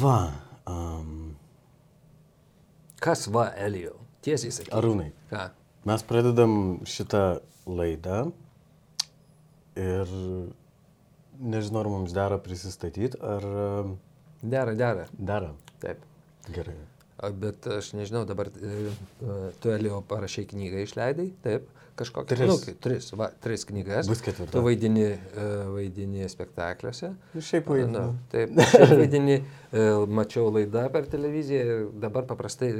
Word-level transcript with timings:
Va. 0.00 0.18
Um, 0.70 1.34
Kas 3.00 3.26
va, 3.32 3.48
Elijau? 3.56 3.96
Tiesiai 4.24 4.52
sakyk. 4.52 4.74
Arūnai, 4.76 5.08
Ką? 5.30 5.46
mes 5.88 6.02
pradedam 6.04 6.52
šitą 6.84 7.22
laidą 7.66 8.18
ir 9.80 10.10
nežinau, 11.40 11.80
ar 11.80 11.88
mums 11.88 12.12
dera 12.12 12.36
prisistatyti, 12.44 13.16
ar 13.24 13.46
Dera, 14.42 14.74
dera. 14.76 15.06
dera. 15.16 15.50
Taip. 15.80 16.04
Gerai. 16.52 16.76
Bet 17.40 17.66
aš 17.68 17.92
nežinau, 17.98 18.24
dabar 18.28 18.48
e, 18.48 18.70
e, 18.90 19.38
tu 19.60 19.72
Elio 19.74 20.00
parašai 20.08 20.46
knygą 20.48 20.84
išleidai, 20.86 21.26
taip, 21.44 21.66
kažkokią. 22.00 22.30
Tris. 22.32 22.48
Nu, 22.48 22.76
tris, 22.80 23.10
va, 23.18 23.28
tris 23.44 23.66
knygas. 23.68 24.08
Bus 24.08 24.22
ketvirta. 24.24 24.54
Tu 24.54 24.62
vaidini, 24.64 25.04
e, 25.10 25.48
vaidini 25.74 26.30
spektakliuose. 26.32 27.12
Nu, 27.34 27.44
Šiaip 27.44 27.68
Na, 27.68 27.76
vaidinu. 27.76 28.06
taip, 28.32 28.56
šiaip 28.72 28.96
vaidini, 29.02 29.36
mačiau 30.20 30.48
laidą 30.54 30.86
per 30.94 31.10
televiziją 31.12 31.66
ir 31.68 31.84
dabar 32.00 32.24
paprastai 32.30 32.72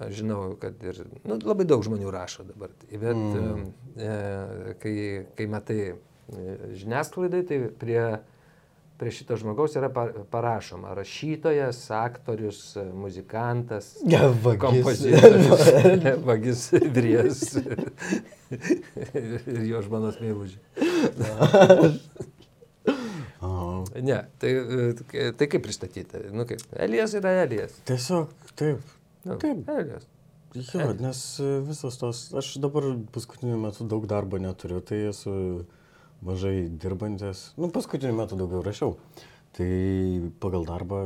aš 0.00 0.14
žinau, 0.20 0.56
kad 0.60 0.80
ir 0.84 1.02
nu, 1.28 1.36
labai 1.44 1.66
daug 1.68 1.82
žmonių 1.84 2.12
rašo 2.14 2.44
dabar. 2.48 2.72
Tai 2.80 3.00
Bet 3.02 3.18
mm. 3.18 3.64
e, 3.96 4.74
kai, 4.82 4.94
kai 5.36 5.48
matai 5.50 5.80
žiniasklaidai, 6.80 7.42
tai 7.48 7.58
prie, 7.80 8.02
prie 9.00 9.10
šito 9.16 9.36
žmogaus 9.40 9.72
yra 9.80 9.88
pa- 9.92 10.10
parašoma 10.30 10.92
rašytojas, 10.98 11.78
aktorius, 11.96 12.60
muzikantas, 12.92 13.94
Ja, 14.04 14.26
vagis. 14.44 14.60
kompozitorius, 14.60 15.64
vagis 16.28 16.66
Vries 16.94 17.40
ir 19.56 19.64
jo 19.70 19.80
žmonos 19.88 20.20
meilužė. 20.20 20.60
Aha. 23.40 23.84
Ne, 24.02 24.24
tai, 24.38 24.50
e, 24.52 25.32
tai 25.32 25.46
kaip 25.48 25.62
pristatyti? 25.64 26.18
Nu 26.36 26.44
kaip, 26.48 26.60
Elijas 26.76 27.14
yra 27.16 27.32
Elijas. 27.44 27.72
Tiesiog 27.88 28.32
taip. 28.58 28.82
Nu, 29.24 29.36
Taip. 29.40 29.62
Elijas. 29.68 30.04
Jo, 30.56 30.90
nes 30.98 31.20
e, 31.40 31.48
visos 31.64 31.96
tos, 32.00 32.24
aš 32.36 32.54
dabar 32.62 32.84
paskutiniu 33.14 33.56
metu 33.60 33.86
daug 33.88 34.04
darbo 34.10 34.40
neturiu, 34.42 34.80
tai 34.84 34.98
esu 35.12 35.32
mažai 36.26 36.68
dirbantis, 36.68 37.50
nu 37.60 37.70
paskutiniu 37.72 38.16
metu 38.16 38.38
daugiau 38.38 38.62
rašiau. 38.64 38.96
Tai 39.56 39.70
pagal 40.42 40.66
darbą 40.68 41.04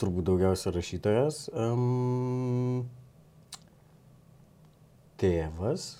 turbūt 0.00 0.26
daugiausia 0.26 0.72
rašytojas, 0.74 1.44
um, 1.54 2.86
tėvas 5.20 5.90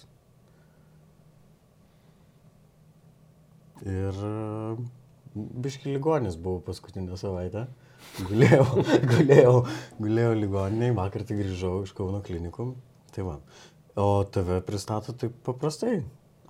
ir 3.86 4.16
biški 5.34 5.92
ligonis 5.94 6.38
buvau 6.40 6.62
paskutinę 6.64 7.18
savaitę. 7.20 7.66
Gulėjau, 8.26 8.64
gulėjau, 9.12 9.56
gulėjau 10.00 10.30
ligoniniai, 10.38 10.94
vakar 10.96 11.26
tik 11.28 11.42
grįžau 11.42 11.82
iš 11.84 11.92
Kauno 11.96 12.22
klinikum. 12.24 12.74
Tai 13.14 13.26
va. 13.26 13.36
O 14.00 14.08
tave 14.24 14.60
pristato 14.64 15.12
taip 15.12 15.36
paprastai. 15.46 16.00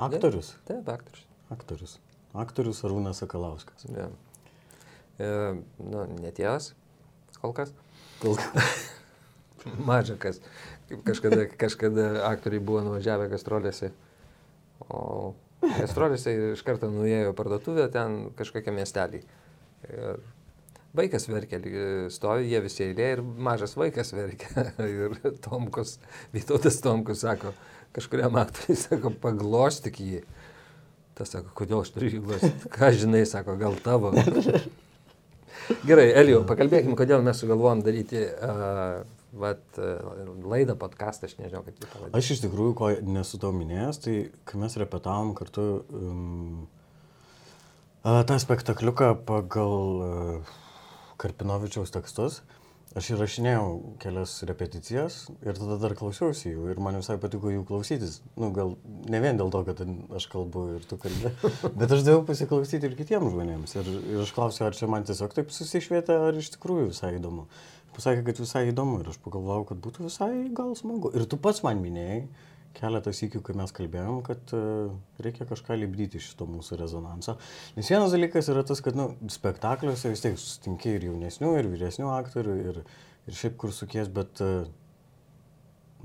Aktorius. 0.01 0.55
Taip, 0.69 0.87
aktorius. 0.89 1.30
Aktorius. 1.51 1.99
Aktorius 2.39 2.85
Arūnas 2.87 3.23
Sakalauskas. 3.23 3.89
Ja. 3.91 4.09
E, 5.19 5.31
nu, 5.83 6.07
netėvas, 6.21 6.73
kol 7.41 7.55
kas. 7.57 7.75
Kol 8.23 8.39
Mažakas. 9.91 10.41
Kaip 10.89 11.05
kažkada, 11.07 11.45
kažkada 11.61 12.09
aktoriai 12.31 12.63
buvo 12.65 12.83
nuvažiavę 12.87 13.29
gastrolėse. 13.33 13.93
O 14.89 15.35
gastrolėse 15.61 16.33
iš 16.55 16.63
karto 16.67 16.89
nuėjo 16.93 17.35
parduotuvę 17.37 17.89
ten 17.93 18.21
kažkokią 18.39 18.75
miestelį. 18.75 19.21
Ir 19.91 20.23
vaikas 20.97 21.29
verkia, 21.31 21.61
stovi 22.13 22.51
jie 22.51 22.61
visi 22.65 22.85
eilė 22.89 23.11
ir 23.17 23.23
mažas 23.23 23.77
vaikas 23.79 24.15
verkia. 24.17 24.71
Ir 24.87 25.17
Tomkus, 25.45 25.99
Vytautas 26.35 26.81
Tomkus 26.85 27.25
sako, 27.27 27.53
kažkuriam 27.97 28.39
aktoriui 28.41 28.79
sako, 28.81 29.13
paglostyk 29.23 30.01
jį. 30.01 30.23
Tas 31.21 31.35
sako, 31.35 31.51
kodėl 31.53 31.83
aš 31.83 31.91
turiu 31.93 32.09
jį 32.15 32.19
glostyti? 32.25 32.69
Ką 32.73 32.89
žinai, 32.97 33.27
sako, 33.29 33.59
gal 33.61 33.75
tavo. 33.85 34.15
Gerai, 35.85 36.07
Elijau, 36.17 36.41
pakalbėkime, 36.49 36.97
kodėl 36.97 37.21
mes 37.27 37.37
sugalvom 37.43 37.83
daryti 37.85 38.23
uh, 38.25 39.03
vat, 39.43 39.61
uh, 39.77 40.31
laidą, 40.49 40.79
podcastą, 40.81 41.29
aš 41.29 41.37
nežinau, 41.37 41.61
kaip 41.67 41.77
jį 41.77 41.91
pavadinti. 41.91 42.17
Aš 42.17 42.31
iš 42.35 42.41
tikrųjų, 42.47 42.73
ko 42.79 42.89
nesu 43.05 43.41
tau 43.43 43.53
minėjęs, 43.53 44.01
tai 44.01 44.15
kai 44.49 44.63
mes 44.63 44.79
repetavom 44.81 45.35
kartu 45.37 45.67
um, 45.93 46.65
tą 48.01 48.41
spektakliuką 48.41 49.13
pagal 49.29 49.77
uh, 50.01 50.57
Karpinovičiaus 51.21 51.93
tekstus, 51.93 52.41
aš 52.99 53.13
įrašinėjau 53.15 53.67
kelias 54.03 54.33
repeticijas 54.49 55.19
ir 55.47 55.59
tada 55.59 55.77
dar 55.79 55.95
klausiausi 55.99 56.51
jų 56.51 56.71
ir 56.73 56.81
man 56.83 56.99
visai 56.99 57.17
patiko 57.23 57.53
jų 57.53 57.63
klausytis. 57.69 58.19
Nu, 58.35 58.51
gal 58.55 58.75
ne 59.11 59.21
vien 59.23 59.39
dėl 59.39 59.53
to, 59.55 59.63
kad 59.69 59.83
aš 60.19 60.27
kalbu 60.33 60.65
ir 60.77 60.87
tu 60.91 60.99
kalbi, 61.01 61.31
bet 61.81 61.95
aš 61.95 62.03
daviau 62.07 62.25
pasiklausyti 62.27 62.91
ir 62.91 62.97
kitiems 62.99 63.31
žmonėms. 63.31 63.77
Ir, 63.79 63.93
ir 64.15 64.23
aš 64.25 64.35
klausiau, 64.35 64.67
ar 64.69 64.79
čia 64.79 64.91
man 64.91 65.07
tiesiog 65.07 65.37
taip 65.37 65.55
susišvietė, 65.55 66.19
ar 66.31 66.41
iš 66.43 66.51
tikrųjų 66.57 66.91
visai 66.91 67.15
įdomu. 67.21 67.47
Pasakė, 67.95 68.25
kad 68.27 68.43
visai 68.43 68.69
įdomu 68.71 69.01
ir 69.03 69.11
aš 69.13 69.19
pagalvojau, 69.23 69.69
kad 69.71 69.83
būtų 69.83 70.07
visai 70.07 70.33
gal 70.55 70.75
smagu. 70.79 71.11
Ir 71.15 71.27
tu 71.31 71.39
pats 71.43 71.63
man 71.67 71.83
minėjai 71.83 72.25
keletas 72.77 73.21
įkių, 73.27 73.43
kai 73.45 73.55
mes 73.59 73.73
kalbėjom, 73.75 74.21
kad 74.27 74.53
uh, 74.57 74.91
reikia 75.23 75.47
kažką 75.49 75.77
lipdyti 75.81 76.21
iš 76.21 76.31
šito 76.33 76.47
mūsų 76.49 76.79
rezonanso. 76.81 77.37
Nes 77.77 77.91
vienas 77.91 78.15
dalykas 78.15 78.51
yra 78.53 78.63
tas, 78.67 78.83
kad 78.85 78.99
nu, 78.99 79.11
spektakliuose 79.33 80.13
vis 80.13 80.23
tiek 80.25 80.37
susitinki 80.39 80.95
ir 80.97 81.09
jaunesnių, 81.11 81.55
ir 81.59 81.71
vyresnių 81.73 82.11
aktorių, 82.15 82.59
ir, 82.71 82.83
ir 83.27 83.41
šiaip 83.41 83.57
kur 83.61 83.75
sukies, 83.75 84.11
bet 84.15 84.43
uh, 84.45 84.69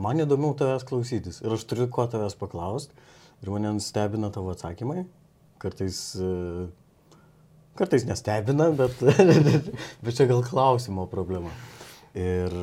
man 0.01 0.23
įdomiau 0.23 0.55
tavęs 0.57 0.87
klausytis. 0.89 1.43
Ir 1.45 1.55
aš 1.55 1.67
turiu 1.69 1.89
ko 1.91 2.07
tavęs 2.11 2.37
paklausti. 2.39 2.97
Ir 3.43 3.51
mane 3.51 3.75
stebina 3.83 4.31
tavo 4.33 4.53
atsakymai. 4.55 5.05
Kartais, 5.61 5.99
uh, 6.17 6.65
kartais 7.77 8.07
nestebina, 8.09 8.71
bet, 8.75 9.05
bet 10.03 10.17
čia 10.17 10.27
gal 10.31 10.41
klausimo 10.47 11.05
problema. 11.11 11.53
Ir 12.15 12.53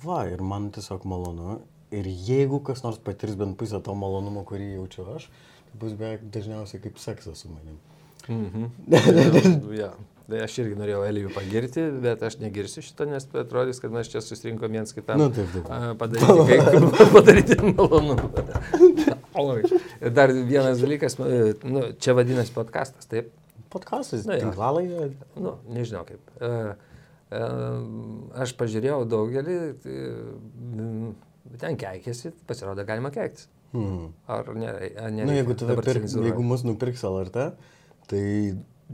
va, 0.00 0.24
ir 0.32 0.40
man 0.42 0.70
tiesiog 0.72 1.04
malonu. 1.08 1.60
Ir 1.94 2.08
jeigu 2.08 2.58
kas 2.66 2.82
nors 2.86 2.98
patirs 3.04 3.36
bent 3.38 3.58
pusę 3.60 3.78
to 3.84 3.94
malonumo, 3.98 4.42
kurį 4.48 4.72
jaučiu 4.78 5.04
aš, 5.14 5.28
tai 5.68 5.82
bus 5.82 5.94
beveik 5.98 6.24
dažniausiai 6.34 6.82
kaip 6.84 6.98
seksas 7.02 7.44
su 7.44 7.52
manim. 7.52 7.78
Mhm. 8.28 8.66
ja. 9.82 9.92
Tai 10.24 10.38
aš 10.40 10.54
irgi 10.62 10.76
norėjau 10.80 11.02
Elijų 11.04 11.30
pagirti, 11.34 11.82
bet 12.00 12.22
aš 12.24 12.38
negirsiu 12.40 12.80
šito, 12.80 13.04
nes 13.10 13.26
atrodys, 13.36 13.76
kad 13.82 13.92
mes 13.92 14.08
čia 14.08 14.22
susirinkom 14.24 14.72
viens 14.72 14.94
kitam 14.96 15.20
Nu, 15.20 15.26
taip, 15.28 15.50
taip. 15.52 15.66
padaryti, 16.00 16.46
kai, 16.48 17.08
padaryti 17.18 17.58
malonumą. 17.60 18.30
Oi. 19.44 19.68
Dar 20.16 20.32
vienas 20.32 20.80
dalykas, 20.80 21.18
nu, 21.20 21.82
čia 22.00 22.14
vadinasi 22.16 22.54
podcastas, 22.56 23.04
taip? 23.10 23.28
Podkastas, 23.74 24.24
Na 24.24 24.38
jo. 24.38 24.46
tinklalaidė. 24.46 25.10
Nu, 25.36 25.58
nežinau 25.76 26.06
kaip. 26.08 26.24
E, 26.40 26.50
e, 27.28 27.44
aš 28.46 28.56
pažiūrėjau 28.62 29.02
daugelį, 29.10 29.58
tai, 29.84 29.98
mm, 31.44 31.58
ten 31.60 31.76
keikėsi, 31.80 32.32
pasirodo, 32.48 32.84
galima 32.88 33.10
keiktis. 33.14 33.48
Hmm. 33.74 34.12
Ar 34.30 34.52
ne? 34.54 34.68
Ar 34.70 35.10
ne 35.10 35.24
Na, 35.24 35.32
nu, 35.32 35.34
jeigu, 35.34 35.56
pirk, 35.58 36.06
jeigu 36.06 36.42
mus 36.46 36.62
nupirks 36.66 37.02
LRT, 37.08 37.36
tai 38.10 38.22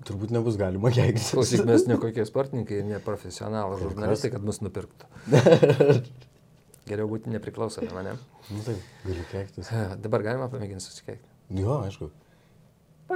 turbūt 0.07 0.31
nebus 0.35 0.57
galima 0.61 0.89
keiktis. 0.97 1.33
Klausyk, 1.35 1.67
mes 1.69 1.83
ne 1.91 1.95
kokie 2.01 2.25
sportininkai, 2.29 2.79
ne 2.89 2.99
profesionalai 3.05 3.81
žurnalistai, 3.83 4.31
kad 4.35 4.43
mus 4.47 4.59
nupirktų. 4.65 5.05
Geriau 6.91 7.07
būti 7.11 7.31
nepriklausomi 7.31 7.91
mane. 7.95 8.13
Nu, 8.51 8.61
taip, 8.67 8.79
gali 9.05 9.25
keiktis. 9.31 9.67
Dabar 10.03 10.21
galima 10.27 10.47
pamėginti 10.51 10.85
susikeikti. 10.87 11.29
Jo, 11.61 11.73
aišku. 11.85 12.07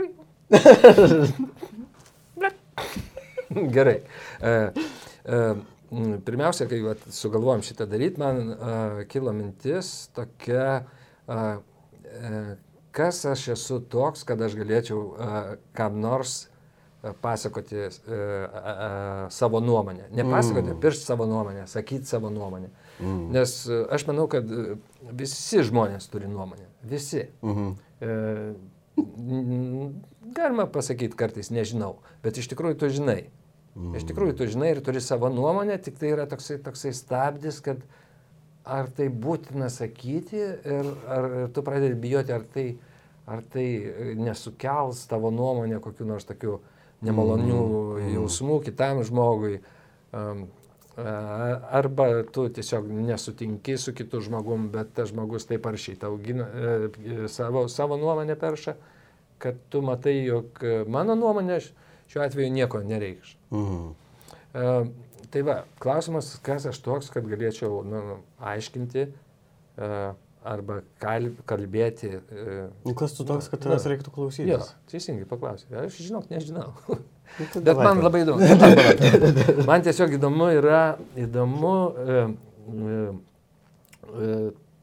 Gerai. 3.75 3.99
E, 4.43 4.53
m, 5.25 5.63
pirmiausia, 6.25 6.67
kai 6.71 6.81
vat, 6.85 7.03
sugalvojom 7.15 7.63
šitą 7.67 7.87
daryti, 7.91 8.21
man 8.23 8.41
e, 8.53 9.05
kilo 9.11 9.33
mintis 9.37 10.09
tokia, 10.17 10.85
e, 11.29 11.39
kas 12.95 13.25
aš 13.31 13.49
esu 13.57 13.81
toks, 13.91 14.25
kad 14.29 14.43
aš 14.43 14.57
galėčiau 14.61 15.01
e, 15.05 15.39
kam 15.77 16.01
nors 16.03 16.45
pasakoti 17.21 17.77
a, 17.77 17.89
a, 18.55 19.27
savo 19.31 19.61
nuomonę. 19.61 20.09
Ne 20.17 20.25
pasakoti, 20.25 20.71
mm. 20.73 20.81
piršti 20.81 21.05
savo 21.05 21.27
nuomonę, 21.27 21.67
sakyti 21.69 22.09
savo 22.09 22.31
nuomonę. 22.31 22.71
Mm. 23.01 23.31
Nes 23.35 23.57
e, 23.69 23.83
aš 23.93 24.07
manau, 24.09 24.25
kad 24.33 24.49
visi 25.13 25.65
žmonės 25.69 26.09
turi 26.13 26.31
nuomonę. 26.31 26.69
Visi. 26.89 27.27
E, 28.01 28.17
n- 28.97 29.91
galima 30.37 30.67
pasakyti 30.71 31.19
kartais 31.19 31.53
nežinau, 31.53 31.99
bet 32.25 32.41
iš 32.41 32.49
tikrųjų 32.53 32.81
tu 32.81 32.93
žinai. 32.95 33.25
Iš 33.75 34.07
tikrųjų 34.07 34.37
tu 34.39 34.47
žinai 34.47 34.71
ir 34.71 34.81
turi 34.87 35.01
savo 35.03 35.29
nuomonę, 35.35 35.81
tik 35.83 35.97
tai 35.99 36.13
yra 36.15 36.29
toksai, 36.31 36.61
toksai 36.63 36.93
stabdis, 36.95 37.59
kad 37.65 37.81
ar 38.65 38.87
tai 38.95 39.09
būtina 39.11 39.67
sakyti 39.73 40.39
ir 40.39 40.91
ar 41.11 41.27
tu 41.55 41.65
pradedi 41.67 41.99
bijoti, 41.99 42.33
ar 42.33 42.45
tai, 42.55 42.69
ar 43.27 43.43
tai 43.51 43.67
e, 43.83 44.13
nesukels 44.15 45.03
tavo 45.11 45.33
nuomonę 45.35 45.83
kokiu 45.83 46.07
nors 46.07 46.29
tokiu 46.29 46.61
nemalonių 47.05 47.65
jausmų 48.15 48.61
kitam 48.69 49.03
žmogui. 49.05 49.59
Um, 50.15 50.47
Arba 50.95 52.23
tu 52.31 52.45
tiesiog 52.55 52.87
nesutinki 52.87 53.75
su 53.83 53.91
kitu 53.99 54.21
žmogum, 54.23 54.69
bet 54.71 54.93
tas 54.95 55.09
žmogus 55.11 55.43
taip 55.49 55.65
ar 55.67 55.75
šitą 55.75 56.07
augina, 56.07 56.47
savo, 57.27 57.65
savo 57.67 57.97
nuomonę 57.99 58.37
perša, 58.39 58.77
kad 59.43 59.59
tu 59.75 59.83
matai, 59.83 60.21
jog 60.29 60.63
mano 60.87 61.17
nuomonė 61.19 61.59
šiuo 62.11 62.25
atveju 62.25 62.53
nieko 62.55 62.83
nereikš. 62.85 63.37
Mhm. 63.55 63.89
Tai 65.35 65.43
va, 65.43 65.57
klausimas, 65.83 66.35
kas 66.47 66.69
aš 66.71 66.79
toks, 66.85 67.11
kad 67.11 67.27
galėčiau 67.27 67.81
nu, 67.87 68.03
aiškinti 68.39 69.09
arba 70.45 70.77
kalbėti. 71.01 72.13
Nu, 72.85 72.95
kas 72.99 73.17
tu 73.17 73.27
toks, 73.27 73.49
kad 73.51 73.65
tavęs 73.65 73.89
reiktų 73.91 74.13
klausyti? 74.15 74.47
Jo, 74.53 74.61
teisingai 74.93 75.27
paklausai. 75.27 75.73
Aš 75.87 75.99
žinok, 76.05 76.29
nežinau. 76.31 76.71
Nu, 76.87 77.01
Bet 77.35 77.79
man 77.81 78.03
labai 78.05 78.21
įdomu. 78.23 78.47
Man 79.69 79.83
tiesiog 79.83 80.13
įdomu 80.19 80.51
yra, 80.55 80.83
įdomu 81.19 81.73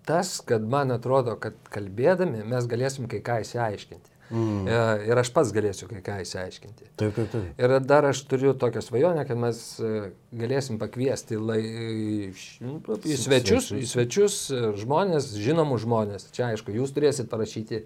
tas, 0.06 0.40
kad 0.46 0.64
man 0.68 0.92
atrodo, 0.92 1.38
kad 1.40 1.56
kalbėdami 1.72 2.44
mes 2.50 2.68
galėsim 2.68 3.08
kai 3.12 3.22
ką 3.24 3.42
įsiaiškinti. 3.46 4.11
Mm. 4.31 4.68
E, 4.68 4.80
ir 5.10 5.19
aš 5.19 5.31
pats 5.36 5.51
galėsiu 5.56 5.89
kai 5.89 6.00
ką 6.06 6.18
įsiaiškinti. 6.24 6.89
Taip, 7.00 7.16
taip, 7.18 7.31
taip. 7.33 7.48
Ir 7.60 7.74
dar 7.83 8.07
aš 8.07 8.24
turiu 8.31 8.54
tokią 8.57 8.83
svajonę, 8.86 9.25
kad 9.28 9.39
mes 9.39 9.60
e, 9.83 10.12
galėsim 10.39 10.80
pakviesti 10.81 11.39
lai, 11.39 11.60
į 12.63 13.18
svečius, 13.19 13.72
į 13.75 13.83
svečius 13.89 14.38
e, 14.56 14.62
žmonės, 14.80 15.33
žinomus 15.42 15.83
žmonės. 15.83 16.30
Čia 16.36 16.51
aišku, 16.51 16.74
jūs 16.80 16.95
turėsit 16.95 17.31
parašyti 17.31 17.86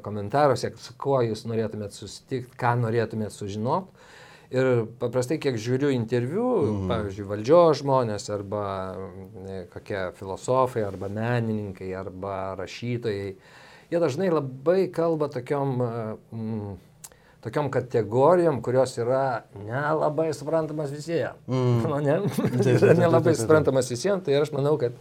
komentaruose, 0.00 0.70
su 0.80 0.94
kuo 0.96 1.18
jūs 1.20 1.42
norėtumėt 1.44 1.92
susitikti, 1.92 2.56
ką 2.56 2.78
norėtumėt 2.80 3.34
sužinoti. 3.34 3.92
Ir 4.54 4.86
paprastai, 5.00 5.40
kiek 5.42 5.58
žiūriu 5.58 5.90
interviu, 5.90 6.46
mm. 6.62 6.88
pavyzdžiui, 6.88 7.26
valdžios 7.28 7.80
žmonės 7.82 8.30
arba 8.32 8.62
ne, 9.42 9.64
kokie 9.72 10.06
filosofai, 10.16 10.84
arba 10.86 11.10
menininkai, 11.12 11.90
arba 11.98 12.54
rašytojai, 12.60 13.34
jie 13.90 14.00
dažnai 14.02 14.30
labai 14.32 14.86
kalba 14.92 15.28
tokiom, 15.32 15.76
mm, 16.32 16.74
tokiom 17.46 17.70
kategorijom, 17.74 18.60
kurios 18.64 18.96
yra 18.98 19.44
nelabai 19.54 20.32
suprantamas 20.34 20.92
visiems. 20.94 21.38
Mm. 21.46 21.84
Nu, 21.90 22.00
ne? 22.02 22.18
nelabai 23.02 23.36
suprantamas 23.38 23.90
visiems, 23.92 24.24
tai 24.26 24.38
aš 24.40 24.52
manau, 24.56 24.76
kad 24.80 24.96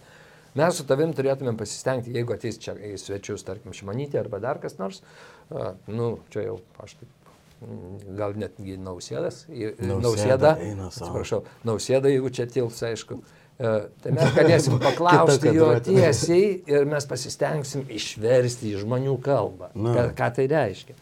mes 0.56 0.80
su 0.80 0.88
tavim 0.88 1.14
turėtumėm 1.16 1.58
pasistengti, 1.60 2.14
jeigu 2.16 2.36
ateis 2.38 2.62
čia 2.62 2.78
į 2.78 2.96
svečius, 3.02 3.44
tarkim, 3.48 3.76
šimanytė 3.76 4.22
arba 4.22 4.40
dar 4.44 4.62
kas 4.64 4.78
nors, 4.80 5.02
uh, 5.50 5.74
nu, 5.92 6.18
čia 6.32 6.46
jau 6.48 6.60
aš 6.86 6.96
taip 7.02 7.32
mm, 7.66 7.98
gal 8.20 8.38
netgi 8.40 8.78
nausėdas, 8.80 9.46
nausėda, 9.82 10.56
atsiprašau, 10.92 11.44
nausėda, 11.68 12.14
jeigu 12.14 12.32
čia 12.38 12.48
tils, 12.52 12.80
aišku, 12.88 13.20
E, 13.20 13.45
tai 13.58 14.14
mes 14.16 14.36
galėsim 14.36 14.80
paklausti 14.84 15.54
jo 15.56 15.72
tiesiai 15.86 16.48
ir 16.72 16.88
mes 16.90 17.08
pasistengsim 17.08 17.86
išversti 17.88 18.74
į 18.74 18.86
žmonių 18.86 19.18
kalbą, 19.24 19.72
ką, 19.76 20.08
ką 20.18 20.32
tai 20.40 20.48
reiškia. 20.52 20.98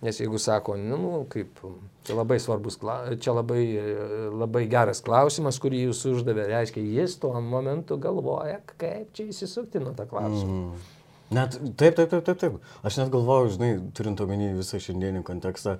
Nes 0.00 0.16
jeigu 0.16 0.38
sako, 0.40 0.78
nu, 0.80 0.96
nu 0.96 1.18
kaip, 1.28 1.58
čia 2.08 2.14
labai 2.16 2.38
svarbus, 2.40 2.78
čia 3.20 3.34
labai, 3.36 3.64
labai 4.32 4.62
geras 4.72 5.02
klausimas, 5.04 5.58
kurį 5.60 5.82
jūs 5.90 6.06
uždavė, 6.08 6.46
reiškia, 6.48 6.84
jis 7.00 7.18
tuo 7.20 7.34
momentu 7.44 7.98
galvoja, 8.00 8.62
kaip 8.80 9.12
čia 9.16 9.28
įsisukti 9.28 9.82
nuo 9.82 9.92
tą 9.96 10.08
klausimą. 10.08 10.62
Mm. 10.70 10.96
Net, 11.36 11.58
taip, 11.78 11.94
taip, 11.94 12.08
taip, 12.10 12.24
taip, 12.26 12.38
taip. 12.40 12.56
Aš 12.82 12.96
net 12.98 13.12
galvoju, 13.12 13.52
žinai, 13.54 13.74
turint 13.94 14.18
omeny 14.24 14.54
visą 14.56 14.80
šiandienį 14.82 15.20
kontekstą 15.28 15.76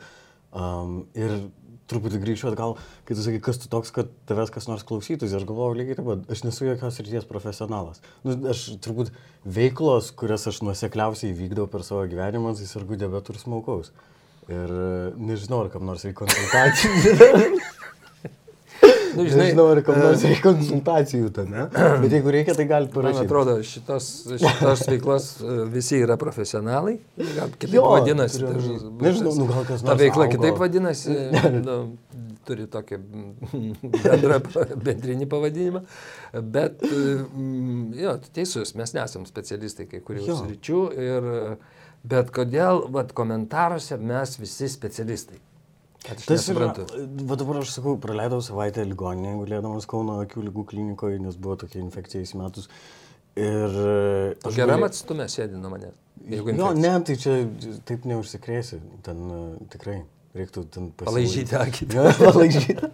um, 0.52 1.00
ir 1.18 1.32
truputį 1.90 2.20
grįžčiau 2.22 2.52
atgal, 2.52 2.76
kai 3.08 3.16
tu 3.16 3.24
sakai, 3.24 3.40
kas 3.44 3.60
tu 3.62 3.70
toks, 3.72 3.92
kad 3.94 4.12
tavęs 4.30 4.52
kas 4.54 4.68
nors 4.70 4.86
klausytųsi, 4.86 5.36
aš 5.36 5.48
galvoju 5.48 5.78
lygiai 5.80 5.98
taip 5.98 6.08
pat, 6.08 6.22
aš 6.32 6.44
nesu 6.46 6.68
jokios 6.68 7.00
ryties 7.02 7.28
profesionalas. 7.30 8.00
Nu, 8.26 8.36
aš 8.52 8.66
turbūt 8.84 9.12
veiklos, 9.44 10.12
kurias 10.16 10.46
aš 10.50 10.62
nuosekliausiai 10.66 11.34
vykdau 11.36 11.66
per 11.70 11.86
savo 11.86 12.06
gyvenimą, 12.10 12.54
tai 12.58 12.70
sergu 12.70 13.00
diabetų 13.00 13.34
ir 13.34 13.42
smaukaus. 13.42 13.92
Ir 14.50 14.72
nežinau, 15.20 15.64
ar 15.64 15.74
kam 15.74 15.84
nors 15.86 16.06
reikia 16.06 16.24
konsultacijų. 16.24 17.60
Nu, 19.16 19.24
žinai, 19.26 19.48
Nežinau, 19.48 19.66
ar 19.72 19.80
kam 19.86 19.98
nors 19.98 20.22
reikia 20.26 20.42
konsultacijų 20.44 21.30
ne? 21.50 21.66
Bet 22.02 22.14
jeigu 22.14 22.34
reikia, 22.34 22.54
tai 22.58 22.66
galite 22.70 22.94
parašyti. 22.94 23.18
Man 23.18 23.28
atrodo, 23.28 23.56
šitos, 23.66 24.08
šitos 24.40 24.84
veiklos 24.90 25.28
e, 25.40 25.56
visi 25.72 26.00
yra 26.04 26.16
profesionalai. 26.20 26.96
Gal 27.18 27.52
kitaip 27.56 27.76
jo, 27.78 27.84
vadinasi. 27.90 28.42
Tai, 28.44 28.78
nežinau, 29.02 29.34
nu, 29.38 29.48
gal 29.50 29.66
kas 29.66 29.82
nors. 29.82 29.90
Ta 29.90 29.98
veikla 30.00 30.26
augo. 30.26 30.36
kitaip 30.36 30.62
vadinasi. 30.62 31.16
nu, 31.68 31.78
turi 32.48 32.66
tokį 32.70 33.00
bendrą, 34.04 34.40
bendrinį 34.86 35.28
pavadinimą. 35.30 35.84
Bet, 36.54 36.80
mm, 36.86 37.84
jo, 38.00 38.16
teisus, 38.36 38.74
mes 38.78 38.94
nesam 38.96 39.26
specialistai 39.28 39.88
kai 39.90 40.02
kurių 40.06 40.26
sričių. 40.30 40.80
Ir, 41.10 41.30
bet 42.10 42.32
kodėl, 42.34 42.86
vad, 42.94 43.14
komentaruose 43.16 43.98
mes 44.00 44.38
visi 44.40 44.70
specialistai. 44.72 45.40
Tas 46.00 46.46
yra, 46.48 46.70
va 47.28 47.36
dabar 47.36 47.60
aš 47.60 47.74
sakau, 47.76 47.96
praleidau 48.00 48.40
savaitę 48.44 48.84
ligoninėje, 48.88 49.36
gulėdamas 49.42 49.88
Kauno 49.90 50.16
akių 50.24 50.46
lygų 50.46 50.64
klinikoje, 50.72 51.18
nes 51.20 51.36
buvo 51.36 51.58
tokia 51.60 51.82
infekcija 51.82 52.24
įsimetus. 52.24 52.70
Ir... 53.38 53.76
Aš 54.48 54.56
geram 54.56 54.86
atstumė 54.88 55.28
sėdi 55.30 55.60
nuo 55.60 55.74
manęs. 55.74 55.98
Jo, 56.30 56.72
ne, 56.76 56.94
tai 57.06 57.16
čia 57.20 57.36
taip 57.88 58.08
neužsikrėsi, 58.08 58.80
ten 59.04 59.22
uh, 59.28 59.44
tikrai 59.72 60.00
reiktų 60.36 60.64
ten 60.72 60.90
palaižyti 61.00 61.56
akį. 61.58 61.88
palaižyti. 62.26 62.90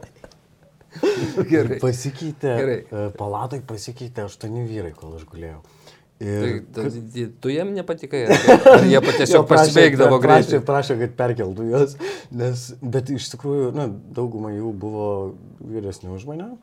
Gerai. 1.50 1.79
Pasikeitė, 1.82 2.53
Gerai. 2.56 2.76
palatai 3.19 3.61
pasikeitė 3.69 4.25
aštuoni 4.31 4.64
vyrai, 4.69 4.94
kol 4.97 5.19
aš 5.19 5.26
gulėjau. 5.29 5.61
Ir, 6.17 6.63
tai, 6.73 6.85
tai, 6.89 7.01
tai, 7.13 7.25
tu 7.45 7.51
jiem 7.53 7.75
nepatikai, 7.77 8.23
ar, 8.33 8.85
jie 8.89 9.01
tiesiog 9.19 9.43
pasibaigdavo 9.51 10.17
greitai? 10.23 10.63
Prašė, 10.63 10.63
prašė, 10.65 10.95
kad 11.03 11.13
perkeltų 11.19 11.67
juos, 11.69 11.93
nes, 12.33 12.63
bet 12.81 13.11
iš 13.13 13.27
tikrųjų, 13.35 13.67
na, 13.77 13.85
dauguma 14.17 14.55
jų 14.55 14.71
buvo 14.81 15.09
vyresni 15.61 16.09
už 16.15 16.25
mane. 16.31 16.55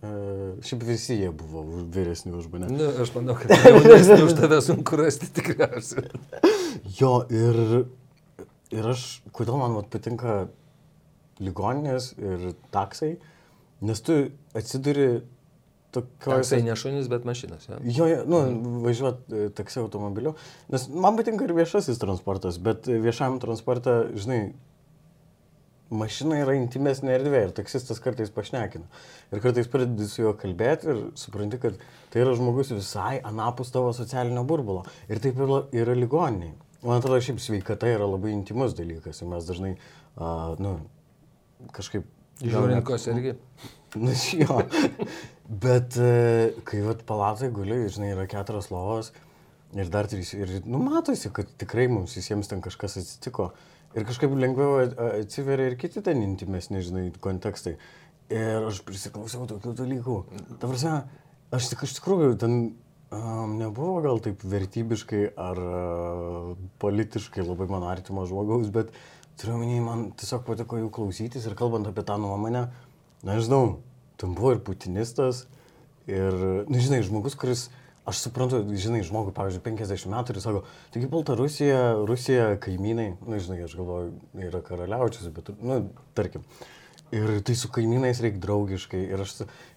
Uh, 0.00 0.54
šiaip 0.64 0.84
visi 0.86 1.18
jie 1.18 1.32
buvo 1.34 1.64
vyresni 1.90 2.30
už 2.38 2.46
mane. 2.52 2.70
Na, 2.70 2.92
aš 3.02 3.10
manau, 3.16 3.34
kad 3.40 3.50
jaunesni 3.50 4.20
už 4.28 4.36
tave 4.38 4.60
sunku 4.64 5.00
rasti 5.02 5.26
tikriausiai. 5.40 6.06
jo, 7.00 7.10
ir, 7.34 7.58
ir 8.70 8.88
aš, 8.94 9.08
kodėl 9.34 9.58
man 9.58 9.74
vat, 9.80 9.90
patinka 9.90 10.38
ligoninės 11.42 12.12
ir 12.14 12.52
taksai, 12.70 13.16
nes 13.82 14.06
tu 14.06 14.22
atsiduri 14.54 15.10
Tokioj... 15.90 16.36
Taksai 16.38 16.60
ne 16.62 16.74
šunys, 16.78 17.08
bet 17.10 17.24
mašinas. 17.26 17.66
Ja? 17.66 17.80
Jo, 17.82 18.06
jo 18.06 18.18
nu, 18.30 18.40
važiuoti 18.84 19.34
e, 19.34 19.48
taksi 19.58 19.80
automobiliu. 19.82 20.36
Nes 20.70 20.86
man 20.90 21.18
patinka 21.18 21.46
ir 21.46 21.54
viešasis 21.56 21.98
transportas, 21.98 22.60
bet 22.62 22.86
viešam 22.86 23.40
transportą, 23.42 24.04
žinai, 24.14 24.52
mašina 25.90 26.38
yra 26.44 26.54
intimesnė 26.58 27.12
erdvė 27.18 27.42
ir 27.48 27.54
taksistas 27.56 28.00
kartais 28.02 28.30
pašnekina. 28.34 28.86
Ir 29.34 29.42
kartais 29.42 29.68
pradedi 29.70 30.06
su 30.08 30.22
juo 30.22 30.34
kalbėti 30.38 30.90
ir 30.92 31.02
supranti, 31.18 31.58
kad 31.62 31.82
tai 32.12 32.22
yra 32.22 32.36
žmogus 32.38 32.70
visai 32.74 33.18
anapus 33.26 33.74
tavo 33.74 33.90
socialinio 33.96 34.44
burbulo. 34.46 34.84
Ir 35.10 35.22
taip 35.22 35.40
yra, 35.42 35.64
yra 35.74 35.96
ligoniniai. 35.98 36.54
Man 36.86 37.02
atrodo, 37.02 37.18
šiaip 37.20 37.42
sveikata 37.42 37.90
yra 37.92 38.06
labai 38.08 38.32
intimus 38.32 38.72
dalykas 38.78 39.20
ir 39.20 39.28
mes 39.28 39.44
dažnai, 39.48 39.74
uh, 40.16 40.54
nu, 40.62 40.78
kažkaip... 41.76 42.06
Žiūrint, 42.40 42.86
kas 42.88 43.04
irgi. 43.10 43.34
Na, 44.00 44.14
jo. 44.14 44.62
Bet 45.50 45.96
e, 45.98 46.52
kai 46.62 46.78
vat 46.86 47.02
palatai 47.08 47.48
guli, 47.50 47.82
žinai, 47.90 48.12
yra 48.14 48.26
keturios 48.30 48.68
lovos 48.70 49.10
ir 49.74 49.88
dar 49.90 50.06
trys. 50.10 50.30
Ir, 50.38 50.60
nu, 50.62 50.78
matosi, 50.84 51.32
kad 51.34 51.50
tikrai 51.58 51.88
mums 51.90 52.14
visiems 52.18 52.50
ten 52.50 52.62
kažkas 52.62 53.00
atsitiko. 53.00 53.50
Ir 53.98 54.06
kažkaip 54.06 54.30
lengviau 54.38 54.78
atsiveria 55.08 55.72
ir 55.72 55.76
kiti 55.78 56.02
ten 56.06 56.22
intimesni, 56.22 56.84
žinai, 56.86 57.08
kontekstai. 57.22 57.74
Ir 58.30 58.68
aš 58.68 58.84
prisiklausiau 58.86 59.48
tokių 59.50 59.74
dalykų. 59.82 60.20
Ta 60.62 60.70
prasme, 60.70 60.94
aš 61.50 61.72
tik 61.72 61.82
iš 61.82 61.96
tikrųjų 61.98 62.36
ten 62.38 62.56
um, 63.10 63.58
nebuvo 63.58 63.98
gal 64.06 64.22
taip 64.22 64.46
vertybiškai 64.46 65.24
ar 65.34 65.58
uh, 65.58 66.52
politiškai 66.82 67.42
labai 67.42 67.66
man 67.72 67.90
artimo 67.90 68.22
žmogaus, 68.30 68.70
bet 68.70 68.94
turiu 69.40 69.58
omeny, 69.58 69.82
man 69.82 70.10
tiesiog 70.14 70.46
patiko 70.46 70.78
jų 70.78 70.94
klausytis 70.94 71.50
ir 71.50 71.58
kalbant 71.58 71.90
apie 71.90 72.06
tą 72.06 72.20
nuomonę, 72.22 72.68
nežinau, 73.26 73.80
ten 74.20 74.34
buvo 74.36 74.54
ir 74.54 74.64
putinistas, 74.64 75.46
ir, 76.10 76.34
na, 76.34 76.64
nu, 76.68 76.80
žinai, 76.80 77.00
žmogus, 77.06 77.36
kuris, 77.38 77.68
aš 78.08 78.24
suprantu, 78.24 78.62
žinai, 78.80 79.02
žmogui, 79.06 79.32
pavyzdžiui, 79.36 79.62
50 79.66 80.10
metų 80.12 80.34
ir 80.34 80.42
sako, 80.42 80.64
taigi 80.94 81.08
Baltarusija, 81.10 81.80
Rusija, 82.08 82.50
kaimynai, 82.62 83.14
na, 83.16 83.34
nu, 83.34 83.40
žinai, 83.42 83.62
aš 83.66 83.76
galvoju, 83.78 84.12
yra 84.48 84.62
karaliaučius, 84.66 85.30
bet, 85.36 85.52
na, 85.60 85.80
nu, 85.80 86.06
tarkim. 86.18 86.44
Ir 87.10 87.40
tai 87.42 87.56
su 87.58 87.66
kaimynais 87.74 88.20
reikia 88.22 88.38
draugiškai. 88.44 89.00
Ir 89.10 89.22
aš, 89.24 89.32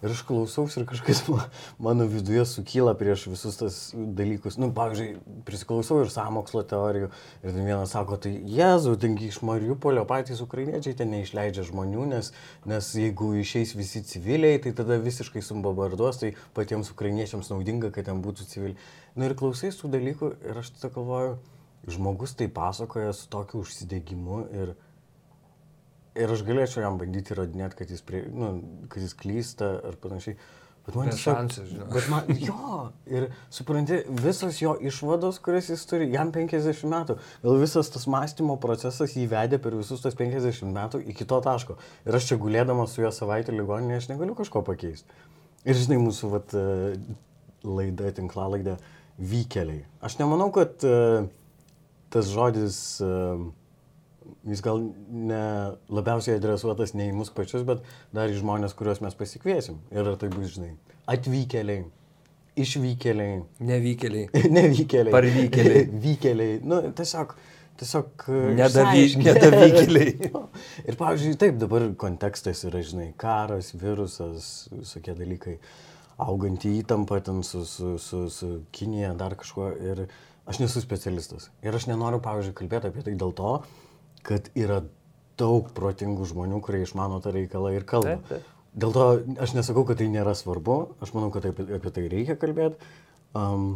ir 0.06 0.12
aš 0.14 0.20
klausausi 0.28 0.78
ir 0.80 0.86
kažkas 0.86 1.24
ma- 1.34 1.48
mano 1.82 2.06
viduje 2.06 2.44
sukyla 2.46 2.94
prieš 3.00 3.26
visus 3.32 3.58
tas 3.58 3.78
dalykus. 3.94 4.60
Nu, 4.62 4.70
pavyzdžiui, 4.76 5.16
prisiklausau 5.48 6.04
ir 6.04 6.12
samokslo 6.14 6.62
teorijų. 6.70 7.10
Ir 7.42 7.58
vienas 7.58 7.96
sako, 7.96 8.20
tai 8.22 8.36
Jezu, 8.54 8.94
tengi 9.02 9.32
iš 9.32 9.42
Mariupolio 9.50 10.06
patys 10.10 10.44
ukrainiečiai 10.46 11.00
ten 11.00 11.10
neišleidžia 11.16 11.66
žmonių, 11.72 12.06
nes, 12.14 12.30
nes 12.70 12.92
jeigu 13.02 13.32
išeis 13.42 13.74
visi 13.80 14.04
civiliai, 14.06 14.62
tai 14.62 14.76
tada 14.78 15.00
visiškai 15.02 15.42
sumbabarduos, 15.42 16.22
tai 16.22 16.36
patiems 16.54 16.94
ukrainiečiams 16.94 17.50
naudinga, 17.50 17.90
kad 17.96 18.12
ten 18.12 18.22
būtų 18.22 18.46
civiliai. 18.54 18.78
Nu 19.18 19.26
ir 19.26 19.34
klausai 19.38 19.74
tų 19.74 19.90
dalykų 19.98 20.36
ir 20.52 20.62
aš 20.62 20.76
tada 20.78 20.94
galvoju, 20.94 21.38
žmogus 21.90 22.38
tai 22.38 22.46
pasakoja 22.48 23.14
su 23.18 23.26
tokiu 23.34 23.66
užsidegimu 23.66 24.44
ir 24.54 24.78
Ir 26.14 26.30
aš 26.30 26.44
galėčiau 26.46 26.84
jam 26.84 27.00
bandyti 27.02 27.34
įrodinėti, 27.34 27.80
kad 27.80 27.90
jis, 27.90 28.04
prie, 28.06 28.26
nu, 28.30 28.52
kad 28.92 29.02
jis 29.02 29.16
klysta 29.18 29.72
ar 29.90 29.98
panašiai. 30.02 30.38
Bet 30.84 30.98
man 31.00 31.08
tiesiog- 31.08 31.38
šansų, 31.38 31.62
žinok. 31.70 31.92
Bet 31.96 32.08
man, 32.12 32.32
jo, 32.50 32.80
ir 33.08 33.30
supranti, 33.54 34.02
visos 34.20 34.60
jo 34.60 34.74
išvados, 34.84 35.40
kurias 35.44 35.70
jis 35.72 35.86
turi, 35.88 36.10
jam 36.12 36.34
50 36.36 36.84
metų. 36.92 37.16
Gal 37.46 37.62
visas 37.62 37.90
tas 37.94 38.06
mąstymo 38.12 38.58
procesas 38.62 39.16
jį 39.16 39.30
vedė 39.32 39.62
per 39.64 39.78
visus 39.80 40.04
tas 40.04 40.18
50 40.20 40.68
metų 40.76 41.00
iki 41.14 41.28
to 41.30 41.40
taško. 41.46 41.78
Ir 42.04 42.20
aš 42.20 42.34
čia 42.34 42.40
gulėdamas 42.42 42.94
su 42.94 43.06
juo 43.06 43.14
savaitę 43.16 43.56
ligoninėje, 43.56 44.04
aš 44.04 44.10
negaliu 44.12 44.36
kažko 44.36 44.62
pakeisti. 44.68 45.24
Ir 45.64 45.80
žinai, 45.80 46.02
mūsų 46.04 46.34
vat, 46.36 46.52
e, 46.52 47.00
laida, 47.64 48.12
tinklalaidė, 48.20 48.76
vykeliai. 49.24 49.86
Aš 50.04 50.20
nemanau, 50.20 50.50
kad 50.52 50.84
e, 50.84 50.98
tas 52.12 52.28
žodis, 52.28 53.00
e, 53.00 53.14
jis 54.48 54.62
gal 54.64 54.82
ne 55.08 55.42
labiausiai 55.94 56.38
adresuotas 56.40 56.94
ne 56.98 57.08
į 57.10 57.16
mus 57.16 57.32
pačius, 57.34 57.64
bet 57.68 57.84
dar 58.16 58.32
į 58.32 58.40
žmonės, 58.42 58.76
kuriuos 58.78 59.02
mes 59.04 59.16
pasikviesim. 59.20 59.80
Ir 59.94 60.04
ar 60.04 60.18
tai 60.20 60.30
bus, 60.34 60.56
žinai, 60.58 60.74
atvykėliai, 61.14 61.86
išvykėliai, 62.60 63.42
Nevykėliai. 63.70 64.30
nevykėliai. 64.58 65.14
Parvykėliai. 65.16 65.86
Vykėliai. 66.06 66.58
Nu, 66.68 66.82
tiesiog, 66.98 67.36
tiesiog. 67.80 68.28
e, 68.28 68.42
nedavykėliai. 68.60 70.14
Ir, 70.84 71.00
pavyzdžiui, 71.00 71.40
taip, 71.42 71.58
dabar 71.62 71.88
kontekstas 72.00 72.66
yra, 72.70 72.84
žinai, 72.86 73.12
karas, 73.20 73.72
virusas, 73.80 74.52
visokie 74.76 75.16
dalykai, 75.18 75.58
auganti 76.24 76.76
įtampa 76.82 77.22
ten 77.26 77.42
su, 77.48 77.64
su, 77.70 77.96
su, 78.02 78.28
su 78.32 78.52
Kinija, 78.76 79.16
dar 79.18 79.38
kažkuo. 79.40 79.72
Ir 79.80 80.06
aš 80.50 80.60
nesu 80.60 80.84
specialistas. 80.84 81.50
Ir 81.64 81.74
aš 81.74 81.88
nenoriu, 81.90 82.20
pavyzdžiui, 82.24 82.60
kalbėti 82.60 82.92
apie 82.92 83.08
tai 83.08 83.16
dėl 83.18 83.32
to, 83.40 83.56
kad 84.26 84.50
yra 84.56 84.82
daug 85.40 85.70
protingų 85.76 86.28
žmonių, 86.30 86.60
kurie 86.64 86.84
išmano 86.86 87.20
tą 87.24 87.34
reikalą 87.36 87.74
ir 87.76 87.88
kalba. 87.90 88.18
Taip, 88.20 88.28
taip. 88.30 88.52
Dėl 88.74 88.94
to 88.96 89.08
aš 89.44 89.54
nesakau, 89.54 89.84
kad 89.86 90.00
tai 90.02 90.08
nėra 90.10 90.34
svarbu, 90.38 90.78
aš 91.04 91.14
manau, 91.14 91.30
kad 91.34 91.46
apie, 91.46 91.66
apie 91.78 91.92
tai 91.94 92.08
reikia 92.10 92.38
kalbėti. 92.42 92.94
Um, 93.38 93.76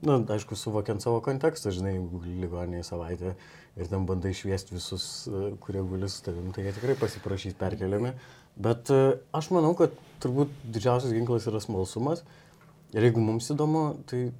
Na, 0.00 0.16
aišku, 0.34 0.56
suvokiant 0.56 1.04
savo 1.04 1.18
kontekstą, 1.20 1.70
žinai, 1.74 1.98
ligoninėje 2.40 2.86
savaitę 2.88 3.34
ir 3.76 3.90
ten 3.90 4.06
bandai 4.08 4.32
išviesti 4.32 4.72
visus, 4.74 5.04
e, 5.28 5.50
kurie 5.60 5.82
guli 5.84 6.08
su 6.08 6.22
tavim, 6.24 6.48
tai 6.54 6.64
jie 6.64 6.72
tikrai 6.78 6.96
pasiprašys 6.96 7.58
perkeliami. 7.60 8.14
Bet 8.56 8.88
e, 8.92 9.18
aš 9.36 9.50
manau, 9.52 9.74
kad 9.76 9.92
turbūt 10.24 10.52
didžiausias 10.64 11.12
ginklas 11.12 11.46
yra 11.50 11.60
smalsumas. 11.60 12.24
Ir 12.96 13.04
jeigu 13.04 13.20
mums 13.24 13.50
įdomu, 13.52 13.84
tai 14.08 14.30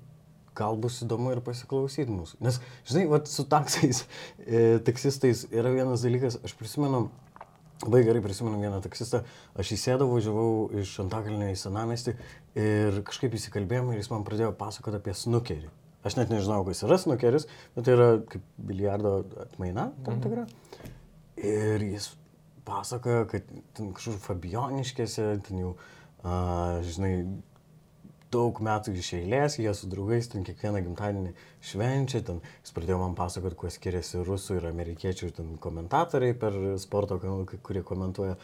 gal 0.58 0.78
bus 0.80 1.00
įdomu 1.04 1.32
ir 1.32 1.42
pasiklausyti 1.44 2.12
mūsų. 2.12 2.38
Nes, 2.44 2.60
žinai, 2.88 3.06
vat, 3.10 3.28
su 3.30 3.44
taksais, 3.48 4.04
e, 4.44 4.78
taksistais 4.86 5.46
yra 5.50 5.72
vienas 5.74 6.04
dalykas, 6.06 6.40
aš 6.44 6.56
prisimenu, 6.58 7.06
Labai 7.82 8.04
gerai 8.06 8.20
prisimenu 8.22 8.60
vieną 8.62 8.78
taksistą, 8.84 9.24
aš 9.58 9.72
įsėdau, 9.74 10.06
važiavau 10.12 10.68
iš 10.78 10.92
Antakalnio 11.02 11.48
į 11.50 11.56
Senamestį 11.58 12.12
ir 12.62 13.00
kažkaip 13.08 13.34
įsikalbėjom 13.34 13.90
ir 13.90 13.98
jis 13.98 14.10
man 14.12 14.22
pradėjo 14.28 14.52
pasakoti 14.54 15.00
apie 15.00 15.14
snukerį. 15.18 15.66
Aš 16.06 16.14
net 16.18 16.30
nežinau, 16.30 16.60
kas 16.66 16.84
yra 16.86 17.00
snukeris, 17.02 17.48
bet 17.74 17.88
tai 17.88 17.96
yra 17.96 18.06
kaip 18.30 18.46
biliardo 18.70 19.16
atmaina 19.48 19.88
tam 20.06 20.22
tikra. 20.22 20.46
Ir 21.42 21.82
jis 21.88 22.12
pasakojo, 22.66 23.26
kad 23.30 23.50
ten 23.74 23.90
kažkur 23.96 24.20
Fabioniškėse, 24.28 25.26
ten 25.48 25.64
jau, 25.64 25.74
a, 26.22 26.36
žinai, 26.86 27.12
daug 28.32 28.58
metų 28.64 28.94
iš 28.98 29.12
eilės, 29.20 29.58
jie 29.60 29.72
su 29.76 29.88
draugais 29.92 30.28
ten 30.32 30.44
kiekvieną 30.46 30.80
gimtadienį 30.86 31.34
švenčia, 31.68 32.22
ten 32.26 32.40
jis 32.62 32.74
pradėjo 32.76 32.98
man 33.02 33.14
pasakoti, 33.18 33.58
kuo 33.60 33.70
skiriasi 33.72 34.24
rusų 34.26 34.58
ir 34.60 34.68
amerikiečių 34.72 35.30
ten 35.38 35.54
komentatoriai 35.62 36.34
per 36.38 36.56
sporto 36.82 37.20
kanalą, 37.22 37.46
kurie 37.62 37.84
komentuoja. 37.86 38.36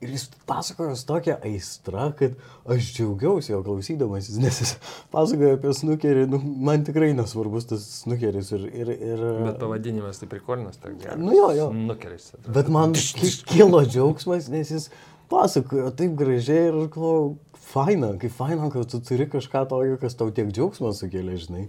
Ir 0.00 0.14
jis 0.14 0.22
pasakojo 0.48 0.94
su 0.96 1.04
tokia 1.04 1.34
aistra, 1.44 2.06
kad 2.16 2.32
aš 2.72 2.86
džiaugiausi 2.96 3.52
jo 3.52 3.58
klausydamasis, 3.66 4.38
nes 4.40 4.60
jis 4.62 4.70
pasakojo 5.12 5.58
apie 5.58 5.74
snukerį, 5.76 6.22
nu, 6.32 6.40
man 6.40 6.86
tikrai 6.88 7.10
nesvarbus 7.18 7.68
tas 7.68 7.84
snukeris 7.98 8.48
ir... 8.56 8.64
ir, 8.70 8.94
ir 8.96 9.24
Bet 9.42 9.58
pavadinimas 9.60 10.22
tai 10.22 10.30
prikolinas, 10.32 10.80
tai 10.80 10.94
geras. 11.02 11.20
Nu 11.20 11.36
jo, 11.36 11.50
jo. 11.58 11.68
Nukeris. 11.76 12.30
Bet 12.48 12.72
man 12.72 12.96
ki- 13.20 13.34
kilo 13.52 13.82
džiaugsmas, 13.84 14.48
nes 14.48 14.72
jis 14.72 14.88
pasakojo 15.28 15.92
taip 16.00 16.16
gražiai 16.18 16.70
ir 16.70 16.80
galvojau, 16.96 17.34
faina, 17.70 18.14
kaip 18.20 18.34
faina, 18.34 18.70
kad 18.72 18.90
tu 18.90 19.00
turi 19.04 19.28
kažką 19.30 19.64
tokio, 19.70 19.96
kas 20.02 20.18
tau 20.18 20.32
tiek 20.34 20.50
džiaugsmą 20.50 20.92
sukėlė, 20.96 21.38
žinai. 21.40 21.64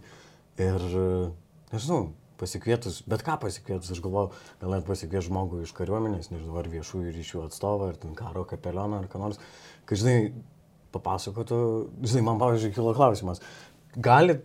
Ir, 0.61 0.85
nežinau, 1.71 2.11
pasikvietus, 2.41 3.01
bet 3.09 3.23
ką 3.25 3.37
pasikvietus, 3.41 3.91
aš 3.93 4.01
galvojau, 4.03 4.31
gal 4.61 4.75
net 4.75 4.87
pasikvies 4.87 5.27
žmogų 5.27 5.61
iš 5.65 5.73
kariuomenės, 5.77 6.31
nežinau, 6.33 6.57
ar 6.61 6.69
viešųjų 6.71 7.13
ryšių 7.17 7.43
atstovą, 7.45 7.91
ar 7.91 7.99
ten 8.01 8.15
karo 8.17 8.45
kapelioną, 8.49 9.03
ar 9.03 9.09
ką 9.11 9.21
nors, 9.21 9.41
kad, 9.85 10.01
žinai, 10.01 10.31
papasakotų, 10.95 11.59
žinai, 12.03 12.25
man, 12.27 12.41
pavyzdžiui, 12.41 12.73
kilo 12.75 12.95
klausimas, 12.97 13.43
gali 13.95 14.39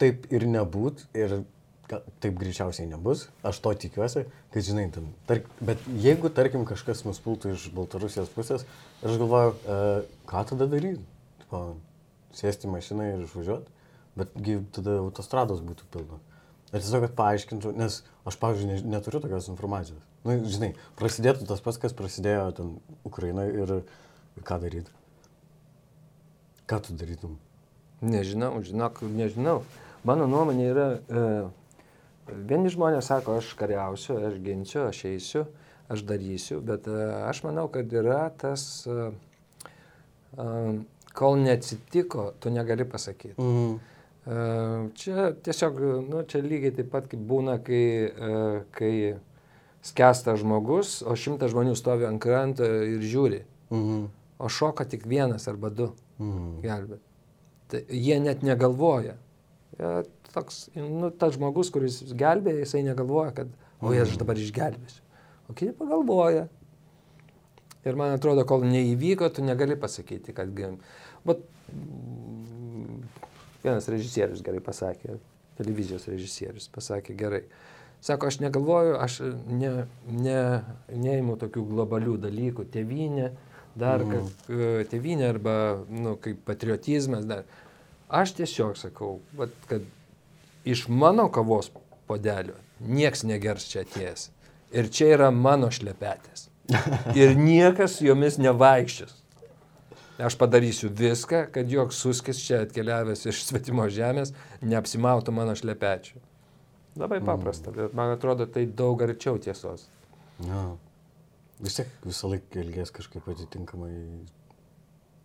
taip 0.00 0.26
ir 0.34 0.48
nebūt, 0.50 1.06
ir 1.14 1.42
taip 1.88 2.36
greičiausiai 2.40 2.88
nebus, 2.88 3.26
aš 3.44 3.60
to 3.64 3.72
tikiuosi, 3.84 4.24
kad 4.54 4.64
žinai, 4.64 4.86
ten, 4.94 5.10
tark, 5.28 5.48
bet 5.60 5.82
jeigu, 6.00 6.30
tarkim, 6.32 6.64
kažkas 6.68 7.04
mus 7.04 7.20
pultų 7.24 7.54
iš 7.54 7.68
Baltarusijos 7.76 8.32
pusės, 8.34 8.64
aš 9.04 9.18
galvoju, 9.20 9.54
e, 9.54 9.80
ką 10.30 10.44
tada 10.52 10.68
daryti? 10.70 11.04
Sėsti 12.34 12.66
mašiną 12.66 13.12
ir 13.12 13.26
išvažiuoti, 13.28 13.70
betgi 14.18 14.56
tada 14.74 14.96
autostrados 15.04 15.60
būtų 15.62 15.86
pilnos. 15.92 16.24
Ir 16.72 16.82
tiesiog, 16.82 17.04
kad 17.04 17.14
paaiškintų, 17.20 17.70
nes 17.78 18.00
aš, 18.26 18.38
pavyzdžiui, 18.42 18.72
ne, 18.72 18.96
neturiu 18.96 19.20
tokios 19.22 19.46
informacijos. 19.52 20.02
Na, 20.24 20.34
nu, 20.34 20.50
žinai, 20.50 20.72
prasidėtų 20.98 21.46
tas 21.46 21.62
pats, 21.62 21.78
kas 21.78 21.94
prasidėjo 21.94 22.48
ten 22.58 22.72
Ukraina 23.06 23.44
ir 23.46 23.76
ką 24.42 24.58
daryti. 24.64 24.90
Ką 26.66 26.80
tu 26.82 26.96
darytum? 26.98 27.36
Nežinau, 28.02 28.56
žinok, 28.64 29.04
nežinau. 29.14 29.60
Mano 30.04 30.26
nuomonė 30.28 30.66
yra, 30.72 30.88
e, 31.06 31.22
vieni 32.28 32.70
žmonės 32.72 33.08
sako, 33.10 33.38
aš 33.40 33.52
kariausiu, 33.58 34.16
aš 34.28 34.38
ginsiu, 34.44 34.86
aš 34.88 35.04
eisiu, 35.10 35.44
aš 35.92 36.02
darysiu, 36.08 36.60
bet 36.64 36.86
e, 36.88 36.98
aš 37.28 37.42
manau, 37.44 37.66
kad 37.72 37.90
yra 37.92 38.30
tas, 38.40 38.86
e, 38.88 39.10
e, 40.38 40.46
kol 41.14 41.36
neatsitiko, 41.42 42.32
tu 42.40 42.50
negali 42.50 42.84
pasakyti. 42.88 43.36
E, 43.36 44.40
Čia 44.96 45.30
tiesiog, 45.44 45.80
nu, 46.08 46.22
čia 46.24 46.40
lygiai 46.40 46.72
taip 46.78 46.88
pat 46.94 47.10
kaip 47.12 47.20
būna, 47.28 47.58
kai, 47.60 48.08
kai 48.72 48.92
skęsta 49.84 50.32
žmogus, 50.40 51.02
o 51.04 51.12
šimtas 51.12 51.52
žmonių 51.52 51.74
stovi 51.76 52.06
ant 52.08 52.22
kranto 52.24 52.64
ir 52.64 53.04
žiūri, 53.04 53.42
Mm. 53.74 54.06
o 54.38 54.48
šoka 54.48 54.84
tik 54.88 55.04
vienas 55.08 55.48
arba 55.48 55.68
du 55.70 55.90
Mm. 56.20 56.60
gelbėti. 56.62 57.00
Tai 57.68 57.80
jie 57.88 58.16
net 58.20 58.42
negalvoja. 58.42 59.16
Jie 59.74 59.94
toks, 60.34 60.68
nu, 60.76 61.10
tas 61.10 61.36
žmogus, 61.36 61.70
kuris 61.74 62.00
gelbėja, 62.14 62.64
jisai 62.64 62.82
negalvoja, 62.86 63.32
kad, 63.40 63.50
o 63.82 63.94
jie 63.94 64.02
aš 64.04 64.16
dabar 64.20 64.38
išgelbėsiu. 64.38 65.02
O 65.50 65.56
kiti 65.56 65.74
pagalvoja. 65.76 66.46
Ir 67.84 67.98
man 68.00 68.14
atrodo, 68.16 68.46
kol 68.48 68.64
neįvyko, 68.64 69.28
tu 69.34 69.44
negali 69.44 69.76
pasakyti, 69.76 70.32
kad... 70.36 70.50
Bet 71.24 71.44
vienas 73.64 73.88
režisierius 73.88 74.42
gerai 74.44 74.60
pasakė, 74.64 75.18
televizijos 75.58 76.06
režisierius 76.08 76.68
pasakė 76.72 77.16
gerai. 77.18 77.42
Sako, 78.04 78.28
aš 78.28 78.40
negalvoju, 78.42 78.96
aš 79.00 79.18
ne, 79.48 79.86
ne, 80.12 80.40
neimu 80.92 81.38
tokių 81.40 81.64
globalių 81.70 82.18
dalykų, 82.26 82.66
tėvynė, 82.72 83.30
dar 83.80 84.04
mm. 84.04 84.10
kad 84.12 84.90
tėvynė 84.92 85.30
arba, 85.30 85.54
nu, 85.88 86.16
kaip 86.20 86.42
patriotizmas, 86.48 87.24
dar. 87.28 87.46
Aš 88.08 88.34
tiesiog 88.38 88.76
sakau, 88.78 89.18
vat, 89.36 89.54
kad 89.70 89.82
iš 90.64 90.86
mano 90.88 91.28
kavos 91.32 91.70
podelio 92.06 92.56
nieks 92.80 93.24
negers 93.24 93.68
čia 93.70 93.84
atėjęs. 93.84 94.28
Ir 94.74 94.90
čia 94.92 95.12
yra 95.14 95.30
mano 95.30 95.70
šlepetės. 95.72 96.48
Ir 97.20 97.36
niekas 97.38 98.00
jomis 98.02 98.38
nevaikščios. 98.40 99.20
Aš 100.24 100.36
padarysiu 100.38 100.92
viską, 100.94 101.48
kad 101.54 101.70
joks 101.70 101.98
suskis 102.04 102.38
čia 102.44 102.60
atkeliavęs 102.62 103.24
iš 103.30 103.42
svetimo 103.48 103.86
žemės 103.90 104.30
neapsimautų 104.62 105.34
mano 105.34 105.56
šlepečių. 105.58 106.20
Labai 107.02 107.18
paprasta, 107.26 107.72
bet 107.74 107.94
man 107.98 108.12
atrodo 108.14 108.46
tai 108.46 108.68
daug 108.70 109.00
arčiau 109.02 109.40
tiesos. 109.42 109.88
Ja. 110.46 110.76
vis 111.62 111.78
tiek 111.78 111.90
visą 112.06 112.30
laiką 112.30 112.60
elgės 112.62 112.90
kažkaip 112.94 113.26
atitinkamai, 113.30 113.92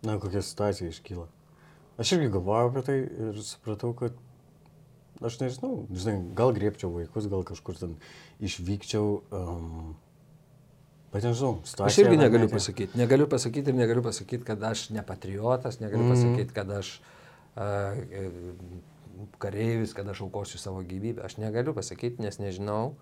na, 0.06 0.16
kokia 0.22 0.42
situacija 0.42 0.90
iškyla. 0.90 1.26
Aš 2.00 2.14
irgi 2.16 2.30
galvojau 2.32 2.70
apie 2.70 2.82
tai 2.86 2.98
ir 3.04 3.40
supratau, 3.44 3.92
kad 3.96 4.16
aš 5.20 5.36
nežinau, 5.42 5.82
žinai, 5.92 6.22
gal 6.36 6.54
griebčiau 6.56 6.92
vaikus, 6.94 7.26
gal 7.28 7.44
kažkur 7.44 7.76
ten 7.76 7.98
išvykčiau. 8.40 9.18
Um, 9.36 9.98
Bet 11.10 11.26
nežinau, 11.26 11.58
situacija. 11.66 11.90
Aš 11.90 11.98
irgi 12.04 12.16
negaliu 12.20 12.46
netė. 12.46 12.54
pasakyti. 12.54 12.98
Negaliu 13.00 13.26
pasakyti 13.28 13.72
ir 13.72 13.76
negaliu 13.76 14.02
pasakyti, 14.06 14.46
kad 14.46 14.62
aš 14.62 14.84
ne 14.94 15.02
patriotas, 15.02 15.80
negaliu 15.82 16.06
mm. 16.06 16.12
pasakyti, 16.14 16.54
kad 16.54 16.70
aš 16.76 16.92
uh, 17.58 17.98
kareivis, 19.42 19.92
kad 19.98 20.08
aš 20.08 20.22
aukosiu 20.22 20.60
savo 20.62 20.84
gyvybę. 20.86 21.24
Aš 21.26 21.40
negaliu 21.42 21.74
pasakyti, 21.74 22.22
nes 22.22 22.38
nežinau, 22.38 22.94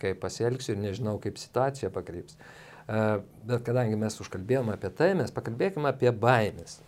kaip 0.00 0.22
pasielgsiu 0.22 0.76
ir 0.76 0.84
nežinau, 0.86 1.18
kaip 1.20 1.42
situacija 1.42 1.90
pakryps. 1.92 2.38
Uh, 2.86 3.18
bet 3.50 3.66
kadangi 3.66 3.98
mes 3.98 4.16
užkalbėjome 4.22 4.78
apie 4.78 4.94
tai, 4.94 5.10
mes 5.18 5.34
pakalbėkime 5.34 5.90
apie 5.90 6.14
baimės 6.14 6.78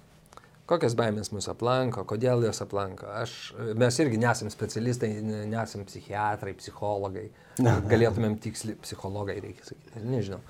kokias 0.70 0.94
baimės 0.98 1.32
mus 1.34 1.48
aplanko, 1.50 2.04
kodėl 2.08 2.44
jos 2.46 2.62
aplanko. 2.64 3.08
Aš, 3.22 3.34
mes 3.78 3.98
irgi 4.02 4.20
nesam 4.22 4.50
specialistai, 4.52 5.10
nesam 5.50 5.84
psichiatrai, 5.88 6.54
psichologai. 6.58 7.28
Galėtumėm 7.60 8.38
tiksliai, 8.42 8.78
psichologai 8.84 9.38
reikia 9.42 9.66
sakyti, 9.72 10.04
nežinau, 10.06 10.40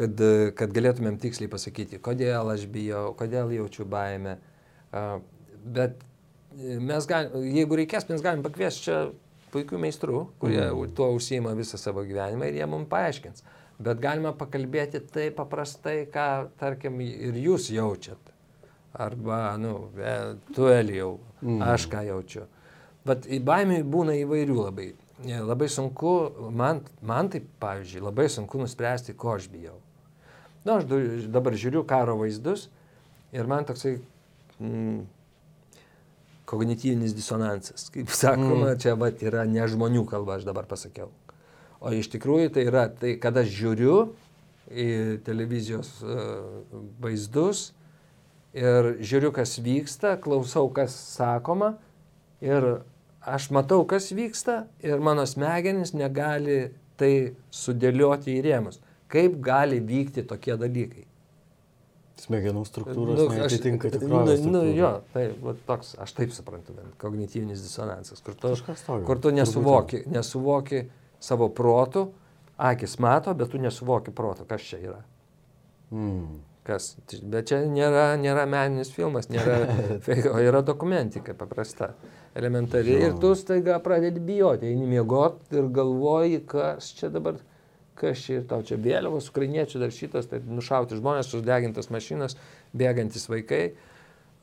kad, 0.00 0.22
kad 0.58 0.74
galėtumėm 0.76 1.18
tiksliai 1.22 1.50
pasakyti, 1.52 2.00
kodėl 2.02 2.52
aš 2.54 2.66
bijau, 2.72 3.10
kodėl 3.18 3.52
jaučiu 3.58 3.88
baimę. 3.90 4.38
Bet 5.76 6.00
mes 6.56 7.10
galim, 7.10 7.46
jeigu 7.58 7.82
reikės, 7.82 8.06
mes 8.08 8.24
galim 8.24 8.44
pakviesti 8.46 8.86
čia 8.86 9.00
puikių 9.52 9.80
meistrų, 9.82 10.22
kurie 10.40 10.62
mm. 10.62 10.94
tuo 10.96 11.10
užsima 11.16 11.52
visą 11.58 11.78
savo 11.80 12.04
gyvenimą 12.06 12.48
ir 12.48 12.60
jie 12.60 12.70
mums 12.70 12.88
paaiškins. 12.92 13.44
Bet 13.76 14.00
galima 14.00 14.30
pakalbėti 14.32 15.02
taip 15.12 15.34
paprastai, 15.36 16.06
ką, 16.08 16.46
tarkim, 16.56 17.02
ir 17.04 17.36
jūs 17.42 17.68
jaučiat 17.74 18.35
arba, 18.98 19.56
nu, 19.60 19.90
tu 20.54 20.68
Elijau, 20.72 21.18
mm. 21.42 21.62
aš 21.62 21.88
ką 21.92 22.02
jaučiu. 22.06 22.46
Bet 23.06 23.28
baimė 23.46 23.82
būna 23.86 24.16
įvairių 24.22 24.56
labai. 24.58 24.92
Labai 25.26 25.68
sunku, 25.72 26.12
man, 26.52 26.82
man 27.06 27.30
tai, 27.32 27.40
pavyzdžiui, 27.60 28.02
labai 28.04 28.26
sunku 28.32 28.60
nuspręsti, 28.60 29.14
ko 29.16 29.36
aš 29.36 29.48
bijau. 29.52 29.78
Na, 30.66 30.80
nu, 30.80 30.98
aš 30.98 31.28
dabar 31.32 31.56
žiūriu 31.56 31.84
karo 31.88 32.16
vaizdus 32.20 32.66
ir 33.36 33.46
man 33.48 33.64
toksai 33.68 33.94
mm, 34.58 34.98
kognityvinis 36.50 37.14
disonansas. 37.16 37.88
Kaip 37.94 38.10
sakoma, 38.12 38.72
mm. 38.72 38.82
čia 38.82 38.96
vat, 38.98 39.22
yra 39.24 39.46
ne 39.48 39.64
žmonių 39.70 40.04
kalba, 40.10 40.40
aš 40.40 40.48
dabar 40.48 40.68
pasakiau. 40.68 41.12
O 41.80 41.92
iš 41.92 42.08
tikrųjų 42.12 42.52
tai 42.56 42.66
yra 42.68 42.86
tai, 42.90 43.14
kad 43.22 43.36
aš 43.36 43.52
žiūriu 43.52 43.96
į 44.66 44.88
televizijos 45.26 45.92
uh, 46.02 46.64
vaizdus 47.02 47.70
ir 48.56 48.92
žiūriu, 49.04 49.32
kas 49.36 49.58
vyksta, 49.62 50.16
klausau, 50.22 50.68
kas 50.72 50.94
sakoma 51.16 51.74
ir 52.44 52.80
aš 53.26 53.50
matau, 53.54 53.82
kas 53.88 54.10
vyksta 54.16 54.64
ir 54.84 55.02
mano 55.02 55.26
smegenys 55.28 55.92
negali 55.96 56.70
tai 56.96 57.36
sudėlioti 57.52 58.38
į 58.38 58.44
rėmus. 58.46 58.80
Kaip 59.12 59.36
gali 59.44 59.78
vykti 59.84 60.24
tokie 60.26 60.56
dalykai? 60.58 61.04
Smegenų 62.16 62.62
struktūros 62.64 63.18
nu, 63.20 63.26
atitinka 63.44 63.90
tikrovę. 63.92 64.38
Nu, 64.40 64.52
nu, 64.54 64.62
jo, 64.72 64.92
tai 65.12 65.26
va, 65.42 65.52
toks, 65.68 65.92
aš 66.00 66.14
taip 66.16 66.32
suprantu, 66.32 66.72
kognityvinis 67.02 67.60
disonansas, 67.60 68.22
kur 68.24 68.38
tu, 68.40 68.54
kur 69.04 69.20
tu 69.20 69.32
nesuvoki, 69.36 70.00
nesuvoki 70.08 70.86
savo 71.20 71.50
protų, 71.52 72.06
akis 72.56 72.96
mato, 73.04 73.36
bet 73.36 73.52
tu 73.52 73.60
nesuvoki 73.60 74.16
proto, 74.16 74.48
kas 74.48 74.64
čia 74.64 74.80
yra. 74.80 75.02
Mm. 75.92 76.40
Kas? 76.66 76.96
Bet 77.22 77.46
čia 77.52 77.60
nėra, 77.70 78.16
nėra 78.18 78.42
meninis 78.50 78.90
filmas, 78.90 79.28
nėra, 79.30 79.60
o 80.34 80.38
yra 80.42 80.64
dokumentika 80.66 81.36
paprasta, 81.38 81.92
elementari. 82.34 82.96
Ir 83.06 83.14
tu 83.22 83.30
staiga 83.38 83.78
pradedi 83.84 84.22
bijoti, 84.22 84.72
eini 84.72 84.88
miegoti 84.90 85.60
ir 85.60 85.70
galvoji, 85.76 86.42
kas 86.50 86.90
čia 86.98 87.12
dabar, 87.14 87.38
kas 87.98 88.24
čia 88.24 88.40
ir 88.40 88.48
tau 88.50 88.66
čia 88.66 88.80
vėliavos, 88.82 89.30
ukrainiečių 89.30 89.84
dar 89.84 89.94
šitas, 89.94 90.26
tai 90.32 90.42
nušauti 90.42 90.98
žmonės, 90.98 91.30
uždegintas 91.38 91.92
mašinas, 91.94 92.34
bėgantis 92.74 93.30
vaikai. 93.30 93.68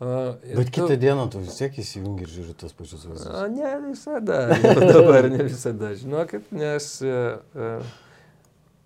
Uh, 0.03 0.33
Bet 0.55 0.71
tu... 0.71 0.79
kitą 0.79 0.95
dieną 0.99 1.27
tu 1.31 1.43
vis 1.43 1.59
tiek 1.59 1.75
įsijungi 1.83 2.25
ir 2.25 2.31
žiūri 2.31 2.55
tas 2.59 2.73
pačius 2.75 3.03
vaizdus. 3.07 3.35
Ne 3.53 3.75
visada, 3.83 4.39
dabar 4.95 5.27
ne 5.31 5.43
visada, 5.45 5.91
žinokit, 5.99 6.47
nes, 6.55 6.87
uh, 7.03 7.93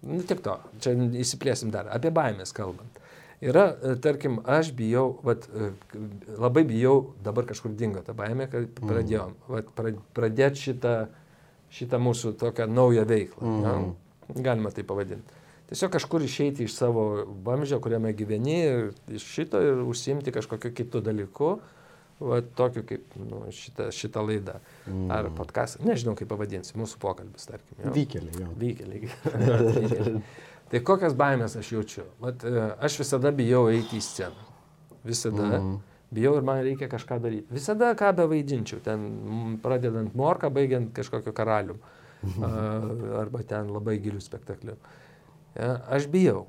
nu 0.10 0.26
tik 0.26 0.42
to, 0.46 0.58
čia 0.84 0.98
įsiplėsim 1.22 1.70
dar, 1.74 1.94
apie 1.94 2.12
baimės 2.14 2.54
kalbant. 2.54 2.97
Yra, 3.42 3.68
e, 3.84 3.94
tarkim, 4.02 4.40
aš 4.50 4.72
bijau, 4.74 5.20
vat, 5.26 5.46
e, 5.54 5.70
labai 6.42 6.64
bijau, 6.66 7.14
dabar 7.24 7.46
kažkur 7.46 7.76
dingo 7.78 8.02
ta 8.02 8.16
baimė, 8.18 8.50
kad 8.50 8.66
mhm. 8.66 8.90
pradėjom, 8.90 9.36
vat, 9.54 9.70
pradėti 10.18 10.64
šitą, 10.70 10.98
šitą 11.70 12.00
mūsų 12.02 12.34
tokią 12.42 12.66
naują 12.72 13.04
veiklą. 13.06 13.44
Mm. 13.44 13.66
Ja? 13.68 14.42
Galima 14.50 14.72
tai 14.74 14.86
pavadinti. 14.88 15.36
Tiesiog 15.68 15.92
kažkur 15.92 16.24
išeiti 16.24 16.64
iš 16.64 16.78
savo 16.80 17.04
vamzdžio, 17.44 17.82
kuriame 17.84 18.14
gyveni, 18.16 18.62
iš 19.12 19.26
šito 19.36 19.60
ir 19.62 19.82
užsimti 19.84 20.32
kažkokiu 20.32 20.72
kitu 20.76 21.02
dalyku, 21.04 21.58
va, 22.24 22.40
tokiu 22.56 22.86
kaip 22.88 23.18
nu, 23.20 23.44
šitą, 23.54 23.90
šitą 23.94 24.24
laidą. 24.24 24.58
Mm. 24.88 25.12
Ar 25.14 25.30
podcast, 25.36 25.82
nežinau 25.84 26.16
kaip 26.18 26.32
pavadinsi, 26.32 26.74
mūsų 26.80 27.02
pokalbis, 27.04 27.50
tarkim. 27.52 27.84
Vykeliai, 27.94 28.46
jo. 28.46 28.54
Vykeliai. 28.64 29.12
Tai 30.72 30.82
kokias 30.84 31.16
baimės 31.18 31.56
aš 31.60 31.72
jaučiu? 31.76 32.08
Vat, 32.24 32.44
e, 32.44 32.64
aš 32.84 33.00
visada 33.02 33.32
bijau 33.36 33.68
eiti 33.72 34.00
į 34.00 34.04
sceną. 34.04 34.48
Visada. 35.08 35.48
Mm. 35.60 35.78
Bijau 36.18 36.38
ir 36.40 36.46
man 36.48 36.62
reikia 36.64 36.88
kažką 36.92 37.20
daryti. 37.24 37.48
Visada 37.52 37.92
ką 38.00 38.14
be 38.16 38.28
vaidinčiau. 38.32 38.80
Ten 38.84 39.58
pradedant 39.64 40.14
morką, 40.16 40.52
baigiant 40.54 40.94
kažkokiu 40.96 41.34
karalium. 41.36 41.82
Mhm. 42.24 43.12
Arba 43.20 43.44
ten 43.46 43.70
labai 43.70 43.98
gilių 44.02 44.22
spektaklių. 44.24 44.78
Ja, 45.58 45.74
aš 45.94 46.08
bijau. 46.12 46.46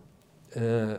E, 0.57 0.99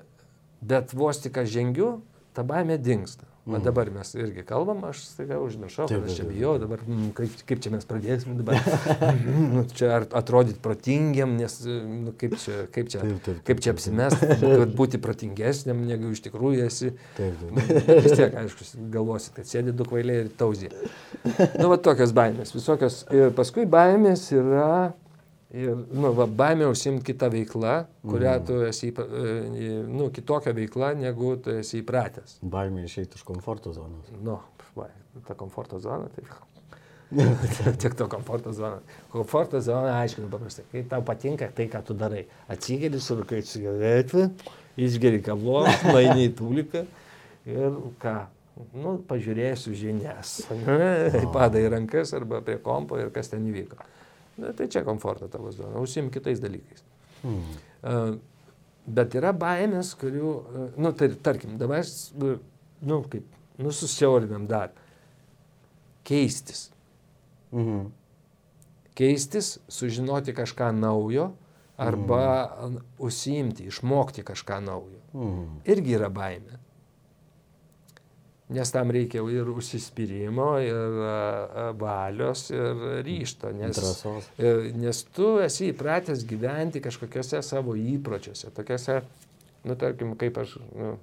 bet 0.62 0.94
vos 0.94 1.22
tik 1.24 1.40
aš 1.42 1.50
žengiu, 1.56 1.90
ta 2.36 2.44
baimė 2.44 2.78
dinksta. 2.82 3.26
Mm. 3.46 3.56
O 3.56 3.60
dabar 3.64 3.90
mes 3.90 4.12
irgi 4.14 4.44
kalbam, 4.46 4.84
aš 4.86 5.00
staiga 5.14 5.40
užmiršau, 5.42 5.88
kad 5.90 6.04
aš 6.06 6.18
čia 6.20 6.26
bijau, 6.28 6.58
dabar 6.62 6.82
mm, 6.86 7.14
kaip, 7.18 7.38
kaip 7.50 7.62
čia 7.64 7.72
mes 7.74 7.88
pradėsim, 7.88 8.36
dabar 8.38 8.60
nu, 9.56 9.64
čia 9.74 10.02
atrodyti 10.20 10.60
protingiam, 10.62 11.34
nes 11.40 11.56
nu, 11.66 12.14
kaip 12.20 12.36
čia, 12.42 12.60
kaip 12.76 12.92
čia, 12.92 13.02
taip, 13.02 13.24
taip, 13.26 13.42
kaip 13.48 13.64
čia 13.64 13.74
apsimest, 13.74 14.22
kad 14.44 14.76
būti 14.78 15.02
protingesniam, 15.02 15.82
negu 15.88 16.12
iš 16.14 16.22
tikrųjų 16.28 16.68
esi. 16.68 16.94
Taip, 17.18 17.42
taip. 17.42 17.84
Vis 18.06 18.18
tiek, 18.20 18.38
aišku, 18.44 18.70
galvosi, 18.94 19.34
kad 19.40 19.50
sėdi 19.50 19.74
du 19.74 19.88
kvailiai 19.88 20.28
ir 20.28 20.34
tauzė. 20.38 20.70
Nu, 21.56 21.72
va 21.72 21.80
tokios 21.82 22.14
baimės, 22.16 22.54
visokios. 22.54 23.02
Ir 23.16 23.32
paskui 23.38 23.66
baimės 23.70 24.28
yra 24.36 24.92
Ir, 25.50 25.72
nu, 25.74 26.12
va, 26.14 26.28
baimė 26.30 26.68
užsimti 26.70 27.08
kitą 27.08 27.32
veiklą, 27.34 27.80
kurią 28.06 28.36
mm. 28.36 28.44
tu 28.46 28.60
esi, 28.68 28.92
e, 28.94 29.72
nu, 29.90 30.12
kitokią 30.14 30.54
veiklą, 30.54 30.92
negu 31.00 31.34
tu 31.42 31.56
esi 31.58 31.80
įpratęs. 31.82 32.38
Baimė 32.46 32.86
išeiti 32.86 33.18
iš 33.18 33.26
komforto 33.26 33.74
zonos. 33.74 34.12
Nu, 34.22 34.38
va, 34.78 34.92
ta 35.26 35.34
komforto 35.40 35.82
zona, 35.82 36.12
tai 36.14 36.28
Tik 37.82 37.96
to 37.98 38.08
komforto 38.08 38.54
zona. 38.54 38.78
Komforto 39.10 39.62
zona, 39.62 39.98
aišku, 40.04 40.28
paprastai, 40.30 40.66
kai 40.72 40.84
tau 40.90 41.02
patinka 41.06 41.50
tai, 41.56 41.66
ką 41.72 41.82
tu 41.86 41.96
darai. 41.98 42.28
Atsigeri, 42.52 43.02
surūkai 43.02 43.42
cigaretę, 43.46 44.28
išgeri 44.78 45.24
kavos, 45.26 45.72
nueini 45.90 46.28
į 46.30 46.34
tūliką 46.38 46.84
ir 47.50 47.80
ką, 48.04 48.16
nu, 48.78 49.00
pažiūrėsiu 49.10 49.74
žinias. 49.78 50.44
Padai 51.34 51.66
rankas 51.74 52.14
arba 52.18 52.44
prie 52.46 52.60
kompo 52.62 53.00
ir 53.02 53.10
kas 53.16 53.34
ten 53.34 53.50
įvyko. 53.50 53.80
Na, 54.40 54.54
tai 54.56 54.70
čia 54.72 54.84
komforto 54.88 55.28
tavo 55.32 55.52
zona, 55.52 55.80
užsim 55.82 56.10
kitais 56.14 56.40
dalykais. 56.40 56.84
Hmm. 57.24 58.20
Bet 58.90 59.16
yra 59.20 59.34
baimės, 59.36 59.92
kurių, 60.00 60.34
nu, 60.80 60.92
tai 60.98 61.12
tarkim, 61.24 61.58
dabar, 61.62 61.84
nu, 62.82 63.02
kaip, 63.12 63.28
nu, 63.60 63.74
susiaurinam 63.76 64.48
dar. 64.50 64.72
Keistis. 66.08 66.70
Mhm. 67.52 67.92
Keistis, 68.98 69.58
sužinoti 69.72 70.34
kažką 70.36 70.72
naujo 70.76 71.30
arba 71.80 72.24
mhm. 72.48 72.80
užsiimti, 73.06 73.68
išmokti 73.70 74.26
kažką 74.28 74.58
naujo. 74.66 75.04
Mhm. 75.14 75.62
Irgi 75.70 75.96
yra 76.00 76.10
baimė 76.14 76.58
nes 78.50 78.72
tam 78.74 78.90
reikia 78.94 79.22
ir 79.30 79.50
užsispyrimo, 79.54 80.48
ir 80.66 80.96
valios, 81.78 82.48
ir 82.54 82.80
ryšto, 83.06 83.52
nes, 83.54 83.78
Drąsos. 83.78 84.30
nes 84.82 85.04
tu 85.14 85.36
esi 85.46 85.70
įpratęs 85.74 86.26
gyventi 86.30 86.82
kažkokiuose 86.82 87.44
savo 87.46 87.76
įpročiuose, 87.78 88.50
tokiuose, 88.56 89.02
nu, 89.70 89.78
tarkim, 89.78 90.16
kaip 90.18 90.40
aš, 90.42 90.56
nu, 90.74 90.96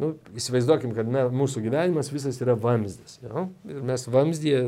nu, 0.00 0.14
įsivaizduokim, 0.40 0.94
kad 0.96 1.10
me, 1.12 1.26
mūsų 1.42 1.64
gyvenimas 1.66 2.08
visas 2.12 2.40
yra 2.40 2.56
vamzdis, 2.56 3.18
jo? 3.26 3.50
ir 3.68 3.84
mes 3.92 4.08
vamzdyje 4.08 4.64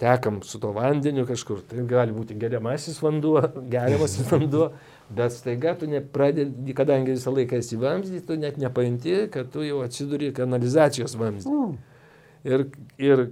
tekam 0.00 0.40
su 0.46 0.60
to 0.62 0.70
vandeniu 0.72 1.26
kažkur, 1.28 1.64
tai 1.68 1.82
gali 1.90 2.14
būti 2.16 2.38
geriamasis 2.40 3.02
vanduo, 3.02 3.42
geriamasis 3.72 4.30
vanduo, 4.32 4.70
Bet 5.10 5.34
staiga 5.34 5.74
tu 5.74 5.88
nepradedi, 5.90 6.74
kadangi 6.76 7.16
visą 7.16 7.32
laiką 7.34 7.58
esi 7.58 7.78
vamzdį, 7.80 8.20
tu 8.28 8.36
net 8.38 8.60
nepajunti, 8.62 9.16
kad 9.34 9.48
tu 9.50 9.64
jau 9.66 9.80
atsiduri 9.82 10.30
kanalizacijos 10.36 11.16
vamzdį. 11.18 11.50
Mm. 11.50 11.72
Ir, 12.46 12.64
ir 13.02 13.24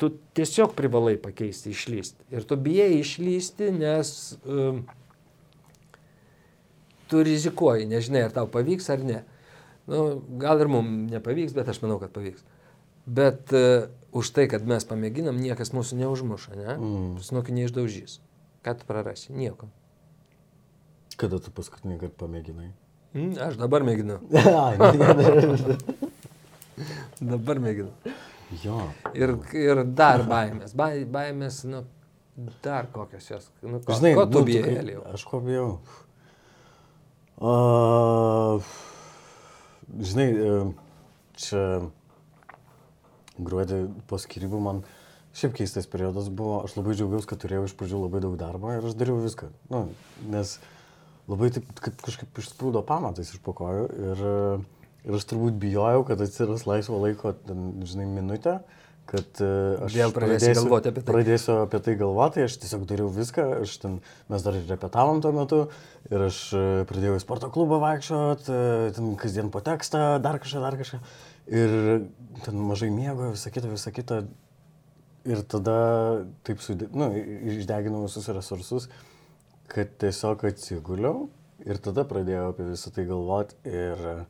tu 0.00 0.10
tiesiog 0.36 0.72
privalai 0.78 1.18
pakeisti, 1.20 1.74
išlysti. 1.76 2.24
Ir 2.32 2.48
tu 2.48 2.56
bijai 2.60 2.96
išlysti, 3.02 3.68
nes 3.76 4.10
um, 4.48 4.80
tu 7.12 7.22
rizikuoji, 7.28 7.88
nežinai, 7.92 8.24
ar 8.30 8.34
tau 8.34 8.48
pavyks 8.48 8.88
ar 8.96 9.04
ne. 9.04 9.22
Nu, 9.86 10.22
gal 10.40 10.64
ir 10.64 10.72
mums 10.72 11.12
nepavyks, 11.12 11.54
bet 11.56 11.68
aš 11.68 11.84
manau, 11.84 12.00
kad 12.00 12.16
pavyks. 12.16 12.48
Bet 13.06 13.52
uh, 13.54 13.92
už 14.16 14.32
tai, 14.34 14.48
kad 14.50 14.64
mes 14.66 14.88
pamėginam, 14.88 15.36
niekas 15.36 15.76
mūsų 15.76 16.00
neužmuša, 16.00 16.56
ne? 16.58 16.70
Mm. 16.74 17.10
Snukį 17.22 17.60
neišdaužys. 17.60 18.22
Ką 18.64 18.80
tu 18.80 18.88
prarasi? 18.88 19.36
Nieko. 19.36 19.68
Kada 21.16 21.38
tu 21.40 21.50
paskutinį 21.56 21.96
kartą 22.02 22.16
pamėginai? 22.26 22.70
Mm, 23.16 23.32
aš 23.40 23.56
dabar 23.60 23.84
mėginu. 23.86 24.18
Dabar 27.20 27.56
mėginu. 27.64 27.88
jo. 28.62 28.80
Ir, 29.16 29.32
ir 29.56 29.80
dar 29.96 30.20
baimės. 30.28 30.74
Bai- 30.76 31.06
Baimės, 31.08 31.62
nu, 31.68 31.80
dar 32.64 32.90
kokios 32.92 33.30
jos. 33.30 33.46
Nu, 33.64 33.80
ko, 33.80 33.96
Žinai, 33.96 34.12
ko 34.18 34.26
tu 34.28 34.42
nu, 34.42 34.44
bijai, 34.50 34.62
kai- 34.66 34.76
Elijau? 34.82 35.02
Aš 35.16 35.24
ko 35.30 35.40
bijau? 35.40 35.70
Uh, 37.36 38.60
žinai, 40.00 40.28
e, 40.32 40.52
čia 41.36 41.64
gruodį 43.36 43.80
po 44.08 44.16
skirybų 44.20 44.60
man 44.64 44.78
šiaip 45.36 45.52
keistas 45.58 45.84
periodas 45.92 46.30
buvo, 46.32 46.62
aš 46.64 46.78
labai 46.78 46.94
džiaugiausi, 46.96 47.28
kad 47.28 47.42
turėjau 47.42 47.66
iš 47.68 47.74
pradžių 47.76 47.98
labai 48.06 48.22
daug 48.24 48.38
darbo 48.40 48.72
ir 48.72 48.84
aš 48.88 48.96
dariau 48.96 49.18
viską. 49.20 49.50
Nu, 49.68 49.82
nes 50.32 50.54
labai 51.30 51.50
taip 51.54 51.68
kaip 51.82 52.00
kažkaip 52.06 52.40
išsprūdo 52.42 52.82
pamatais 52.86 53.32
iš 53.34 53.42
po 53.44 53.54
kojų 53.56 53.86
ir, 54.10 54.24
ir 55.06 55.18
aš 55.18 55.28
turbūt 55.30 55.58
bijojau, 55.62 56.04
kad 56.08 56.22
atsiras 56.22 56.66
laisvo 56.68 57.00
laiko, 57.02 57.34
ten, 57.46 57.68
žinai, 57.86 58.06
minutę, 58.10 58.60
kad 59.06 59.40
e, 59.42 59.50
aš 59.86 59.96
Vėl 59.96 60.14
pradėsi 60.14 60.52
galvoti 60.56 60.90
apie 60.90 61.02
tai. 61.02 61.12
Pradėsiu 61.12 61.56
apie 61.62 61.80
tai 61.84 61.94
galvoti, 61.98 62.44
aš 62.46 62.58
tiesiog 62.62 62.86
dariau 62.90 63.10
viską, 63.14 63.44
aš 63.62 63.76
ten, 63.82 63.98
mes 64.32 64.46
dar 64.46 64.58
ir 64.58 64.66
repetavom 64.70 65.22
tuo 65.22 65.32
metu 65.36 65.60
ir 66.10 66.26
aš 66.28 66.40
e, 66.54 66.64
pradėjau 66.90 67.18
į 67.18 67.22
sporto 67.22 67.50
klubą 67.54 67.78
vaikščiot, 67.84 68.50
e, 68.50 68.90
ten 68.96 69.14
kasdien 69.20 69.52
po 69.54 69.62
tekstą, 69.66 70.16
dar 70.22 70.40
kažką, 70.42 70.62
dar 70.64 70.78
kažką. 70.80 71.02
Ir 71.54 71.76
ten 72.42 72.58
mažai 72.66 72.90
miego, 72.90 73.30
visą 73.34 73.54
kitą, 73.54 73.70
visą 73.70 73.94
kitą. 73.94 74.24
Ir 75.26 75.42
tada 75.50 75.78
taip 76.46 76.60
sudė, 76.62 76.86
nu, 76.94 77.08
išdeginau 77.50 78.04
visus 78.04 78.28
resursus, 78.30 78.86
kad 79.72 79.92
tiesiog 80.02 80.44
atsiguliau 80.48 81.26
ir 81.66 81.80
tada 81.82 82.04
pradėjau 82.08 82.50
apie 82.52 82.68
visą 82.70 82.92
tai 82.94 83.04
galvoti 83.08 83.56
ir 83.70 84.26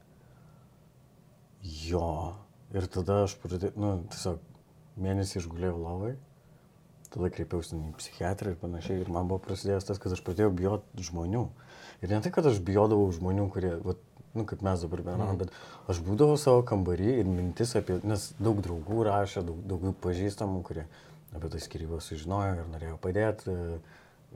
jo. 1.86 2.34
Ir 2.74 2.86
tada 2.90 3.22
aš 3.24 3.36
pradėjau, 3.42 3.74
nu, 3.80 3.90
tiesiog 4.12 4.40
mėnesį 5.00 5.38
išgulėjau 5.40 5.76
lovai, 5.78 6.14
tada 7.12 7.30
kreipiausi 7.32 7.76
į 7.78 7.94
psichiatrą 8.00 8.52
ir 8.54 8.58
panašiai. 8.60 9.00
Ir 9.04 9.12
man 9.12 9.28
buvo 9.30 9.40
prasidėjęs 9.46 9.86
tas, 9.88 10.00
kad 10.02 10.14
aš 10.16 10.22
pradėjau 10.26 10.50
bijoti 10.56 11.06
žmonių. 11.10 11.44
Ir 12.04 12.12
ne 12.12 12.20
tai, 12.24 12.32
kad 12.34 12.48
aš 12.50 12.58
bijodavau 12.64 13.06
žmonių, 13.14 13.46
kurie, 13.54 13.72
vat, 13.84 14.00
nu, 14.36 14.44
kaip 14.48 14.64
mes 14.66 14.82
dabar 14.84 15.00
bendraujame, 15.06 15.36
Mhm. 15.36 15.38
bet 15.38 15.92
aš 15.92 16.00
būdavau 16.04 16.36
savo 16.40 16.62
kambarį 16.66 17.12
ir 17.20 17.28
mintis 17.30 17.76
apie, 17.78 18.00
nes 18.04 18.32
daug 18.38 18.60
draugų 18.60 19.04
rašė, 19.08 19.44
daug, 19.46 19.62
daugiau 19.64 19.94
pažįstamų, 20.04 20.62
kurie 20.66 20.86
apie 21.36 21.48
tai 21.52 21.60
skirybą 21.60 22.00
sužinojo 22.00 22.56
ir 22.58 22.68
norėjo 22.72 22.98
padėti, 23.00 23.56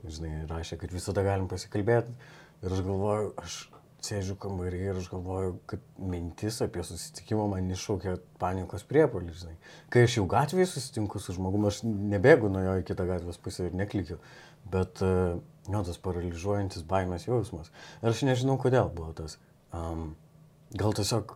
žinai, 0.07 0.45
rašė, 0.49 0.79
kad 0.81 0.93
visada 0.93 1.23
galim 1.25 1.49
pasikalbėti. 1.51 2.13
Ir 2.61 2.73
aš 2.75 2.83
galvoju, 2.85 3.31
aš 3.41 3.57
sėdžiu 4.05 4.35
kambarį 4.41 4.79
ir 4.81 4.99
aš 5.01 5.09
galvoju, 5.11 5.55
kad 5.69 5.81
mintis 6.01 6.57
apie 6.65 6.83
susitikimą 6.85 7.45
man 7.51 7.69
iššaukia 7.73 8.15
panikos 8.41 8.85
priepolį, 8.89 9.33
žinai. 9.37 9.53
Kai 9.93 10.05
aš 10.07 10.17
jau 10.17 10.25
gatvėje 10.29 10.71
susitinku 10.71 11.21
su 11.21 11.35
žmogumi, 11.37 11.69
aš 11.69 11.83
nebėgu 11.85 12.49
nuo 12.49 12.63
jo 12.65 12.79
į 12.81 12.87
kitą 12.87 13.05
gatvės 13.09 13.37
pusę 13.41 13.67
ir 13.69 13.77
neklikiu, 13.77 14.17
bet 14.73 15.03
uh, 15.05 15.37
jo 15.69 15.83
tas 15.85 16.01
paralyžiuojantis 16.01 16.85
baimės 16.89 17.27
jausmas. 17.29 17.69
Ir 18.01 18.09
aš 18.13 18.25
nežinau, 18.25 18.57
kodėl 18.61 18.89
buvo 18.93 19.13
tas. 19.17 19.37
Um, 19.69 20.15
gal 20.73 20.97
tiesiog, 20.97 21.35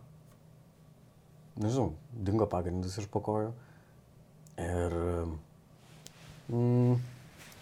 nežinau, 1.62 1.92
dingo 2.10 2.50
pagrindas 2.50 2.98
iš 2.98 3.06
pokojų. 3.14 3.52
Ir, 4.62 4.96
mm, 6.50 6.98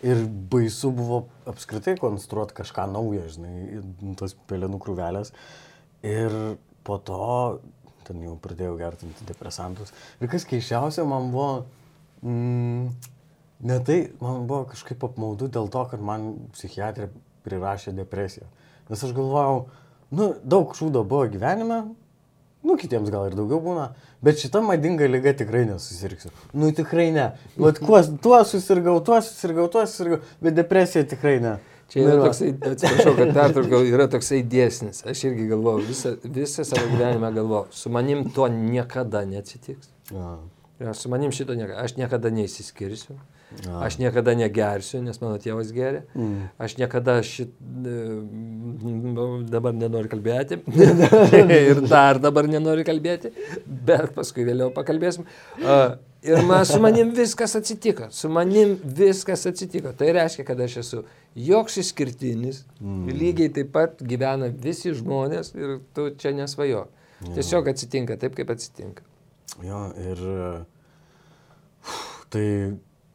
ir 0.04 0.24
baisu 0.52 0.90
buvo 0.94 1.20
apskritai 1.48 1.96
konstruoti 2.00 2.56
kažką 2.58 2.86
naujo, 2.92 3.24
žinai, 3.32 3.80
tos 4.20 4.36
pelenų 4.50 4.80
krūvelės. 4.84 5.32
Ir 6.04 6.34
po 6.84 6.98
to 7.00 7.24
ten 8.04 8.20
jau 8.24 8.34
pradėjau 8.40 8.76
gerti 8.76 9.08
antidepresantus. 9.08 9.94
Ir 10.20 10.28
kas 10.32 10.44
keiščiausia, 10.48 11.06
man 11.08 11.30
buvo, 11.32 11.64
mm, 12.20 12.90
ne 13.70 13.78
tai, 13.86 13.98
man 14.20 14.44
buvo 14.50 14.66
kažkaip 14.74 15.06
apmaudu 15.08 15.48
dėl 15.48 15.70
to, 15.72 15.86
kad 15.92 16.04
man 16.04 16.34
psichiatrė 16.52 17.08
prirašė 17.46 17.94
depresiją. 17.96 18.48
Nes 18.90 19.04
aš 19.04 19.14
galvojau, 19.16 19.64
nu, 20.12 20.32
daug 20.44 20.76
šūdo 20.76 21.04
buvo 21.08 21.28
gyvenime, 21.32 21.80
nu, 22.64 22.78
kitiems 22.80 23.12
gal 23.12 23.28
ir 23.28 23.36
daugiau 23.38 23.60
būna, 23.62 23.90
bet 24.24 24.40
šita 24.40 24.62
madinga 24.64 25.08
lyga 25.10 25.34
tikrai 25.36 25.64
nesusirgsiu. 25.68 26.32
Nu, 26.56 26.70
tikrai 26.74 27.10
ne. 27.14 27.28
Vat 27.60 27.78
kuo, 27.82 28.00
tuo 28.24 28.40
susirgau, 28.48 28.96
tuo 29.04 29.20
susirgau, 29.24 29.68
tuo 29.72 29.84
susirgau, 29.86 30.20
bet 30.44 30.56
depresija 30.56 31.04
tikrai 31.14 31.38
ne. 31.44 31.58
Čia 31.92 32.00
yra 32.00 32.14
Nu, 32.16 32.24
toksai, 32.24 32.48
atsiprašau, 32.70 33.12
kad 33.18 33.34
pertraukau, 33.36 33.82
yra 33.94 34.08
toksai 34.10 34.40
dėsnis. 34.48 35.02
Aš 35.10 35.26
irgi 35.28 35.50
galvoju, 35.52 35.84
visą, 35.90 36.14
visą 36.24 36.64
savo 36.66 36.88
gyvenimą 36.94 37.30
galvoju, 37.36 37.76
su 37.76 37.92
manim 37.92 38.24
to 38.34 38.48
niekada 38.50 39.24
neatsitiks. 39.28 39.92
Ja. 40.10 40.38
Ja, 40.80 40.94
su 40.96 41.12
manim 41.12 41.30
šito 41.32 41.54
niekada, 41.54 41.84
aš 41.84 41.94
niekada 42.00 42.32
neįsiskirsiu, 42.34 43.14
Ja. 43.64 43.78
aš 43.86 43.98
niekada 44.00 44.34
negersiu, 44.34 44.98
nes 45.04 45.20
mano 45.22 45.36
tėvas 45.38 45.68
geria, 45.74 46.02
Mm. 46.14 46.48
aš 46.58 46.76
niekada 46.80 47.20
šit, 47.22 47.52
e, 47.86 47.98
dabar 49.52 49.76
nenoriu 49.76 50.10
kalbėti 50.10 50.58
ir 51.70 51.80
dar 51.86 52.18
dabar 52.18 52.48
nenoriu 52.50 52.84
kalbėti, 52.88 53.30
bet 53.66 54.10
paskui 54.16 54.46
vėliau 54.48 54.72
pakalbėsim. 54.74 55.28
A, 55.62 55.98
Ir 56.24 56.40
man, 56.48 56.62
su 56.64 56.78
manim 56.80 57.10
viskas 57.12 57.52
atsitiko, 57.58 58.06
su 58.08 58.30
manim 58.32 58.78
viskas 58.96 59.42
atsitiko. 59.50 59.90
Tai 59.92 60.06
reiškia, 60.16 60.44
kad 60.48 60.60
aš 60.64 60.78
esu 60.80 61.02
joks 61.36 61.76
išskirtinis, 61.82 62.62
mm. 62.80 63.10
lygiai 63.12 63.50
taip 63.52 63.68
pat 63.74 64.00
gyvena 64.00 64.48
visi 64.48 64.94
žmonės 64.96 65.52
ir 65.52 65.74
tu 65.92 66.06
čia 66.16 66.32
nesvajo. 66.32 66.86
Tiesiog 67.34 67.68
atsitinka 67.74 68.16
taip, 68.20 68.32
kaip 68.40 68.54
atsitinka. 68.56 69.04
Jo, 69.68 69.82
ir 70.00 70.24
tai, 72.32 72.46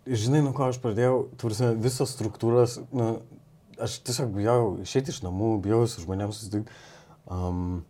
žinai, 0.08 0.42
nuo 0.46 0.54
ko 0.56 0.70
aš 0.70 0.80
pradėjau, 0.84 1.30
tursi, 1.40 1.74
visos 1.82 2.14
struktūros, 2.16 2.78
nu, 2.96 3.10
aš 3.82 4.00
tiesiog 4.08 4.32
bijau 4.36 4.62
išėti 4.84 5.14
iš 5.14 5.24
namų, 5.26 5.56
bijau 5.66 5.84
su 5.88 6.04
žmonėms 6.04 6.40
susitikti. 6.40 6.78
Um, 7.30 7.82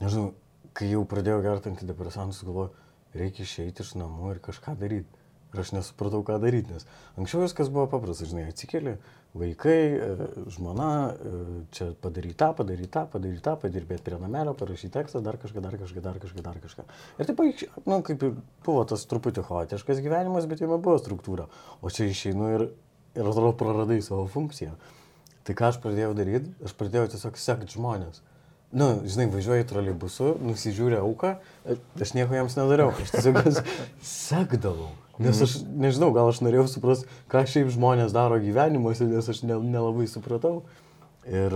nežinau, 0.00 0.32
kai 0.76 0.90
jau 0.92 1.04
pradėjau 1.08 1.42
gerti 1.44 1.72
antidepresantus, 1.72 2.44
galvoju, 2.46 2.72
reikia 3.16 3.46
išeiti 3.46 3.84
iš 3.84 3.94
namų 4.00 4.34
ir 4.34 4.42
kažką 4.44 4.76
daryti. 4.80 5.15
Ir 5.56 5.62
aš 5.62 5.72
nesupratau, 5.72 6.20
ką 6.26 6.36
daryti, 6.42 6.74
nes 6.74 6.84
anksčiau 7.16 7.40
viskas 7.40 7.70
buvo 7.72 7.86
paprasta, 7.88 8.26
žinai, 8.28 8.50
atsikeli, 8.50 8.98
vaikai, 9.36 9.78
e, 9.96 10.26
žmona, 10.52 10.88
e, 11.16 11.38
čia 11.72 11.86
padaryti 12.02 12.36
tą, 12.42 12.50
padaryti 12.58 12.90
tą, 12.92 13.06
padaryti 13.12 13.40
tą, 13.46 13.54
padirbėti 13.62 14.04
prie 14.04 14.18
namelio, 14.20 14.52
parašyti 14.58 14.92
tekstą, 14.98 15.22
dar 15.24 15.40
kažką, 15.40 15.62
dar 15.64 15.78
kažką, 15.80 16.02
dar 16.04 16.20
kažką, 16.20 16.44
dar 16.44 16.60
kažką. 16.60 16.84
Ir 17.16 17.30
taip, 17.30 17.40
nu, 17.88 18.02
kaip 18.04 18.26
buvo 18.68 18.84
tas 18.88 19.08
truputį 19.08 19.46
chaotiškas 19.48 20.04
gyvenimas, 20.04 20.48
bet 20.50 20.60
jame 20.60 20.76
buvo 20.76 21.00
struktūra. 21.00 21.48
O 21.80 21.92
čia 21.92 22.10
išeinu 22.12 22.52
ir, 22.52 22.68
ir 23.16 23.32
atrodo 23.32 23.56
praradai 23.56 24.02
savo 24.04 24.28
funkciją. 24.28 24.76
Tai 25.48 25.56
ką 25.56 25.72
aš 25.72 25.80
pradėjau 25.80 26.12
daryti, 26.18 26.52
aš 26.68 26.76
pradėjau 26.76 27.14
tiesiog 27.16 27.40
sekti 27.40 27.78
žmonės. 27.78 28.20
Nu, 28.72 28.88
žinai, 29.06 29.28
važiuoju 29.30 29.64
troleibusu, 29.70 30.32
nusižiūrė 30.42 30.98
auką, 31.00 31.36
aš 32.02 32.12
nieko 32.16 32.34
jiems 32.34 32.56
nedariau, 32.58 32.90
aš 32.98 33.12
tiesiog 33.14 33.38
sekdavau. 34.02 34.90
Nes 35.22 35.38
aš 35.40 35.60
nežinau, 35.64 36.10
gal 36.12 36.28
aš 36.28 36.42
norėjau 36.44 36.66
suprasti, 36.68 37.06
ką 37.32 37.44
šiaip 37.48 37.70
žmonės 37.72 38.12
daro 38.12 38.36
gyvenimuose, 38.42 39.06
nes 39.08 39.28
aš 39.32 39.44
ne- 39.48 39.56
nelabai 39.62 40.08
supratau. 40.10 40.64
Ir, 41.26 41.54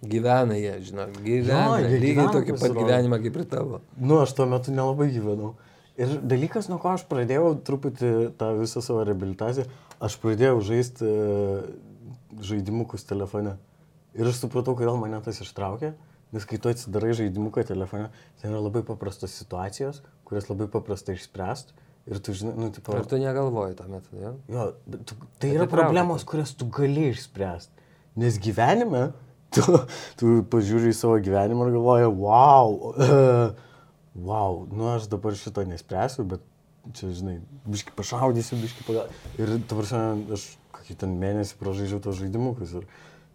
Gyvena 0.00 0.56
jie, 0.56 0.72
žinau, 0.88 1.06
gyvena. 1.20 1.76
Jo, 1.78 1.88
jie 1.92 1.98
lygiai 2.00 2.26
tokį 2.32 2.54
pat 2.56 2.72
gyvenimą 2.72 3.18
kaip 3.20 3.36
ir 3.36 3.44
tavo. 3.52 3.80
nu, 4.00 4.16
aš 4.24 4.32
tuo 4.32 4.46
metu 4.48 4.72
nelabai 4.72 5.10
gyvenau. 5.12 5.54
Ir 6.00 6.16
dalykas, 6.24 6.70
nuo 6.72 6.78
ko 6.80 6.94
aš 6.96 7.04
pradėjau 7.04 7.52
truputį 7.68 8.10
tą 8.40 8.54
visą 8.56 8.80
savo 8.82 9.04
reabilitaciją, 9.04 9.66
aš 10.00 10.16
pradėjau 10.22 10.60
žaisti 10.64 11.04
žaidimukus 12.40 13.04
telefone. 13.04 13.56
Ir 14.16 14.26
aš 14.26 14.40
supratau, 14.42 14.74
kodėl 14.78 14.96
mane 14.98 15.20
tas 15.24 15.38
ištraukė. 15.44 15.92
Nes 16.34 16.46
kai 16.46 16.60
tu 16.62 16.70
atsidarai 16.70 17.12
žaidimuką 17.18 17.64
telefone, 17.66 18.10
ten 18.40 18.52
yra 18.52 18.60
labai 18.62 18.84
paprastos 18.86 19.34
situacijos, 19.34 20.02
kurias 20.28 20.46
labai 20.50 20.68
paprasta 20.70 21.16
išspręsti. 21.16 21.74
Ir 22.10 22.20
tu 22.24 22.32
žinai, 22.34 22.54
nu, 22.56 22.70
tipo, 22.72 22.94
Ar 22.96 23.04
tu 23.06 23.18
negalvoji 23.20 23.74
tuo 23.78 23.86
metu, 23.90 24.14
jo? 24.16 24.30
Jo, 24.50 24.68
bet 24.88 25.02
tu, 25.06 25.16
tai 25.38 25.50
Bet 25.50 25.56
yra 25.56 25.66
įtraukia 25.66 25.72
problemos, 25.74 26.24
kurias 26.26 26.54
tu 26.56 26.68
gali 26.72 27.10
išspręsti. 27.10 27.88
Nes 28.22 28.38
gyvenime 28.42 29.10
tu, 29.54 29.64
tu 30.20 30.38
pažiūri 30.50 30.94
į 30.94 30.96
savo 30.96 31.18
gyvenimą 31.22 31.66
ir 31.68 31.74
galvoji, 31.76 32.08
wow, 32.22 32.78
uh, 32.94 33.68
wow, 34.30 34.62
nu 34.70 34.88
aš 34.94 35.10
dabar 35.12 35.36
šito 35.38 35.66
nespręsiu, 35.66 36.24
bet 36.30 36.46
čia, 36.96 37.10
žinai, 37.14 37.36
biški 37.68 37.94
pašaudysiu, 37.98 38.58
biški 38.62 38.86
pagal. 38.86 39.10
Ir, 39.38 39.58
ta 39.68 39.78
prasme, 39.78 40.34
aš 40.38 40.46
kokį 40.74 40.96
ten 41.02 41.16
mėnesį 41.20 41.58
pražaidžiau 41.60 42.02
tos 42.02 42.18
žaidimukus. 42.22 42.74
Ir, 42.80 42.86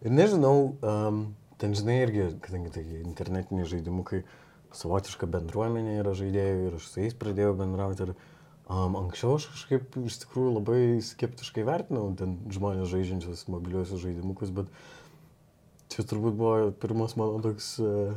ir 0.08 0.15
nežinau, 0.15 0.55
um, 0.81 1.25
ten, 1.61 1.75
žinai, 1.77 2.01
irgi, 2.05 2.29
kadangi 2.43 2.73
tai 2.77 2.85
internetiniai 3.01 3.67
žaidimukai, 3.71 4.23
savotiška 4.75 5.29
bendruomenė 5.31 5.99
yra 6.01 6.15
žaidėjų 6.17 6.63
ir 6.69 6.79
aš 6.79 6.87
su 6.91 7.03
jais 7.05 7.15
pradėjau 7.17 7.53
bendrauti. 7.61 8.09
Ir, 8.09 8.15
Um, 8.65 8.95
anksčiau 8.97 9.35
aš 9.37 9.43
kažkaip 9.51 9.93
iš 10.09 10.15
tikrųjų 10.23 10.55
labai 10.55 10.77
skeptiškai 11.05 11.61
vertinau 11.67 12.07
ten 12.17 12.31
žmonės 12.49 12.89
žaidžiančius 12.89 13.43
mobiliuosius 13.53 14.01
žaidimukus, 14.01 14.49
bet 14.49 14.71
čia 15.93 16.01
turbūt 16.09 16.33
buvo 16.39 16.71
pirmas 16.81 17.13
mano 17.13 17.37
toks 17.45 17.67
uh, 17.77 18.15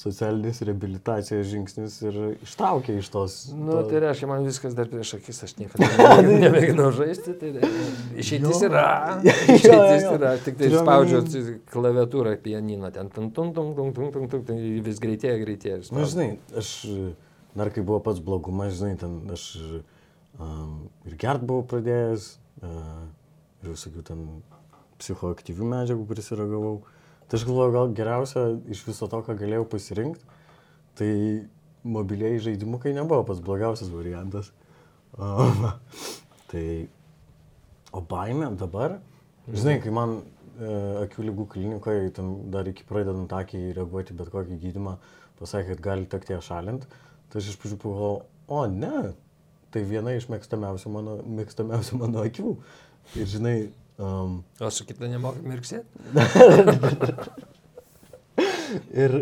socialinės 0.00 0.62
rehabilitacijos 0.64 1.48
žingsnis 1.50 1.96
ir 2.06 2.16
ištraukė 2.46 2.96
iš 3.00 3.08
tos. 3.12 3.36
Nu, 3.52 3.74
to... 3.74 3.82
tai 3.90 4.02
reiškia, 4.06 4.28
man 4.30 4.46
viskas 4.48 4.76
dar 4.76 4.88
prieš 4.88 5.14
akis, 5.18 5.42
aš 5.44 5.54
niekada 5.58 6.16
nemėginau 6.44 6.88
žaisti, 6.96 7.34
tai 7.40 7.50
išeitis 8.20 8.62
yra. 8.68 8.84
Išeitis 9.56 10.06
yra, 10.08 10.34
tik 10.44 10.56
tai 10.60 10.70
spaudžiu 10.72 11.56
klaviatūrą 11.70 12.36
pianino, 12.44 12.92
ten 12.94 13.10
tum 13.12 13.28
tum 13.36 13.52
tum 13.56 13.74
tum 13.76 13.90
tum 13.96 14.12
tum 14.14 14.28
tum, 14.32 14.44
tai 14.48 14.58
vis 14.86 15.02
greitėja, 15.02 15.40
greitėja. 15.42 15.82
Na, 15.96 16.06
žinai, 16.08 16.30
aš 16.56 16.72
dar 17.58 17.72
kai 17.74 17.84
buvo 17.84 18.00
pats 18.06 18.22
blogumas, 18.24 18.78
žinai, 18.78 18.94
ten 19.00 19.18
aš 19.36 19.50
um, 20.38 20.86
ir 21.08 21.18
gert 21.20 21.44
buvau 21.44 21.66
pradėjęs, 21.74 22.32
uh, 22.64 23.04
ir 23.60 23.74
visokių 23.74 24.06
ten 24.08 24.24
psichoaktyvių 25.00 25.68
medžiagų 25.74 26.08
prisiragavau. 26.08 26.78
Uh, 26.80 26.96
Tai 27.30 27.38
aš 27.38 27.46
galvoju, 27.46 27.72
gal 27.76 27.92
geriausia 27.94 28.42
iš 28.74 28.82
viso 28.88 29.06
to, 29.06 29.20
ką 29.22 29.36
galėjau 29.38 29.68
pasirinkti, 29.70 30.24
tai 30.98 31.10
mobiliai 31.86 32.40
žaidimukai 32.42 32.90
nebuvo 32.96 33.22
pats 33.28 33.42
blogiausias 33.44 33.92
variantas. 33.92 34.50
Um, 35.14 35.68
tai, 36.50 36.64
o 37.94 38.02
baimė 38.02 38.50
dabar, 38.58 38.98
žinai, 39.46 39.78
kai 39.82 39.94
man 39.94 40.16
e, 40.18 40.74
akių 41.04 41.28
lygų 41.28 41.46
klinikoje, 41.54 42.10
ten 42.18 42.34
dar 42.50 42.66
iki 42.70 42.86
pradedant 42.88 43.30
akį 43.38 43.62
reaguoti 43.78 44.16
bet 44.18 44.34
kokį 44.34 44.58
gydimą, 44.64 44.96
pasakė, 45.38 45.76
kad 45.76 45.84
gali 45.86 46.10
tekti 46.10 46.34
ją 46.34 46.42
šalinti, 46.50 46.90
tai 47.30 47.42
aš 47.42 47.52
iš 47.52 47.60
pradžių 47.62 47.78
pagalvojau, 47.84 48.24
o 48.50 48.64
ne, 48.74 49.12
tai 49.70 49.86
viena 49.86 50.18
iš 50.18 50.26
mėgstamiausių 50.34 50.94
mano, 50.98 51.20
mėgstamiausių 51.38 52.02
mano 52.02 52.26
akių. 52.26 52.56
Ir 53.18 53.30
žinai, 53.30 53.56
Um, 54.00 54.38
o 54.56 54.70
su 54.72 54.86
kita 54.88 55.10
nemokai 55.12 55.42
mirksėti? 55.44 55.84
ir 59.02 59.16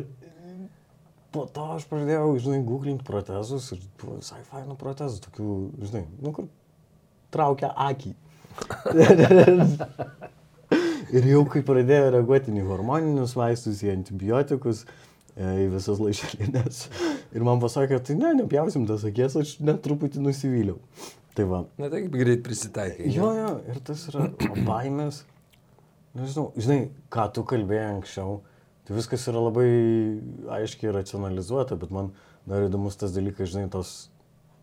po 1.35 1.49
to 1.51 1.65
aš 1.75 1.87
pradėjau, 1.91 2.37
žinai, 2.39 2.61
googlinti 2.67 3.07
protezus 3.07 3.73
ir 3.75 3.83
buvo 3.99 4.21
visai 4.21 4.39
fainų 4.47 4.77
protezų, 4.79 5.19
tokių, 5.27 5.49
žinai, 5.83 6.05
nu 6.23 6.31
kur 6.37 6.47
traukia 7.35 7.73
akį. 7.89 8.15
ir 11.17 11.29
jau 11.33 11.43
kai 11.51 11.65
pradėjo 11.67 12.15
reaguoti 12.15 12.55
į 12.55 12.67
hormoninius 12.69 13.35
vaistus, 13.39 13.83
į 13.83 13.91
antibiotikus, 13.97 14.85
e, 15.35 15.43
į 15.65 15.67
visas 15.75 15.99
laišelinės. 16.03 16.85
Ir 17.35 17.49
man 17.51 17.59
pasakė, 17.63 17.99
tai 17.99 18.15
ne, 18.21 18.31
nepjausim 18.45 18.87
tas 18.89 19.03
akės, 19.11 19.41
aš 19.43 19.57
net 19.59 19.83
truputį 19.83 20.23
nusivyliau. 20.23 20.79
Tai 21.39 21.47
va. 21.47 21.63
Na, 21.79 21.87
taip 21.93 22.11
greit 22.11 22.43
prisitaikai. 22.43 23.09
Jo, 23.15 23.31
jo, 23.37 23.51
ir 23.71 23.79
tas 23.87 24.09
yra 24.11 24.27
baimės. 24.69 25.23
Nežinau, 26.19 26.49
žinai, 26.59 26.89
ką 27.15 27.29
tu 27.37 27.45
kalbėjai 27.47 27.93
anksčiau, 27.93 28.41
tai 28.89 28.97
viskas 28.97 29.29
yra 29.31 29.45
labai 29.45 29.69
aiškiai 30.57 30.95
racionalizuota, 30.97 31.79
bet 31.79 31.93
man 31.95 32.11
dar 32.49 32.65
įdomus 32.67 32.99
tas 32.99 33.15
dalykas, 33.15 33.53
žinai, 33.53 33.69
tos 33.71 34.09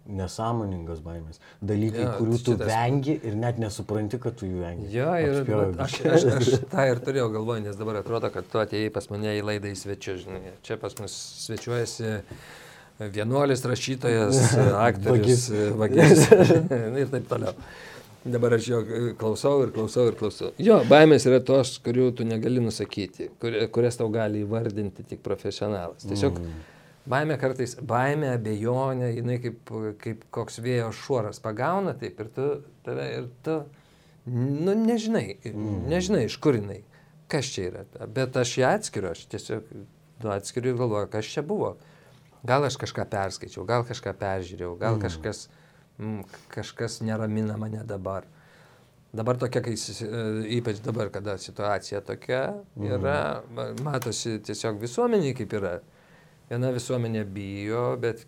nesąmoningos 0.06 1.00
baimės. 1.06 1.40
Dalykai, 1.64 2.04
ja, 2.04 2.12
kurių 2.20 2.42
tu 2.42 2.58
šitas... 2.58 2.68
vengi 2.70 3.16
ir 3.24 3.40
net 3.40 3.62
nesupranti, 3.62 4.20
kad 4.22 4.36
tu 4.38 4.50
jų 4.50 4.60
vengi. 4.66 4.90
Jo, 4.94 5.08
ir 5.22 5.80
aš, 5.82 5.98
aš, 6.12 6.28
aš 6.34 6.52
tą 6.74 6.86
ir 6.92 7.02
turėjau 7.08 7.32
galvoje, 7.38 7.64
nes 7.70 7.80
dabar 7.80 8.02
atrodo, 8.02 8.30
kad 8.36 8.52
tu 8.52 8.60
atėjai 8.62 8.92
pas 8.94 9.08
mane 9.14 9.34
į 9.40 9.48
laidą 9.48 9.72
į 9.72 9.80
svečius, 9.80 10.26
žinai. 10.28 10.58
Čia 10.68 10.78
pas 10.82 10.98
mus 11.00 11.16
svečiuojasi 11.46 12.14
vienuolis, 13.00 13.66
rašytojas, 13.66 14.56
aktorius, 14.88 15.50
vagis 15.80 16.30
ir 17.02 17.12
taip 17.12 17.28
toliau. 17.30 17.56
Dabar 18.26 18.56
aš 18.58 18.68
jo 18.72 18.80
klausau 19.20 19.60
ir 19.62 19.72
klausau 19.74 20.08
ir 20.10 20.16
klausau. 20.18 20.48
Jo, 20.58 20.80
baimės 20.90 21.28
yra 21.30 21.38
tos, 21.46 21.76
kurių 21.86 22.08
tu 22.18 22.26
negali 22.26 22.64
nusakyti, 22.64 23.30
kur, 23.42 23.54
kurias 23.74 24.00
tau 24.00 24.08
gali 24.14 24.42
įvardinti 24.42 25.06
tik 25.06 25.22
profesionalas. 25.26 26.08
Tiesiog 26.10 26.40
mm. 26.42 26.64
baimė 27.14 27.38
kartais, 27.42 27.76
baimė, 27.86 28.32
abejonė, 28.40 29.12
jinai 29.20 29.38
kaip, 29.44 29.74
kaip 30.02 30.26
koks 30.34 30.58
vėjo 30.66 30.90
šuoras 31.04 31.38
pagauna, 31.44 31.94
taip 32.02 32.24
ir 32.24 32.32
tu, 32.34 32.48
tave 32.88 33.06
ir 33.20 33.30
tu, 33.46 33.60
nu, 34.26 34.74
nežinai, 34.74 35.28
mm. 35.46 35.84
nežinai, 35.94 36.26
iš 36.26 36.40
kur 36.42 36.58
jinai, 36.58 36.82
kas 37.30 37.54
čia 37.54 37.70
yra. 37.70 37.86
Bet 38.10 38.42
aš 38.42 38.58
ją 38.58 38.74
atskiriu, 38.80 39.14
aš 39.14 39.28
tiesiog 39.36 39.70
nu, 39.76 40.34
atskiriu 40.34 40.74
ir 40.74 40.82
galvoju, 40.82 41.14
kas 41.14 41.30
čia 41.30 41.46
buvo. 41.46 41.76
Gal 42.46 42.68
aš 42.68 42.78
kažką 42.82 43.08
perskaičiau, 43.10 43.66
gal 43.66 43.86
kažką 43.88 44.14
peržiūrėjau, 44.20 44.76
gal 44.78 44.98
mm. 44.98 45.04
kažkas, 45.06 45.48
mm, 45.98 46.40
kažkas 46.54 47.00
neramina 47.02 47.58
mane 47.58 47.82
dabar. 47.88 48.28
Dabar 49.16 49.40
tokia, 49.40 49.64
kai, 49.64 49.74
e, 49.74 50.22
ypač 50.58 50.82
dabar, 50.84 51.10
kada 51.14 51.38
situacija 51.42 52.04
tokia 52.06 52.44
yra, 52.78 53.42
mm. 53.42 53.84
matosi 53.86 54.38
tiesiog 54.46 54.82
visuomeniai 54.84 55.36
kaip 55.38 55.58
yra. 55.58 55.76
Viena 56.46 56.70
visuomenė 56.70 57.24
bijo, 57.34 57.84
bet 57.98 58.28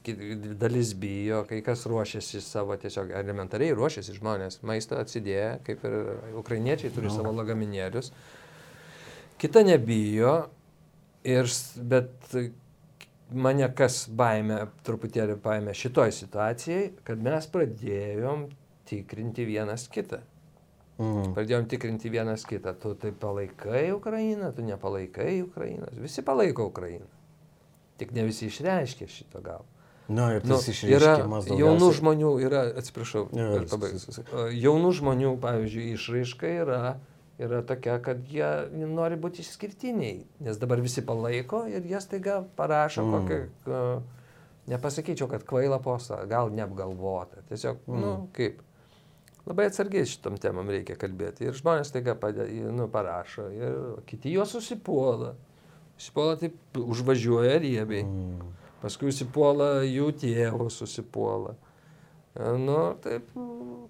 dalis 0.58 0.96
bijo, 0.98 1.44
kai 1.46 1.60
kas 1.62 1.84
ruošiasi 1.86 2.42
savo, 2.42 2.74
tiesiog 2.82 3.12
elementariai 3.14 3.76
ruošiasi 3.78 4.16
žmonės, 4.16 4.64
maistą 4.66 4.98
atsidėję, 5.04 5.52
kaip 5.68 5.86
ir 5.86 5.98
ukrainiečiai 6.40 6.90
turi 6.96 7.12
no. 7.12 7.14
savo 7.14 7.36
lagaminėlius. 7.38 8.10
Kita 9.38 9.62
nebijo, 9.68 10.34
ir, 11.30 11.52
bet 11.94 12.40
mane 13.32 13.68
kas 13.76 14.06
baimė, 14.10 14.62
truputėlį 14.88 15.38
baimė 15.44 15.76
šitoj 15.78 16.14
situacijai, 16.16 16.90
kad 17.08 17.22
mes 17.24 17.48
pradėjom 17.52 18.48
tikrinti 18.88 19.46
vienas 19.48 19.88
kitą. 19.92 20.22
Mm. 20.98 21.34
Pradėjom 21.36 21.68
tikrinti 21.70 22.10
vienas 22.10 22.46
kitą. 22.48 22.74
Tu 22.82 22.94
tai 22.98 23.12
palaikai 23.14 23.92
Ukrainą, 23.94 24.52
tu 24.56 24.66
nepalaikai 24.66 25.42
Ukrainą. 25.46 25.92
Visi 26.02 26.24
palaiko 26.26 26.66
Ukrainą. 26.72 27.06
Tik 27.98 28.14
ne 28.14 28.26
visi 28.26 28.48
išreiškia 28.50 29.10
šito 29.10 29.42
gal. 29.46 29.66
Na, 30.08 30.30
ir 30.38 30.42
tas 30.46 30.64
nu, 30.64 30.72
išreiškimas 30.72 31.50
yra 31.50 31.58
jaunų 31.60 31.88
žmonių, 31.98 32.30
yra, 32.40 32.62
atsiprašau, 32.80 33.26
ja, 33.36 33.48
jaunų 34.56 34.92
žmonių, 35.02 35.34
pavyzdžiui, 35.44 35.88
išraiška 35.98 36.52
yra 36.64 36.80
yra 37.40 37.62
tokia, 37.66 37.98
kad 38.04 38.22
jie 38.32 38.48
nori 38.90 39.18
būti 39.20 39.44
išskirtiniai, 39.44 40.22
nes 40.46 40.62
dabar 40.62 40.82
visi 40.82 41.04
palaiko 41.06 41.66
ir 41.70 41.86
jie 41.86 42.00
staiga 42.02 42.40
parašo 42.58 43.06
mm. 43.06 43.18
kokią, 43.18 43.42
uh, 43.70 44.24
nepasakyčiau, 44.72 45.30
kad 45.32 45.46
kvailą 45.48 45.80
postą, 45.84 46.22
gal 46.30 46.52
neapgalvotą, 46.54 47.44
tiesiog, 47.50 47.84
mm. 47.86 48.00
nu, 48.04 48.16
kaip. 48.36 48.64
Labai 49.48 49.70
atsargiai 49.70 50.04
šitom 50.04 50.36
temam 50.44 50.68
reikia 50.68 50.98
kalbėti. 51.00 51.46
Ir 51.48 51.56
žmonės 51.56 51.94
taiga 51.94 52.18
padė, 52.20 52.50
nu, 52.76 52.90
parašo, 52.92 53.46
ir 53.56 53.78
kiti 54.10 54.34
juos 54.34 54.52
susipuola. 54.52 55.38
Susipuola 55.96 56.36
taip, 56.42 56.58
užvažiuoja 56.76 57.56
riebiai. 57.64 58.04
Mm. 58.04 58.50
Paskui 58.82 59.14
susipuola 59.14 59.86
jų 59.88 60.10
tėvus, 60.20 60.82
susipuola. 60.82 61.56
Nu, 62.38 62.94
taip, 63.02 63.30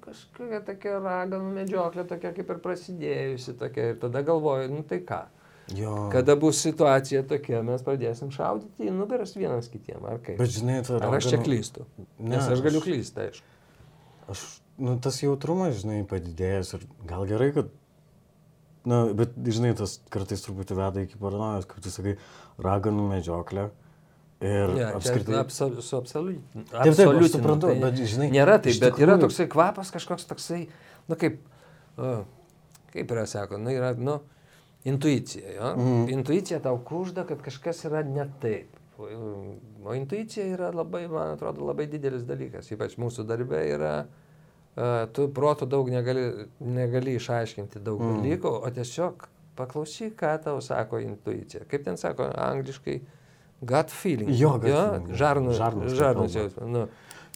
kažkokia 0.03 0.61
tokia 0.63 0.99
raganų 1.03 1.49
medžioklė, 1.57 2.05
tokia 2.07 2.31
kaip 2.35 2.51
ir 2.53 2.59
prasidėjusi 2.63 3.55
tokia. 3.59 3.89
Ir 3.91 3.97
tada 3.99 4.21
galvoju, 4.27 4.69
nu 4.71 4.85
tai 4.87 5.01
ką. 5.03 5.25
Jo. 5.75 5.95
Kada 6.13 6.37
bus 6.39 6.61
situacija 6.63 7.25
tokia, 7.27 7.59
mes 7.67 7.83
pradėsim 7.83 8.29
šaudyti 8.31 8.87
į 8.87 8.93
nugaras 8.95 9.35
vienas 9.35 9.67
kitiem, 9.67 10.05
ar 10.07 10.21
kaip? 10.23 10.37
Bet 10.39 10.53
žinai, 10.55 10.77
tai 10.87 11.01
Ar 11.01 11.17
aš 11.17 11.27
čia 11.33 11.41
klystu? 11.43 11.83
Ne, 11.97 12.37
Nes 12.37 12.47
aš 12.47 12.63
galiu 12.63 12.79
klysti, 12.85 13.25
aišku. 13.25 13.57
Aš, 14.31 14.45
nu, 14.79 14.95
tas 15.03 15.19
jautrumas, 15.19 15.75
žinai, 15.81 16.05
padidėjęs 16.07 16.71
ir 16.77 16.85
gal 17.09 17.27
gerai, 17.27 17.49
kad, 17.57 17.73
na, 18.87 19.01
bet, 19.17 19.35
žinai, 19.43 19.73
tas 19.75 19.97
kartais 20.13 20.45
truputį 20.45 20.79
veda 20.79 21.03
iki 21.03 21.19
paranojos, 21.19 21.67
kaip 21.67 21.83
tu 21.83 21.91
sakai, 21.91 22.15
raganų 22.63 23.09
medžioklė. 23.11 23.67
Mhm 23.67 23.86
Ir 24.41 24.73
ja, 24.77 24.91
apskritai. 24.93 25.39
Absol, 25.39 25.81
su 25.81 25.97
absoliutiniu. 25.97 26.65
Taip, 26.69 26.93
taip, 26.93 27.09
aš 27.09 27.31
suprantu, 27.33 27.71
tai 27.71 27.79
bet 27.81 28.01
žinai. 28.05 28.27
Nėra 28.35 28.59
taip, 28.61 28.75
bet 28.77 28.93
tikrųjų... 28.93 29.07
yra 29.07 29.15
toksai 29.23 29.47
kvapas, 29.49 29.89
kažkoks 29.95 30.27
toksai, 30.29 30.59
nu 31.09 31.17
kaip, 31.17 31.39
uh, 31.97 32.19
kaip 32.93 33.13
yra 33.15 33.23
sako, 33.29 33.57
nu 33.61 33.73
yra, 33.73 33.95
nu, 33.97 34.19
intuicija. 34.85 35.55
Jo? 35.55 35.71
Mm. 35.73 36.05
Intuicija 36.19 36.61
tau 36.61 36.77
kužda, 36.85 37.25
kad 37.25 37.41
kažkas 37.45 37.81
yra 37.89 38.03
ne 38.05 38.27
taip. 38.43 38.77
O 38.97 39.97
intuicija 39.97 40.45
yra 40.53 40.69
labai, 40.73 41.03
man 41.09 41.33
atrodo, 41.33 41.65
labai 41.65 41.89
didelis 41.89 42.25
dalykas. 42.29 42.69
Ypač 42.73 42.93
mūsų 43.01 43.25
darbė 43.29 43.65
yra, 43.73 43.95
uh, 44.05 45.03
tu 45.17 45.27
proto 45.33 45.65
daug 45.69 45.89
negali, 45.89 46.45
negali 46.61 47.17
išaiškinti 47.17 47.81
daug 47.81 48.05
mm. 48.05 48.21
dalykų, 48.21 48.53
o 48.61 48.73
tiesiog 48.77 49.29
paklausyk, 49.57 50.13
ką 50.21 50.37
tau 50.45 50.61
sako 50.61 51.01
intuicija. 51.01 51.65
Kaip 51.65 51.89
ten 51.89 51.97
sako 51.97 52.29
angliškai, 52.37 53.01
gut 53.61 53.89
feeling. 53.91 54.29
Jo, 54.29 54.53
gut 54.59 54.69
jo 54.69 54.75
feeling, 54.75 55.07
žarnų, 55.17 55.53
žarnos 55.57 55.97
kalba. 55.99 56.27
jausmas. 56.27 56.67
Nu. 56.67 56.87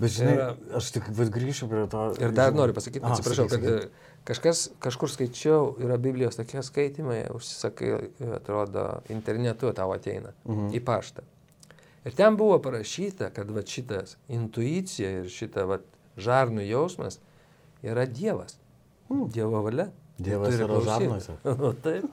Bet 0.02 0.10
žinai, 0.16 0.34
Yra- 0.38 0.78
aš 0.78 0.92
tik 0.96 1.04
grįšiu 1.14 1.68
prie 1.70 1.88
to. 1.88 2.06
Ir 2.24 2.32
dar 2.32 2.54
noriu 2.54 2.74
pasakyti, 2.74 3.04
A, 3.06 3.12
atsiprašau, 3.14 3.46
sakyk, 3.50 3.50
kad 3.50 3.62
sakyk. 3.62 3.86
e, 3.86 4.24
kažkas, 4.26 4.70
kažkur 4.82 5.10
skaičiau, 5.10 5.76
yra 5.80 5.98
Biblijos 6.02 6.36
tokie 6.40 6.64
skaitimai, 6.64 7.28
užsisakai, 7.36 8.10
atrodo, 8.36 9.02
internetu 9.10 9.72
tau 9.74 9.92
ateina 9.94 10.32
Mhm. 10.46 10.72
į 10.74 10.80
paštą. 10.82 11.22
Ir 12.06 12.12
ten 12.18 12.36
buvo 12.36 12.58
parašyta, 12.60 13.30
kad 13.34 13.52
va 13.52 13.62
šitas 13.62 14.16
intuicija 14.30 15.10
ir 15.22 15.26
šita 15.30 15.68
va 15.68 15.78
žarnų 16.18 16.66
jausmas 16.68 17.20
yra 17.84 18.06
Dievas. 18.08 18.58
Mm. 19.12 19.28
Dievo 19.30 19.62
valia. 19.62 19.92
Dievas 20.18 20.54
yra 20.56 20.68
klausyt. 20.68 20.86
žarnuose. 20.88 21.32
O 21.46 21.74
taip. 21.74 22.06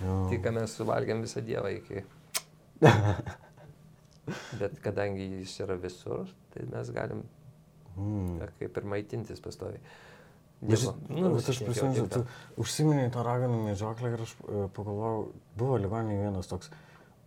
Jo. 0.00 0.28
Tik 0.30 0.48
mes 0.52 0.70
suvalgiam 0.78 1.20
visą 1.22 1.42
Dievą 1.44 1.68
iki. 1.76 2.04
Bet 4.60 4.78
kadangi 4.84 5.24
jis 5.40 5.54
yra 5.64 5.76
visur, 5.82 6.28
tai 6.54 6.66
mes 6.70 6.90
galim 6.94 7.24
Mm. 7.92 8.38
kaip 8.58 8.76
ir 8.80 8.86
maitintis 8.88 9.40
pastoviai. 9.44 9.80
Bet 10.62 10.80
Nu, 11.12 11.34
bet 11.34 11.48
aš 11.50 11.58
prisimenu, 11.66 12.06
tu 12.08 12.22
užsiminėjai 12.62 13.10
tą 13.12 13.24
raganų 13.26 13.58
medžioklę 13.66 14.12
ir 14.14 14.22
aš 14.24 14.32
e, 14.46 14.62
pagalvojau, 14.72 15.26
buvo 15.60 15.76
ligoninėje 15.82 16.22
vienas 16.22 16.48
toks 16.48 16.70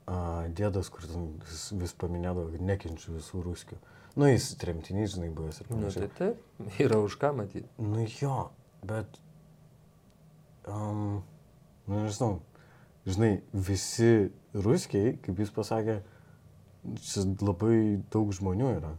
a, 0.08 0.48
dėdas, 0.58 0.90
kur 0.90 1.06
ten 1.06 1.28
vis, 1.44 1.68
vis 1.84 1.94
paminėdavo, 2.02 2.48
kad 2.56 2.64
nekenčiu 2.66 3.14
visų 3.20 3.44
ruskių. 3.46 3.78
Nu, 4.16 4.26
jis 4.32 4.48
tremtinys, 4.58 5.14
žinai, 5.20 5.30
buvęs 5.38 5.62
ir 5.62 5.70
Nu, 5.70 5.76
panašiai. 5.84 6.10
tai 6.16 6.32
taip, 6.32 6.74
yra 6.88 6.98
už 7.04 7.20
ką 7.22 7.34
matyti. 7.44 7.68
Nu 7.78 8.08
jo, 8.08 8.40
bet... 8.82 9.20
Um, 10.66 11.22
nu 11.86 12.00
nežinau, 12.08 12.40
žinai, 13.06 13.36
visi 13.54 14.32
ruskiai, 14.56 15.16
kaip 15.24 15.40
jis 15.42 15.52
pasakė, 15.56 16.00
labai 17.42 17.78
daug 18.14 18.32
žmonių 18.36 18.72
yra. 18.78 18.94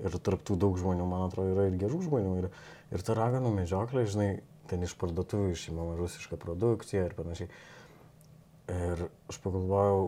Ir 0.00 0.16
tarptų 0.16 0.56
daug 0.60 0.78
žmonių, 0.80 1.04
man 1.08 1.26
atrodo, 1.26 1.52
yra 1.54 1.66
ir 1.68 1.76
gerų 1.80 2.00
žmonių. 2.06 2.36
Ir, 2.40 2.48
ir 2.96 3.04
ta 3.04 3.16
raganų 3.18 3.52
medžioklė, 3.58 4.06
žinai, 4.08 4.30
ten 4.70 4.86
iš 4.86 4.94
parduotuvių 5.00 5.52
išimama 5.52 5.98
rusiška 5.98 6.38
produkcija 6.40 7.04
ir 7.08 7.16
panašiai. 7.18 7.50
Ir 8.70 9.04
aš 9.28 9.40
pagalvojau, 9.44 10.06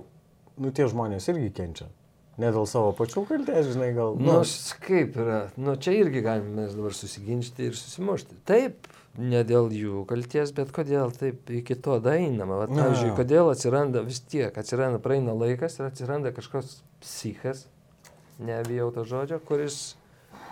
nu 0.63 0.73
tie 0.73 0.87
žmonės 0.89 1.29
irgi 1.33 1.51
kenčia. 1.59 1.91
Ne 2.41 2.49
dėl 2.49 2.65
savo 2.67 2.95
pačių 2.97 3.27
kaltės, 3.29 3.67
žinai, 3.75 3.91
gal... 3.97 4.15
Nu, 4.17 4.39
s- 4.41 4.73
kaip 4.81 5.19
yra, 5.21 5.41
nu 5.61 5.75
čia 5.77 5.93
irgi 6.01 6.23
galime 6.25 6.63
mes 6.63 6.73
dabar 6.79 6.95
susiginčyti 6.97 7.67
ir 7.69 7.77
susimušti. 7.77 8.39
Taip, 8.49 8.89
ne 9.21 9.43
dėl 9.45 9.69
jų 9.77 10.07
kalties, 10.09 10.55
bet 10.57 10.73
kodėl 10.73 11.13
taip 11.13 11.53
iki 11.53 11.77
to 11.77 11.99
dainama. 12.01 12.63
Vat, 12.63 12.73
Na. 12.73 12.87
pavyzdžiui, 12.87 13.13
kodėl 13.21 13.53
atsiranda 13.53 14.01
vis 14.07 14.23
tiek, 14.25 14.49
atsiranda, 14.57 14.99
praeina 15.05 15.35
laikas 15.37 15.77
ir 15.79 15.91
atsiranda 15.91 16.33
kažkoks 16.33 16.79
psichas, 17.05 17.67
nebijau 18.41 18.89
to 18.97 19.05
žodžio, 19.05 19.37
kuris 19.45 19.93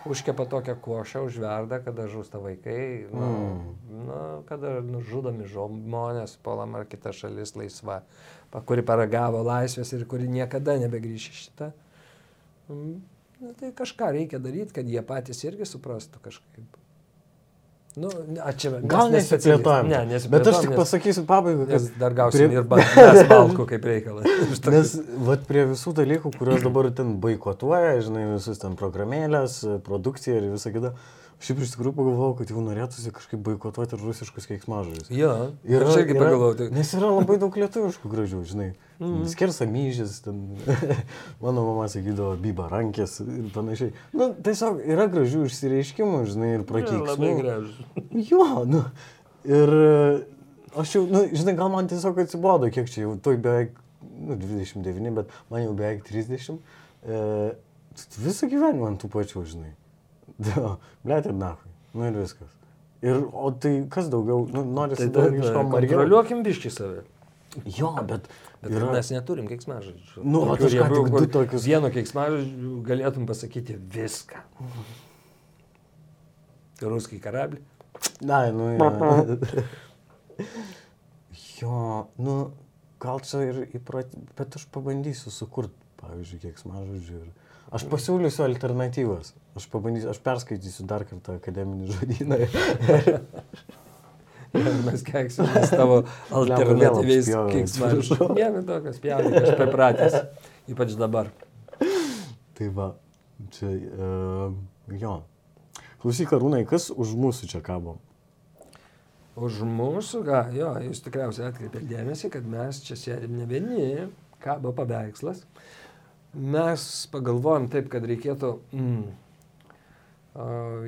užkepa 0.08 0.44
tokią 0.48 0.76
košę, 0.80 1.20
užverda, 1.26 1.80
kada 1.84 2.06
žūsta 2.12 2.38
vaikai, 2.40 3.06
nu, 3.12 3.26
Mm. 3.30 4.04
nu, 4.06 4.20
kada 4.48 4.78
nužudomi 4.84 5.44
žmonės, 5.48 6.36
polam 6.44 6.76
ar 6.78 6.84
kita 6.88 7.12
šalis 7.12 7.52
laisva, 7.56 8.02
kuri 8.66 8.82
paragavo 8.86 9.44
laisvės 9.46 9.94
ir 9.94 10.04
kuri 10.10 10.26
niekada 10.30 10.76
nebegrįš 10.82 11.30
į 11.30 11.38
šitą. 11.44 11.70
Mm, 12.70 12.98
Na, 13.40 13.54
tai 13.56 13.70
kažką 13.72 14.10
reikia 14.12 14.38
daryti, 14.42 14.74
kad 14.76 14.88
jie 14.88 15.00
patys 15.06 15.38
irgi 15.48 15.64
suprastų 15.64 16.20
kažkaip. 16.20 16.74
Nu, 17.98 18.10
a, 18.44 18.52
čia, 18.52 18.70
Gal 18.86 19.08
ne 19.10 19.18
nesiplėtojam. 19.18 19.88
Ne, 19.88 19.96
Bet 19.96 20.04
aš 20.04 20.12
nesiplėtojam, 20.12 20.60
tik 20.66 20.74
pasakysiu 20.78 21.24
pabaigą, 21.26 21.64
Nes 21.70 21.86
kad... 21.88 21.96
dar 22.02 22.14
gausim 22.18 22.52
prie- 22.52 22.60
ir 22.60 23.24
balkų 23.32 23.66
kaip 23.72 23.88
reikalas. 23.88 24.28
Nes 24.76 24.92
vat, 25.26 25.46
prie 25.48 25.64
visų 25.72 25.94
dalykų, 25.98 26.34
kuriuos 26.36 26.62
dabar 26.66 26.90
ten 26.94 27.16
boikotuoja, 27.24 27.96
žinai, 28.04 28.26
visus 28.36 28.60
ten 28.62 28.76
programėlės, 28.78 29.56
produkcija 29.88 30.36
ir 30.38 30.50
visa 30.52 30.70
kita, 30.76 30.92
šiaip 31.40 31.62
iš 31.64 31.72
tikrųjų 31.72 31.94
pagalvojau, 31.96 32.34
kad 32.38 32.50
jau 32.52 32.62
norėtųsi 32.64 33.12
kažkaip 33.16 33.40
boikotuoti 33.44 33.98
rusiškus 34.00 34.48
keiksmažodžius. 34.50 35.08
Jo, 35.14 35.32
ir 35.64 35.84
aš 35.86 36.02
irgi 36.02 36.16
pagalvojau. 36.18 36.56
Tai... 36.58 36.66
Nes 36.76 36.90
yra 36.98 37.12
labai 37.14 37.38
daug 37.40 37.56
lietuviškų 37.62 38.10
gražių, 38.12 38.40
žinai. 38.50 38.66
Mm. 39.00 39.22
Skersa 39.32 39.64
myžis, 39.70 40.18
ten, 40.26 40.42
mano 41.44 41.64
mama 41.70 41.86
sakydavo, 41.88 42.34
biba 42.42 42.68
rankės 42.72 43.22
ir 43.24 43.48
panašiai. 43.54 43.94
Nu, 44.12 44.30
tiesiog 44.36 44.82
yra 44.84 45.08
gražių 45.12 45.46
išsireiškimų, 45.48 46.20
žinai, 46.28 46.52
ir 46.58 46.60
Labai 46.60 46.68
prakeiksmų. 46.74 47.32
gražus. 47.40 47.80
Jo, 48.28 48.50
nu. 48.68 48.84
Ir 49.48 49.74
e, 49.80 49.96
aš 50.84 50.98
jau, 50.98 51.06
nu, 51.08 51.24
žinai, 51.32 51.56
gal 51.56 51.72
man 51.72 51.88
tiesiog 51.88 52.20
atsibodo, 52.20 52.68
kiek 52.74 52.92
čia 52.92 53.06
jau, 53.06 53.16
toj 53.24 53.40
beveik, 53.40 53.80
nu, 54.04 54.36
29, 54.36 55.16
bet 55.22 55.32
man 55.48 55.64
jau 55.64 55.72
beveik 55.72 56.04
30. 56.04 56.60
E, 57.00 57.20
visą 58.20 58.52
gyvenimą 58.52 58.92
ant 58.92 59.00
tų 59.00 59.08
pačių, 59.16 59.48
žinai. 59.56 59.72
Blėt 61.06 61.28
ir 61.30 61.36
nahui. 61.36 61.70
Nu 61.94 62.06
ir 62.08 62.18
viskas. 62.20 62.52
Ir, 63.00 63.22
o 63.32 63.48
tai 63.56 63.72
kas 63.92 64.10
daugiau, 64.12 64.44
nu, 64.52 64.62
nori 64.76 64.96
Tai 64.98 65.08
dar 65.14 65.32
iš 65.32 65.46
to 65.48 65.62
margiau. 65.64 65.70
kontroliuokim 65.72 66.42
biški 66.44 66.70
save. 66.72 67.02
Jo, 67.64 67.94
bet, 68.06 68.28
Bet 68.60 68.74
yra... 68.76 68.90
mes 68.94 69.08
neturim 69.10 69.48
keiksmažodžių. 69.50 70.22
Nu, 70.22 70.42
riebių, 70.54 71.00
tik 71.00 71.14
kur 71.14 71.24
du 71.24 71.30
tokius- 71.34 71.64
Vienu 71.66 71.88
keiksmažodžiu 71.94 72.76
galėtum 72.86 73.24
pasakyti 73.26 73.78
viską. 73.96 74.42
Ruskiai 76.84 77.20
karablį. 77.24 77.62
Na, 78.24 78.44
nu, 78.54 78.68
jo. 78.76 79.38
jo, 81.60 81.80
nu, 82.20 82.36
gal 83.02 83.20
čia 83.24 83.42
ir 83.48 83.62
įprat, 83.80 84.12
bet 84.38 84.56
aš 84.60 84.68
pabandysiu 84.72 85.32
sukurti, 85.34 85.76
pavyzdžiui, 86.00 86.40
kiek 86.44 86.60
smažodžių. 86.60 87.20
Ir... 87.24 87.39
Aš 87.70 87.84
pasiūlysiu 87.86 88.42
alternatyvas. 88.48 89.34
Aš 89.58 89.68
pabandysiu, 89.70 90.10
aš 90.10 90.18
perskaitysiu 90.24 90.86
dar 90.90 91.04
kartą 91.06 91.36
akademinį 91.38 91.92
žodyną. 91.94 92.38
Mes 94.88 95.04
keiksimės 95.06 95.70
tavo 95.78 96.00
alternatyviais 96.34 97.30
atsiprašau. 97.30 98.32
Nieko 98.34 98.64
tokio, 98.66 98.94
spjaudai, 98.96 99.44
aš 99.44 99.54
pripratęs. 99.60 100.16
Ypač 100.74 100.96
dabar. 100.98 101.30
tai 102.58 102.68
va, 102.74 102.90
čia, 103.54 103.70
uh, 103.70 104.96
jo. 104.98 105.20
Klausyk, 106.02 106.34
Arūnai, 106.34 106.64
kas 106.66 106.88
už 106.90 107.14
mūsų 107.20 107.52
čia 107.52 107.62
kabo? 107.62 108.00
Už 109.38 109.62
mūsų, 109.62 110.24
ką, 110.26 110.40
jo, 110.56 110.72
jūs 110.88 111.04
tikriausiai 111.04 111.46
atkreipėte 111.52 111.86
dėmesį, 111.86 112.32
kad 112.34 112.50
mes 112.50 112.82
čia 112.84 112.98
sėdim 112.98 113.38
ne 113.38 113.46
vieni, 113.48 114.08
kabo 114.42 114.74
paveikslas. 114.76 115.44
Mes 116.34 116.82
pagalvojom 117.10 117.68
taip, 117.72 117.88
kad 117.90 118.04
reikėtų, 118.06 118.52
mm, 118.72 119.04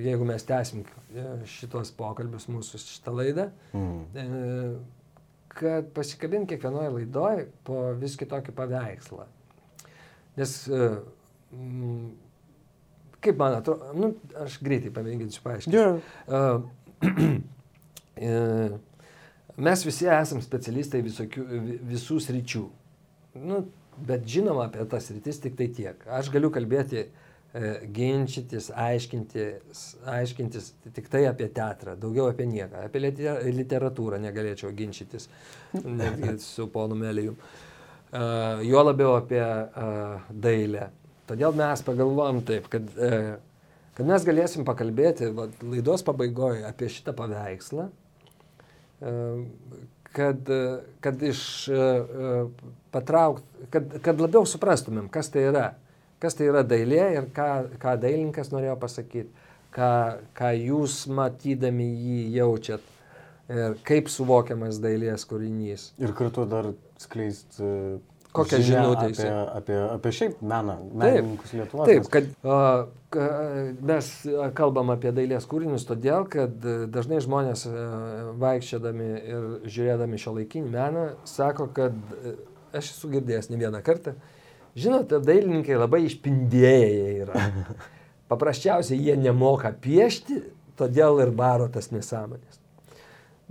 jeigu 0.05 0.25
mes 0.29 0.45
tęsim 0.47 0.85
e, 1.19 1.25
šitos 1.51 1.91
pokalbius 1.99 2.47
mūsų 2.53 2.79
šitą 2.79 3.11
laidą, 3.17 3.49
Mm. 3.75 4.05
e, 4.15 4.23
kad 5.53 5.85
pasikabint 5.97 6.47
kiekvienoje 6.49 6.91
laidoje 6.95 7.49
po 7.67 7.81
vis 7.99 8.15
kitokį 8.17 8.53
paveikslą. 8.57 9.27
Nes, 10.39 10.55
e, 10.69 10.71
mm, 11.53 12.11
kaip 13.21 13.37
man 13.43 13.55
atrodo, 13.59 13.91
nu, 13.99 14.15
aš 14.45 14.61
greitai 14.63 14.91
pamėginsiu 14.95 15.43
paaiškinti. 15.43 15.77
Jo, 15.77 16.01
Uh, 16.29 16.63
mes 19.67 19.83
visi 19.85 20.07
esame 20.07 20.41
specialistai 20.45 21.03
visokių, 21.03 21.43
vi- 21.67 21.79
visų 21.93 22.21
sričių. 22.23 22.63
Nu, 23.43 23.65
bet 23.99 24.25
žinoma 24.29 24.67
apie 24.69 24.85
tas 24.91 25.07
sritis 25.09 25.41
tik 25.43 25.57
tai 25.59 25.69
tiek. 25.75 26.07
Aš 26.11 26.31
galiu 26.33 26.51
kalbėti, 26.55 27.05
e, 27.53 27.73
ginčytis, 27.95 28.71
aiškintis, 28.77 29.83
aiškintis 30.15 30.73
tik 30.95 31.11
tai 31.13 31.25
apie 31.29 31.49
teatrą, 31.53 31.97
daugiau 32.01 32.31
apie 32.33 32.47
nieką. 32.49 32.87
Apie 32.89 33.03
liter- 33.05 33.43
literatūrą 33.61 34.21
negalėčiau 34.23 34.73
ginčytis 34.77 35.29
netgi 35.75 36.39
su 36.43 36.69
ponu 36.73 36.99
Melijum. 36.99 37.37
Uh, 38.13 38.61
juo 38.61 38.83
labiau 38.85 39.15
apie 39.17 39.41
uh, 39.41 40.21
dailę. 40.29 40.91
Todėl 41.25 41.55
mes 41.57 41.81
pagalvojom 41.87 42.43
taip, 42.45 42.67
kad, 42.69 42.89
kad 43.97 44.09
mes 44.09 44.25
galėsim 44.27 44.67
pakalbėti 44.69 45.31
va, 45.33 45.47
laidos 45.65 46.03
pabaigoje 46.05 46.67
apie 46.69 46.91
šitą 46.93 47.15
paveikslą, 47.17 47.87
kad, 50.15 50.49
uh, 50.53 50.83
kad 51.05 51.23
iš 51.27 51.43
uh, 51.73 52.51
patraukt, 52.95 53.45
kad, 53.73 53.99
kad 54.05 54.21
labiau 54.21 54.47
suprastumėm, 54.49 55.11
kas 55.13 55.33
tai 55.33 55.49
yra. 55.51 55.71
Kas 56.23 56.37
tai 56.39 56.47
yra 56.47 56.61
dailė 56.63 57.07
ir 57.17 57.25
ką, 57.35 57.49
ką 57.83 57.97
dailininkas 57.99 58.53
norėjo 58.53 58.77
pasakyti, 58.79 59.49
ką, 59.75 59.89
ką 60.39 60.53
jūs 60.55 61.01
matydami 61.11 61.89
jį 61.91 62.19
jaučiat 62.37 62.93
ir 63.51 63.77
kaip 63.87 64.11
suvokiamas 64.13 64.79
dailės 64.83 65.27
kūrinys. 65.29 65.91
ir 65.99 66.15
kartu 66.17 66.45
dar 66.49 66.73
skleist, 67.03 67.59
e, 67.61 67.99
Kokią 68.33 68.59
žinutę 68.65 69.07
apie, 69.07 69.31
apie, 69.57 69.79
apie 69.93 70.13
šiaip 70.17 70.39
meną, 70.41 70.77
menininkus 70.97 71.53
Lietuvoje. 71.53 71.99
Taip, 71.99 72.07
kad 72.13 72.31
a, 72.49 72.61
mes 73.85 74.09
kalbam 74.57 74.93
apie 74.95 75.13
dailės 75.13 75.45
kūrinius 75.51 75.85
todėl, 75.89 76.25
kad 76.33 76.55
a, 76.65 76.77
dažnai 76.93 77.21
žmonės 77.25 77.67
a, 77.69 77.75
vaikščiodami 78.41 79.11
ir 79.21 79.51
žiūrėdami 79.69 80.21
šio 80.23 80.33
laikinį 80.39 80.73
meną 80.73 81.05
sako, 81.29 81.69
kad 81.77 81.93
a, 81.93 82.33
aš 82.81 82.95
esu 82.95 83.13
girdėjęs 83.13 83.51
ne 83.53 83.61
vieną 83.61 83.85
kartą, 83.85 84.17
žinote, 84.81 85.21
dailininkai 85.21 85.77
labai 85.77 86.07
išpindėjai 86.09 87.13
yra. 87.27 87.47
Paprasčiausiai 88.33 88.97
jie 89.11 89.19
nemoka 89.21 89.75
piešti, 89.77 90.41
todėl 90.81 91.21
ir 91.21 91.37
baro 91.37 91.69
tas 91.69 91.93
nesąmonės. 91.93 92.62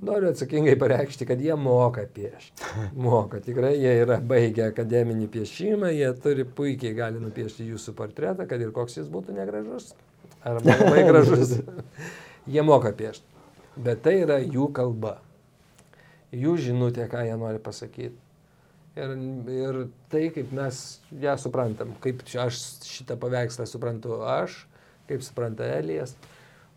Noriu 0.01 0.31
atsakingai 0.31 0.73
pareikšti, 0.81 1.27
kad 1.29 1.41
jie 1.41 1.53
moka 1.55 2.07
piešti. 2.13 2.69
Moka, 2.97 3.37
tikrai 3.43 3.75
jie 3.77 3.91
yra 4.01 4.17
baigę 4.17 4.71
akademinį 4.71 5.27
piešimą, 5.29 5.91
jie 5.93 6.07
turi 6.23 6.45
puikiai 6.57 6.95
gali 6.97 7.21
nupiešti 7.21 7.67
jūsų 7.69 7.93
portretą, 7.99 8.47
kad 8.49 8.63
ir 8.63 8.71
koks 8.73 8.97
jis 8.97 9.11
būtų 9.13 9.35
negražus. 9.37 9.91
Arba 10.41 10.73
labai 10.79 11.03
gražus. 11.11 11.53
Jie 12.49 12.65
moka 12.65 12.89
piešti. 12.97 13.45
Bet 13.77 14.01
tai 14.07 14.17
yra 14.23 14.39
jų 14.41 14.71
kalba. 14.73 15.19
Jų 16.33 16.57
žinutė, 16.65 17.05
ką 17.11 17.21
jie 17.27 17.37
nori 17.37 17.61
pasakyti. 17.61 18.17
Ir, 18.97 19.13
ir 19.53 19.77
tai, 20.11 20.25
kaip 20.33 20.49
mes 20.55 20.81
ją 21.21 21.37
suprantam, 21.39 21.93
kaip 22.03 22.25
aš 22.41 22.57
šitą 22.89 23.15
paveikslą 23.21 23.69
suprantu 23.69 24.17
aš, 24.27 24.63
kaip 25.07 25.21
supranta 25.23 25.69
Elijas. 25.77 26.17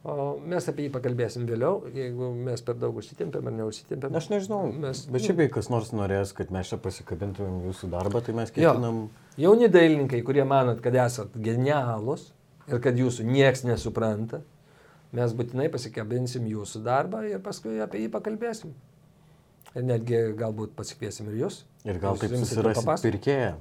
O 0.05 0.35
mes 0.45 0.67
apie 0.69 0.85
jį 0.85 0.91
pakalbėsim 0.93 1.47
vėliau, 1.49 1.79
jeigu 1.97 2.27
mes 2.37 2.61
per 2.65 2.77
daug 2.77 2.97
užsitempėm 3.01 3.47
ar 3.49 3.55
neužsitempėm. 3.57 4.17
Aš 4.21 4.27
nežinau, 4.35 4.67
Mes, 4.83 5.01
bet 5.09 5.25
šiaip 5.25 5.41
jei 5.41 5.53
kas 5.55 5.71
nors 5.73 5.95
norės, 5.97 6.35
kad 6.37 6.53
mes 6.53 6.69
čia 6.69 6.77
pasikabintumėm 6.85 7.63
jūsų 7.71 7.89
darbą, 7.95 8.21
tai 8.27 8.35
mes 8.37 8.53
Jo. 8.53 8.75
ketinam... 8.75 8.99
Jauni 9.41 9.71
dailininkai, 9.73 10.21
kurie 10.27 10.45
manot, 10.45 10.83
kad 10.85 10.99
esat 11.07 11.33
genialus 11.41 12.29
ir 12.69 12.85
kad 12.85 13.01
jūsų 13.01 13.25
nieks 13.31 13.65
nesupranta, 13.65 14.43
mes 15.17 15.33
būtinai 15.41 15.71
pasikabinsim 15.73 16.53
jūsų 16.53 16.85
darbą 16.85 17.25
ir 17.31 17.41
paskui 17.41 17.81
apie 17.81 18.05
jį 18.05 18.13
pakalbėsim. 18.13 18.77
Ir 19.73 19.89
netgi 19.89 20.21
galbūt 20.37 20.77
pasikviesim 20.77 21.33
ir 21.33 21.47
jūs. 21.47 21.63
Ir 21.89 21.97
gal 22.03 22.21
taip 22.21 22.37
papasakot. 22.37 23.09
pirkėją. 23.09 23.55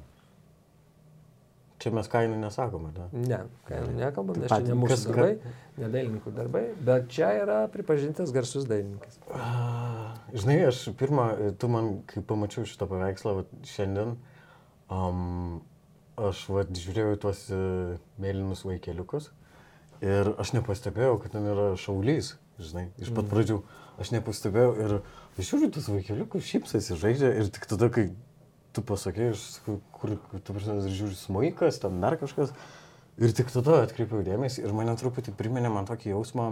Čia 1.84 1.92
mes 1.92 2.08
kainų 2.08 2.38
nesakome, 2.40 2.94
ne? 2.96 3.06
Ne, 3.28 3.40
jau 3.68 3.88
nekalbam, 3.98 4.38
nes 4.40 4.48
čia 4.54 4.62
ne 4.70 4.76
mūsų 4.80 4.94
kas- 4.94 5.02
darbai, 5.10 5.54
ne 5.82 5.90
dailininkų 5.92 6.32
darbai, 6.38 6.62
bet 6.88 7.10
čia 7.12 7.34
yra 7.42 7.58
pripažintas 7.74 8.32
garsus 8.32 8.64
dailininkas. 8.70 9.20
Ah, 9.36 10.14
Žinai, 10.34 10.62
aš 10.70 10.86
pirmą, 10.98 11.26
tu 11.60 11.68
man, 11.70 11.90
kai 12.08 12.24
pamačiau 12.26 12.64
šitą 12.66 12.88
paveikslą 12.90 13.36
vat, 13.42 13.52
šiandien, 13.68 14.16
um, 14.90 15.60
aš 16.18 16.46
vat, 16.56 16.72
žiūrėjau 16.78 17.20
tuos 17.26 17.44
uh, 17.52 17.98
mėlynus 18.24 18.64
vaikeliukus 18.66 19.30
ir 20.04 20.32
aš 20.42 20.56
nepastebėjau, 20.56 21.18
kad 21.24 21.36
ten 21.36 21.46
yra 21.52 21.68
šaulys, 21.80 22.34
žinai, 22.64 22.88
iš 23.04 23.12
pat 23.16 23.28
pradžių. 23.32 23.60
Aš 24.02 24.10
nepastebėjau 24.16 24.72
ir 24.82 24.96
žiūriu 25.38 25.70
tuos 25.76 25.86
vaikeliukus, 25.92 26.48
šypsasi, 26.50 26.96
žaidžia 26.98 27.30
ir 27.44 27.52
tik 27.54 27.68
tada, 27.70 27.92
kai 27.94 28.08
tu 28.74 28.82
pasakė, 28.86 29.30
aš 29.34 29.44
kur, 29.94 30.16
tu 30.34 30.56
prasme, 30.56 30.80
žiūri 30.90 31.18
smaikas, 31.18 31.80
ten 31.84 32.02
dar 32.04 32.18
kažkas. 32.22 32.54
Ir 33.22 33.34
tik 33.38 33.52
tada 33.54 33.84
atkreipiau 33.84 34.24
dėmesį 34.26 34.64
ir 34.64 34.74
mane 34.74 34.96
truputį 34.98 35.36
priminė 35.38 35.70
man 35.70 35.86
tokį 35.86 36.16
jausmą, 36.16 36.48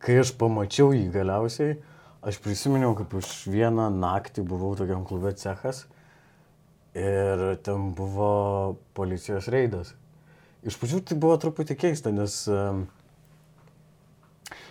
kai 0.00 0.16
aš 0.22 0.32
pamačiau 0.40 0.94
jį 0.96 1.10
galiausiai, 1.12 1.76
aš 2.24 2.40
prisiminiau, 2.40 2.94
kaip 2.96 3.12
už 3.20 3.28
vieną 3.52 3.90
naktį 3.92 4.46
buvau 4.48 4.72
tokiam 4.78 5.04
klube 5.04 5.34
cechas 5.36 5.84
ir 6.96 7.44
ten 7.66 7.90
buvo 7.98 8.78
policijos 8.96 9.50
reidas. 9.52 9.92
Iš 10.64 10.80
pradžių 10.80 11.02
tai 11.10 11.20
buvo 11.20 11.36
truputį 11.38 11.76
keista, 11.78 12.10
nes 12.10 12.40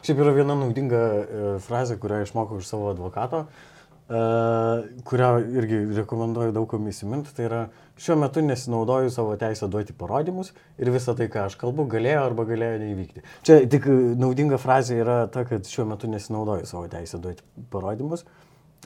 šiaip 0.01 0.17
yra 0.17 0.33
viena 0.33 0.57
naudinga 0.57 0.99
e, 0.99 1.47
frazė, 1.63 1.99
kurią 2.01 2.23
išmokau 2.25 2.57
iš 2.59 2.67
savo 2.71 2.89
advokato, 2.91 3.45
e, 3.45 3.76
kurią 4.07 5.29
irgi 5.59 5.81
rekomenduoju 5.97 6.53
daugam 6.55 6.85
įsiminti, 6.87 7.33
tai 7.35 7.47
yra 7.49 7.61
šiuo 7.99 8.15
metu 8.21 8.39
nesinaudoju 8.45 9.11
savo 9.11 9.33
teisę 9.39 9.67
duoti 9.71 9.95
parodymus 9.97 10.53
ir 10.79 10.91
visą 10.93 11.15
tai, 11.17 11.27
ką 11.33 11.47
aš 11.49 11.57
kalbu, 11.59 11.87
galėjo 11.91 12.21
arba 12.29 12.45
galėjo 12.47 12.77
neįvykti. 12.85 13.23
Čia 13.47 13.57
tik 13.67 13.89
e, 13.91 13.97
naudinga 14.21 14.59
frazė 14.61 15.01
yra 15.01 15.17
ta, 15.33 15.43
kad 15.49 15.67
šiuo 15.67 15.87
metu 15.91 16.07
nesinaudoju 16.11 16.69
savo 16.69 16.85
teisę 16.91 17.19
duoti 17.23 17.43
parodymus. 17.73 18.23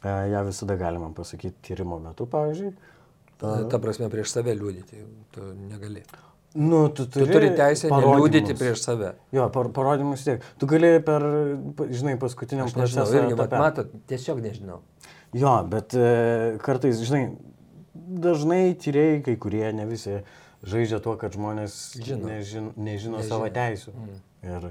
E, 0.01 0.15
Ja 0.32 0.41
visada 0.47 0.74
galima 0.80 1.11
pasakyti 1.13 1.67
tyrimo 1.69 1.99
metu, 2.01 2.26
pavyzdžiui. 2.26 2.74
Ta, 3.41 3.55
ta 3.69 3.78
prasme, 3.82 4.09
prieš 4.09 4.34
save 4.34 4.53
liūdyti, 4.57 5.05
tu 5.36 5.51
negali. 5.69 6.01
Nu, 6.53 6.89
tu 6.89 7.05
Tu 7.05 7.22
turi, 7.22 7.32
turi 7.32 7.49
teisę 7.55 7.89
neliūdyti 7.93 8.57
prieš 8.59 8.82
save. 8.84 9.13
Jo, 9.32 9.45
par, 9.53 9.69
parodymus 9.76 10.26
tiek. 10.26 10.41
Tu 10.59 10.67
gali 10.67 10.97
per, 11.05 11.24
žinai, 11.93 12.17
paskutiniam 12.19 12.67
proceso 12.74 13.05
irgi, 13.15 13.38
etape. 13.38 13.61
matot, 13.61 13.93
tiesiog 14.09 14.41
nežinau. 14.43 14.82
Jo, 15.34 15.53
bet 15.71 15.93
e, 15.95 16.57
kartais, 16.63 16.99
žinai, 17.07 17.38
dažnai 17.95 18.73
tyrėjai, 18.75 19.21
kai 19.25 19.36
kurie, 19.39 19.63
ne 19.75 19.86
visi, 19.88 20.17
žaidžia 20.67 20.99
tuo, 21.03 21.15
kad 21.19 21.34
žmonės 21.38 21.75
Žino. 22.03 22.27
nežin, 22.27 22.71
nežino 22.75 23.19
Nežino. 23.19 23.27
savo 23.29 23.47
teisų. 23.53 23.93
Mm. 23.95 24.17
Ir, 24.51 24.65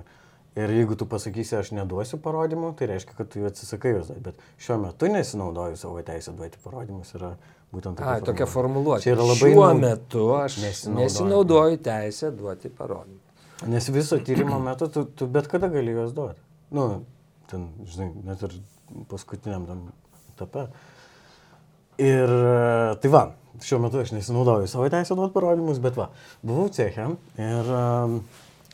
ir 0.61 0.74
jeigu 0.80 0.96
tu 1.00 1.06
pasakysi, 1.08 1.56
aš 1.61 1.70
neduosiu 1.78 2.18
parodymų, 2.22 2.74
tai 2.78 2.90
reiškia, 2.92 3.16
kad 3.16 3.30
tu 3.32 3.40
jų 3.40 3.48
atsisakai 3.50 3.94
juos. 3.96 4.11
Bet 4.20 4.36
šiuo 4.61 4.76
metu 4.84 5.08
nesinaudoju 5.11 5.78
savo 5.80 6.02
teisę 6.04 6.34
duoti 6.36 6.61
parodymus. 6.64 7.14
Yra 7.16 7.32
būtent 7.72 8.02
A, 8.04 8.18
tokia 8.26 8.48
formuluotė. 8.50 9.04
Čia 9.06 9.14
yra 9.16 9.26
labai 9.30 9.52
Šiuo 9.54 9.64
naud- 9.70 9.80
metu 9.86 10.26
aš 10.36 10.58
Nesinaudoju. 10.64 11.04
nesinaudoju 11.06 11.80
teisę 11.86 12.32
duoti 12.36 12.68
parodymą. 12.68 13.18
Nes 13.70 13.88
viso 13.92 14.16
tyrimo 14.24 14.58
metu 14.61 14.88
tu, 14.88 15.04
tu 15.04 15.26
bet 15.26 15.46
kada 15.48 15.68
gali 15.72 15.92
juos 15.96 16.12
duoti. 16.16 16.40
Nu, 16.72 17.04
ten, 17.50 17.68
žinai, 17.84 18.11
net 18.24 18.42
ir 18.42 18.54
paskutiniam 19.08 19.66
tam 19.68 19.88
etape. 20.41 20.66
Ir 22.01 22.32
e, 22.32 22.99
tai 23.03 23.12
va, 23.12 23.24
šiuo 23.61 23.80
metu 23.84 24.01
aš 24.01 24.14
nesinaudoju 24.16 24.70
savo 24.70 24.88
teisę 24.93 25.16
duoti 25.18 25.36
parodymus, 25.36 25.80
bet 25.84 25.99
va, 26.01 26.09
buvau 26.43 26.70
ceche 26.72 27.11
ir 27.36 27.74
um, 27.76 28.22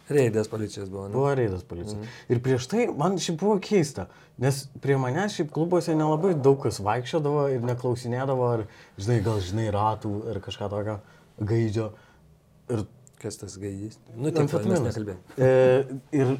Reidas 0.06 0.46
policijos 0.48 0.86
buvo. 0.90 1.08
Nu. 1.08 1.18
buvo 1.18 1.32
reidas 1.34 1.64
policija. 1.66 1.98
Mm. 1.98 2.10
Ir 2.30 2.40
prieš 2.42 2.68
tai 2.70 2.84
man 2.94 3.16
šiaip 3.18 3.40
buvo 3.40 3.56
keista, 3.58 4.06
nes 4.38 4.60
prie 4.82 4.94
manęs 5.02 5.34
šiaip 5.34 5.50
klubuose 5.54 5.96
nelabai 5.98 6.36
daug 6.38 6.60
kas 6.62 6.78
vaikščiodavo 6.78 7.48
ir 7.56 7.66
neklausinėdavo, 7.66 8.50
ar, 8.58 8.62
žinai, 9.02 9.18
gal 9.26 9.42
žinai 9.42 9.66
ratų 9.74 10.12
ar 10.30 10.38
kažką 10.44 10.70
tokio 10.70 11.00
gaidžio. 11.42 11.90
Ir 12.70 12.86
Kas 13.16 13.38
tas 13.40 13.54
gaidys? 13.56 13.96
Nu, 14.12 14.28
Amfetaminas. 14.28 14.82
nekalbėjome. 14.84 15.20
E, 15.40 15.98
ir 16.18 16.34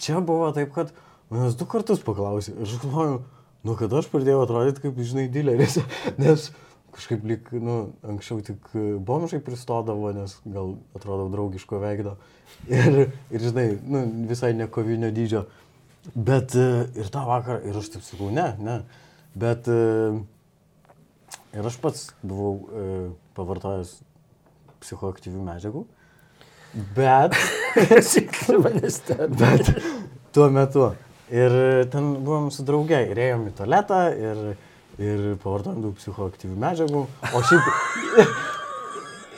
čia 0.00 0.22
buvo 0.24 0.48
taip, 0.56 0.70
kad 0.72 0.92
manęs 1.28 1.58
du 1.60 1.66
kartus 1.68 2.00
paklausė. 2.04 2.54
Ir 2.56 2.64
aš 2.64 2.78
galvoju, 2.80 3.18
nu 3.64 3.76
kad 3.78 3.92
aš 3.96 4.10
pradėjau 4.12 4.44
atrodyti 4.44 4.84
kaip, 4.84 5.00
žinai, 5.00 5.26
dileris. 5.32 5.80
Nes 6.22 6.50
kažkaip 6.94 7.24
lik, 7.26 7.50
nu, 7.58 7.78
anksčiau 8.06 8.38
tik 8.44 8.68
bomžai 9.02 9.40
pristodavo, 9.42 10.12
nes 10.14 10.36
gal 10.46 10.76
atrodau 10.94 11.26
draugiško 11.32 11.80
veido. 11.82 12.12
Ir, 12.70 13.08
ir 13.34 13.42
žinai, 13.42 13.66
nu, 13.82 14.04
visai 14.30 14.52
ne 14.54 14.68
kovinio 14.70 15.10
dydžio. 15.14 15.42
Bet 16.14 16.54
e, 16.54 16.68
ir 17.00 17.08
tą 17.12 17.24
vakarą, 17.26 17.62
ir 17.64 17.76
aš 17.80 17.90
taip 17.94 18.04
sakau, 18.04 18.28
ne, 18.34 18.46
ne. 18.62 18.76
Bet 19.34 19.68
e, 19.72 19.78
ir 21.56 21.68
aš 21.70 21.78
pats 21.82 22.06
buvau 22.22 22.54
e, 22.68 22.88
pavartojęs 23.34 23.96
psichoaktyvių 24.84 25.46
medžiagų. 25.48 25.84
Bet. 26.94 27.38
Bet 29.40 29.70
tuo 30.34 30.50
metu. 30.52 30.92
Ir 31.32 31.54
ten 31.92 32.10
buvom 32.24 32.50
su 32.52 32.66
drauge 32.66 32.98
ir 33.08 33.20
ėjom 33.30 33.46
į 33.48 33.54
tualetą 33.56 34.00
ir, 34.12 34.42
ir 35.00 35.22
pavartojom 35.40 35.80
daug 35.86 35.96
psichoaktyvių 35.96 36.58
medžiagų. 36.66 37.06
O 37.32 37.42
šiaip... 37.48 37.72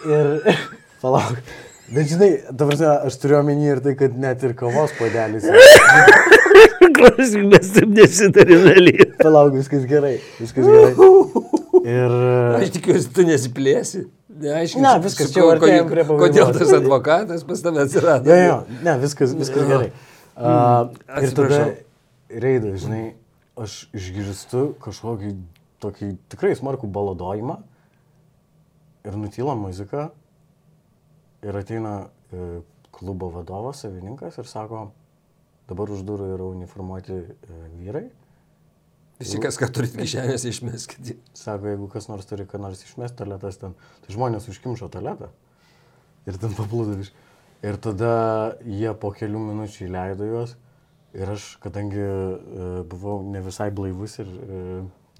Ir... 0.06 0.58
Palauk. 1.02 1.38
Bet 1.94 2.08
žinai, 2.10 2.28
prasme, 2.58 2.88
aš 3.06 3.16
turiu 3.22 3.38
omeny 3.38 3.68
ir 3.70 3.80
tai, 3.82 3.94
kad 3.98 4.14
net 4.18 4.42
ir 4.46 4.56
kavos 4.58 4.90
puodelis. 4.98 5.46
Klausyk, 6.96 7.44
mes 7.52 7.70
taip 7.74 7.92
nesitarėme. 7.94 9.06
Palauk, 9.20 9.54
viskas 9.54 9.86
gerai. 9.86 10.16
Viskas 10.40 10.66
gerai. 10.66 10.92
Ir... 11.86 12.16
Aš 12.58 12.74
tikiuosi, 12.74 13.10
tu 13.14 13.26
nesiplėsi. 13.28 14.02
Neaiškiai. 14.36 14.82
Ne, 14.82 14.96
viskas, 15.04 15.30
čia 15.32 15.44
jau. 15.44 15.86
Kodėl 16.18 16.50
tas 16.58 16.74
advokatas 16.76 17.46
pas 17.46 17.62
tave 17.64 17.86
atsirado? 17.86 18.34
Jo, 18.34 18.58
ne, 18.82 18.98
viskas, 19.00 19.32
viskas 19.38 19.70
gerai. 19.70 19.90
Uh, 20.36 20.92
ir 21.22 21.32
tada 21.36 21.60
reidą, 22.28 22.74
žinai, 22.80 23.04
aš 23.56 23.86
išgirstu 23.96 24.74
kažkokį 24.84 25.32
tokį 25.80 26.10
tikrai 26.32 26.52
smarkų 26.58 26.90
baladojimą 26.92 27.56
ir 29.06 29.16
nutyla 29.16 29.54
muzika 29.56 30.10
ir 31.46 31.56
ateina 31.56 31.94
e, 32.32 32.60
klubo 32.96 33.28
vadovas, 33.30 33.84
savininkas 33.84 34.36
ir 34.40 34.48
sako, 34.50 34.88
dabar 35.70 35.92
už 35.94 36.02
durų 36.08 36.32
yra 36.34 36.48
uniformuoti 36.50 37.16
e, 37.16 37.58
vyrai 37.78 38.06
Visi, 39.16 39.38
kas 39.40 39.56
ką 39.56 39.70
turit 39.72 39.94
kišenės, 39.96 40.42
išmeskite. 40.44 41.14
Sako, 41.36 41.70
jeigu 41.72 41.86
kas 41.88 42.10
nors 42.10 42.28
turi 42.28 42.44
ką 42.48 42.60
nors 42.60 42.82
išmesti 42.84 43.16
tualetas 43.16 43.56
ten, 43.62 43.72
tai 44.04 44.12
žmonės 44.12 44.48
užkimšo 44.52 44.90
tualetą. 44.92 45.30
Ir 46.28 46.36
ten 46.42 46.52
paplūdo 46.56 46.98
iš. 47.00 47.14
Ir 47.64 47.78
tada 47.82 48.12
jie 48.68 48.92
po 49.00 49.12
kelių 49.16 49.40
minučių 49.48 49.86
įleido 49.88 50.28
juos. 50.28 50.56
Ir 51.16 51.30
aš, 51.32 51.54
kadangi 51.62 52.02
e, 52.02 52.38
buvau 52.90 53.22
ne 53.24 53.40
visai 53.40 53.70
blaivus 53.72 54.18
ir 54.20 54.28
e, 54.28 54.62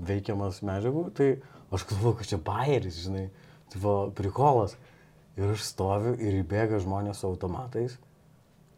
veikiamas 0.05 0.61
medžiagų, 0.67 1.07
tai 1.17 1.31
aš 1.73 1.87
galvoju, 1.89 2.19
kad 2.19 2.29
čia 2.29 2.39
bairis, 2.45 2.99
žinai, 3.07 3.31
tai 3.73 3.81
buvo 3.81 4.11
prikolas. 4.17 4.77
Ir 5.37 5.55
aš 5.55 5.65
stoviu 5.71 6.13
ir 6.21 6.43
įbėga 6.43 6.81
žmonės 6.85 7.23
su 7.23 7.31
automatais 7.31 7.97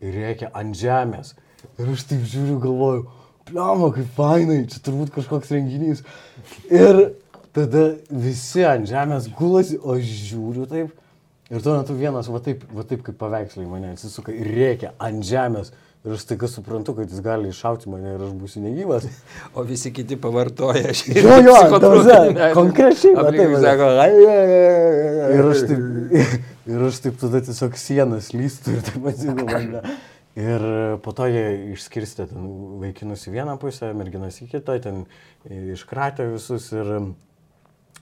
ir 0.03 0.15
reikia 0.15 0.51
ant 0.55 0.77
žemės. 0.79 1.35
Ir 1.79 1.91
aš 1.91 2.07
taip 2.11 2.23
žiūriu, 2.27 2.59
galvoju, 2.63 3.05
pliamo, 3.49 3.91
kaip 3.95 4.11
fainai, 4.17 4.61
čia 4.71 4.83
turbūt 4.87 5.13
kažkoks 5.15 5.53
renginys. 5.55 6.05
Ir 6.71 7.17
tada 7.57 7.85
visi 8.11 8.65
ant 8.67 8.89
žemės 8.91 9.29
gulasi, 9.39 9.79
o 9.83 9.97
aš 9.97 10.15
žiūriu 10.31 10.69
taip. 10.71 10.95
Ir 11.49 11.63
tuo 11.65 11.79
metu 11.79 11.95
vienas, 11.97 12.29
va 12.29 12.43
taip, 12.45 12.65
va 12.77 12.83
taip 12.85 13.01
kaip 13.07 13.17
paveikslai 13.17 13.65
mane 13.69 13.95
atsisuka 13.95 14.35
ir 14.37 14.51
reikia 14.53 14.93
ant 15.01 15.25
žemės. 15.25 15.71
Ir 16.07 16.13
aš 16.15 16.23
staiga 16.27 16.47
suprantu, 16.47 16.93
kad 16.95 17.11
jis 17.11 17.23
gali 17.25 17.49
iššauti 17.51 17.89
mane 17.91 18.13
ir 18.15 18.21
aš 18.23 18.35
būsiu 18.39 18.61
negyvas. 18.63 19.09
O 19.57 19.65
visi 19.67 19.91
kiti 19.97 20.19
pavartoja 20.21 20.93
šį. 20.95 21.17
Jo, 21.17 21.39
jo, 21.43 21.81
tauze, 21.83 22.19
konkrečiai. 22.59 23.17
va 23.17 23.25
Taip, 23.33 23.41
taip, 23.41 23.55
va. 23.57 23.63
sako, 23.65 23.89
Ir 25.39 25.49
aš 25.49 25.65
taip, 25.73 26.23
ir 26.77 26.87
aš 26.91 27.01
taip 27.07 27.19
tada 27.25 27.43
tiesiog 27.49 27.81
sienas 27.81 28.31
lystu 28.37 28.77
ir 28.77 28.85
taip 28.87 29.11
atsidu 29.11 29.49
mane. 29.49 29.83
Ir 30.39 30.63
po 31.03 31.17
to 31.17 31.27
jie 31.27 31.73
išskirstė 31.75 32.29
ten 32.31 32.45
vaikinus 32.79 33.25
į 33.27 33.35
vieną 33.41 33.57
pusę, 33.59 33.89
merginas 33.97 34.37
į 34.45 34.53
kitą, 34.53 34.77
ten 34.85 35.07
iškratė 35.49 36.29
visus 36.31 36.69
ir 36.77 36.93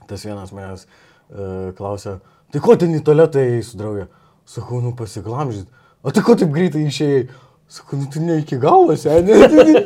tas 0.07 0.21
vienas 0.27 0.53
manęs 0.53 0.85
uh, 0.85 1.71
klausė, 1.79 2.19
tai 2.53 2.61
ko 2.63 2.75
ten 2.79 2.95
į 2.95 3.03
tualetą 3.05 3.43
eisi, 3.43 3.77
draugė? 3.79 4.07
Sakau, 4.47 4.79
nu 4.83 4.93
pasiglamžyt. 4.95 5.67
O 6.03 6.13
tai 6.15 6.23
ko 6.23 6.37
taip 6.39 6.53
greitai 6.55 6.85
išėjai? 6.87 7.27
Sakau, 7.67 7.99
nu 7.99 8.07
tu 8.11 8.21
ne 8.23 8.37
iki 8.39 8.55
galo, 8.63 8.95
seniai. 8.95 9.81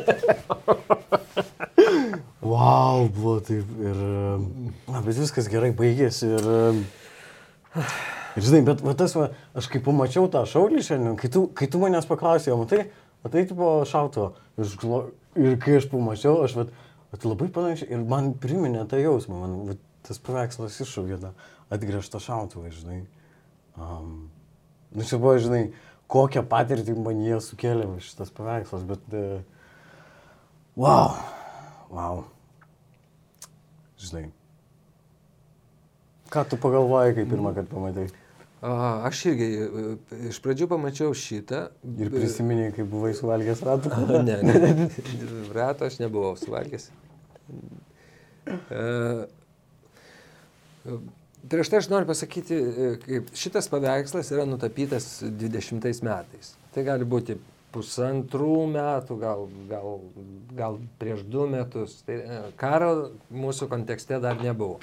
wow, 2.52 3.08
buvo 3.10 3.40
taip. 3.42 3.66
Ir, 3.82 4.02
na, 4.86 5.02
bet 5.02 5.18
viskas 5.18 5.50
gerai 5.50 5.72
baigėsi. 5.74 6.30
Ir, 6.38 6.46
ir 8.38 8.46
žinai, 8.46 8.62
bet 8.68 8.84
va, 8.86 8.94
tas, 8.98 9.16
va, 9.18 9.32
aš 9.58 9.66
kai 9.72 9.82
pamačiau 9.82 10.30
tą 10.30 10.44
šaulį 10.46 10.84
šiandien, 10.86 11.16
kai 11.18 11.32
tu, 11.32 11.48
kai 11.58 11.66
tu 11.72 11.82
manęs 11.82 12.06
paklausėjai, 12.10 12.60
matai, 12.60 12.84
matai, 13.26 13.42
tipo 13.50 13.72
šauto. 13.90 14.30
Ir, 14.62 14.76
ir 15.42 15.58
kai 15.64 15.80
aš 15.80 15.90
pamačiau, 15.90 16.38
aš 16.46 16.54
va, 16.60 16.68
va, 17.10 17.24
labai 17.26 17.50
panašiai. 17.58 17.90
Ir 17.96 18.06
man 18.06 18.30
priminė 18.38 18.86
tą 18.86 19.02
jausmą, 19.02 19.42
man 19.42 19.58
va, 19.72 19.78
tas 20.06 20.22
paveikslas 20.22 20.78
iššaukė 20.86 21.18
tą 21.24 21.34
atgręžtą 21.72 22.20
šautuvą, 22.22 22.72
žinai. 22.74 23.00
Um, 23.76 24.28
nu, 24.92 25.06
čia 25.08 25.18
buvo, 25.20 25.34
žinai, 25.40 25.62
kokią 26.12 26.44
patirtį 26.48 26.96
man 27.00 27.22
jie 27.24 27.40
sukėlė 27.44 27.88
šitas 28.04 28.32
paveikslas, 28.36 28.84
bet... 28.88 29.04
Uh, 29.12 29.40
wow, 30.76 31.16
wow. 31.92 32.24
Žinai. 34.02 34.26
Ką 36.32 36.44
tu 36.48 36.56
pagalvojai, 36.60 37.14
kai 37.16 37.28
pirmą 37.28 37.52
kartą 37.56 37.76
pamatai? 37.76 38.08
Aš 38.62 39.24
irgi 39.26 39.46
e, 39.58 39.94
iš 40.30 40.38
pradžių 40.42 40.68
pamačiau 40.70 41.14
šitą. 41.18 41.64
Ir 41.98 42.12
prisiminiai, 42.14 42.70
kai 42.76 42.86
buvai 42.86 43.10
suvalgęs 43.18 43.62
ratų? 43.66 43.90
Ne, 44.28 44.36
ne. 44.46 44.86
Rato 45.52 45.88
aš 45.88 45.98
nebuvau 45.98 46.36
suvalgęs. 46.38 46.86
E, 51.42 51.48
Prieš 51.48 51.68
tai 51.68 51.78
aš 51.78 51.88
noriu 51.90 52.06
pasakyti, 52.06 52.54
e, 52.54 52.90
kaip 53.02 53.32
šitas 53.34 53.68
paveikslas 53.70 54.30
yra 54.30 54.44
nutapytas 54.46 55.22
20 55.22 56.04
metais. 56.06 56.54
Tai 56.74 56.84
gali 56.86 57.04
būti 57.08 57.36
pusantrų 57.72 58.56
metų, 58.70 59.16
gal, 59.20 59.46
gal, 59.70 59.98
gal 60.54 60.78
prieš 61.00 61.24
du 61.26 61.48
metus. 61.50 61.98
Tai 62.06 62.18
e, 62.20 62.40
karo 62.60 62.92
mūsų 63.32 63.68
kontekste 63.72 64.20
dar 64.22 64.38
nebuvo. 64.42 64.78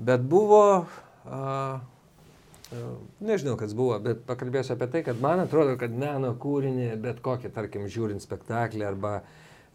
Bet 0.00 0.24
buvo, 0.24 0.86
a, 1.28 1.42
a, 1.82 2.84
nežinau, 3.20 3.58
kas 3.60 3.76
buvo, 3.76 3.98
bet 4.00 4.24
pakalbėsiu 4.28 4.78
apie 4.78 4.88
tai, 4.94 5.04
kad 5.04 5.20
man 5.20 5.44
atrodo, 5.44 5.76
kad 5.80 5.92
meno 5.92 6.32
kūrinį, 6.40 6.94
bet 7.04 7.20
kokį, 7.24 7.52
tarkim, 7.52 7.84
žiūrint 7.90 8.24
spektaklį 8.24 8.88
arba 8.94 9.18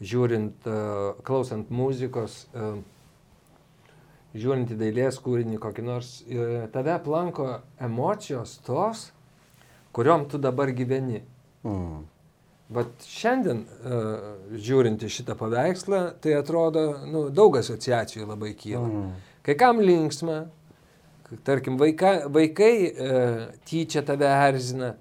žiūrint, 0.01 0.65
a, 0.65 1.13
klausant 1.27 1.69
muzikos, 1.69 2.47
a, 2.55 2.73
žiūrint 4.35 4.73
į 4.75 4.79
dailės 4.79 5.19
kūrinį 5.23 5.59
kokį 5.63 5.85
nors, 5.85 6.09
e, 6.27 6.65
tave 6.73 6.93
aplanko 6.95 7.61
emocijos 7.81 8.57
tos, 8.65 9.09
kuriuom 9.95 10.27
tu 10.31 10.41
dabar 10.41 10.71
gyveni. 10.75 11.23
Mm. 11.65 12.03
Bet 12.75 13.05
šiandien, 13.05 13.59
uh, 13.61 14.23
žiūrint 14.57 15.03
į 15.05 15.09
šitą 15.13 15.35
paveikslą, 15.37 15.99
tai 16.17 16.33
atrodo, 16.33 16.81
nu, 17.05 17.27
daug 17.29 17.59
asociacijų 17.59 18.25
labai 18.25 18.55
kyla. 18.57 18.87
Mm. 18.89 19.11
Kai 19.45 19.53
kam 19.59 19.81
linksma, 19.85 20.39
tarkim, 21.45 21.77
vaika, 21.77 22.15
vaikai 22.33 22.71
uh, 22.89 23.43
tyčia 23.69 24.01
tave 24.07 24.31
erzina, 24.47 24.95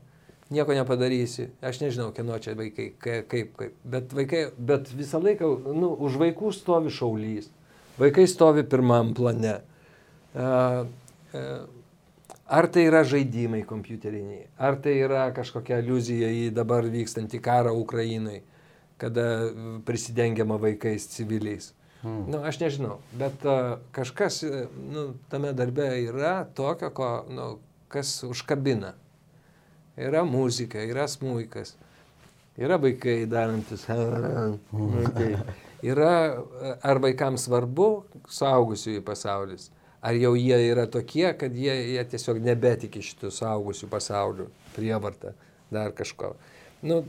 nieko 0.53 0.77
nepadarysi. 0.77 1.49
Aš 1.65 1.81
nežinau, 1.81 2.11
kieno 2.13 2.37
čia 2.45 2.53
vaikai, 2.59 2.91
ka- 3.01 3.23
kaip, 3.33 3.57
kaip. 3.57 3.81
Bet, 3.97 4.13
vaikai, 4.13 4.45
bet 4.59 4.93
visą 4.93 5.23
laiką, 5.25 5.49
nu, 5.73 5.95
už 6.05 6.21
vaikų 6.21 6.53
stovi 6.53 6.93
šaulys. 6.93 7.49
Vaikai 7.99 8.27
stovi 8.27 8.65
pirmam 8.67 9.13
plane. 9.15 9.61
Ar 12.45 12.67
tai 12.69 12.85
yra 12.89 13.05
žaidimai 13.07 13.63
kompiuteriniai, 13.67 14.49
ar 14.59 14.77
tai 14.83 14.99
yra 15.01 15.29
kažkokia 15.35 15.79
aliuzija 15.81 16.29
į 16.29 16.51
dabar 16.55 16.85
vykstantį 16.91 17.41
karą 17.43 17.73
Ukrainai, 17.79 18.43
kada 19.01 19.25
prisidengiama 19.87 20.59
vaikais 20.61 21.07
civiliais. 21.15 21.73
Mm. 22.05 22.27
Nu, 22.29 22.43
aš 22.45 22.59
nežinau, 22.61 22.99
bet 23.17 23.47
uh, 23.49 23.79
kažkas 23.97 24.43
e, 24.45 24.67
nu, 24.93 25.07
tame 25.33 25.55
darbe 25.57 25.87
yra 26.03 26.43
tokio, 26.55 26.91
ko, 26.93 27.09
nu, 27.33 27.47
kas 27.89 28.19
užkabina. 28.29 28.93
Yra 29.97 30.21
muzika, 30.29 30.83
yra 30.85 31.07
smūkas, 31.09 31.79
yra 32.61 32.77
vaikai 32.83 33.23
darantis. 33.31 33.87
Vaikai. 34.95 35.31
Yra, 35.85 36.13
ar 36.81 37.01
vaikams 37.05 37.45
svarbu 37.45 37.89
suaugusiųjų 38.33 39.03
pasaulis, 39.05 39.69
ar 40.05 40.17
jau 40.17 40.33
jie 40.39 40.57
yra 40.71 40.87
tokie, 40.89 41.27
kad 41.37 41.53
jie, 41.57 41.75
jie 41.95 42.05
tiesiog 42.09 42.41
nebetiki 42.45 43.03
šitų 43.05 43.33
suaugusių 43.35 43.89
pasaulių, 43.93 44.49
prievartą, 44.77 45.35
dar 45.75 45.93
kažko. 45.97 46.35
Nu, 46.85 47.03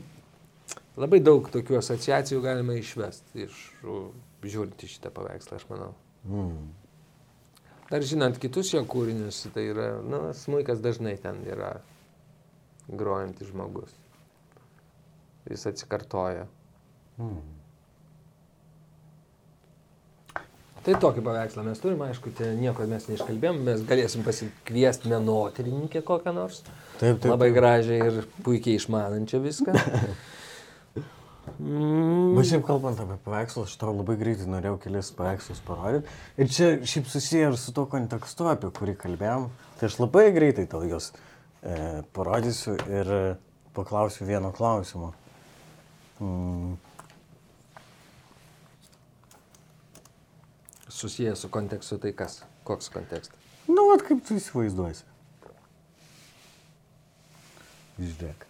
labai 0.96 1.22
daug 1.24 1.48
tokių 1.52 1.80
asociacijų 1.80 2.42
galima 2.44 2.76
išvesti 2.76 3.46
iš 3.46 3.62
u, 3.84 3.98
žiūrint 4.44 4.84
į 4.84 4.92
šitą 4.92 5.12
paveikslą, 5.14 5.60
aš 5.60 5.68
manau. 5.72 5.92
Mm. 6.28 6.70
Dar 7.86 8.02
žinant 8.02 8.38
kitus 8.42 8.72
jo 8.74 8.82
kūrinius, 8.84 9.44
tai 9.54 9.68
yra, 9.70 9.90
nu, 10.02 10.24
smūkas 10.36 10.84
dažnai 10.84 11.14
ten 11.22 11.40
yra 11.46 11.76
grojantis 12.88 13.52
žmogus. 13.52 13.92
Jis 15.46 15.68
atsikartoja. 15.70 16.48
Mm. 17.16 17.55
Tai 20.86 20.94
tokį 21.02 21.22
paveikslą 21.26 21.64
mes 21.66 21.80
turime, 21.82 22.06
aišku, 22.12 22.30
tai 22.38 22.52
nieko 22.54 22.84
mes 22.86 23.08
neiškalbėjom, 23.10 23.56
mes 23.66 23.80
galėsim 23.88 24.22
pasikviesti 24.22 25.10
menotyrininkę 25.10 26.02
kokią 26.06 26.30
nors. 26.36 26.60
Taip, 27.00 27.18
taip. 27.18 27.26
Labai 27.32 27.48
gražiai 27.54 28.04
ir 28.06 28.20
puikiai 28.46 28.78
išmanančią 28.78 29.40
viską. 29.42 29.74
Mm, 31.58 32.30
Bet 32.38 32.46
šiaip 32.52 32.62
kalbant 32.68 33.02
apie 33.02 33.18
paveikslus, 33.26 33.72
aš 33.72 33.80
tau 33.82 33.96
labai 33.96 34.14
greitai 34.20 34.46
norėjau 34.52 34.78
kelis 34.86 35.10
paveikslus 35.18 35.64
parodyti. 35.66 36.14
Ir 36.38 36.54
čia 36.54 36.70
šiaip 36.78 37.10
susiję 37.10 37.50
ir 37.50 37.58
su 37.58 37.74
to 37.74 37.88
kontekstu, 37.90 38.46
apie 38.52 38.70
kurį 38.78 38.94
kalbėjom. 39.02 39.50
Tai 39.80 39.90
aš 39.90 39.98
labai 40.04 40.28
greitai 40.38 40.68
tau 40.70 40.86
juos 40.86 41.10
e, 41.10 42.04
parodysiu 42.14 42.78
ir 42.86 43.14
e, 43.18 43.22
paklausiu 43.74 44.30
vieno 44.30 44.54
klausimo. 44.54 45.16
Mm. 46.22 46.76
Susijęs 50.96 51.42
su 51.44 51.48
kontekstu, 51.52 51.98
tai 52.02 52.12
kas? 52.16 52.40
Koks 52.64 52.88
kontekstas? 52.94 53.38
Nu, 53.68 53.88
vat 53.90 54.02
kaip 54.06 54.22
tu 54.26 54.36
įsivaizduosi. 54.38 55.04
Žiūrėk. 57.98 58.44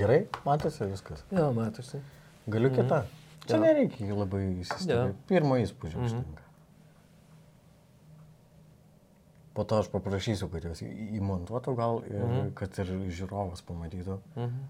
Gerai, 0.00 0.20
matosi 0.46 0.86
viskas. 0.90 1.22
Jo, 1.34 1.48
matosi. 1.54 2.00
Galiu 2.50 2.70
kitą. 2.74 3.02
Čia 3.46 3.56
Jo. 3.56 3.62
nereikia 3.64 4.14
labai 4.14 4.42
įsistebėti. 4.62 5.14
Jo. 5.14 5.14
Pirmo 5.30 5.56
įspūdžio 5.58 5.98
Mhm. 5.98 6.06
užtenka. 6.06 6.42
Po 9.54 9.64
to 9.64 9.78
aš 9.82 9.88
paprašysiu, 9.90 10.48
kad 10.52 10.62
jos 10.64 10.82
įmontuotų 10.82 11.74
gal 11.76 12.02
ir 12.06 12.20
Mhm. 12.22 12.52
kad 12.54 12.78
ir 12.78 12.86
žiūrovas 13.10 13.62
pamatytų. 13.66 14.18
Mhm. 14.36 14.60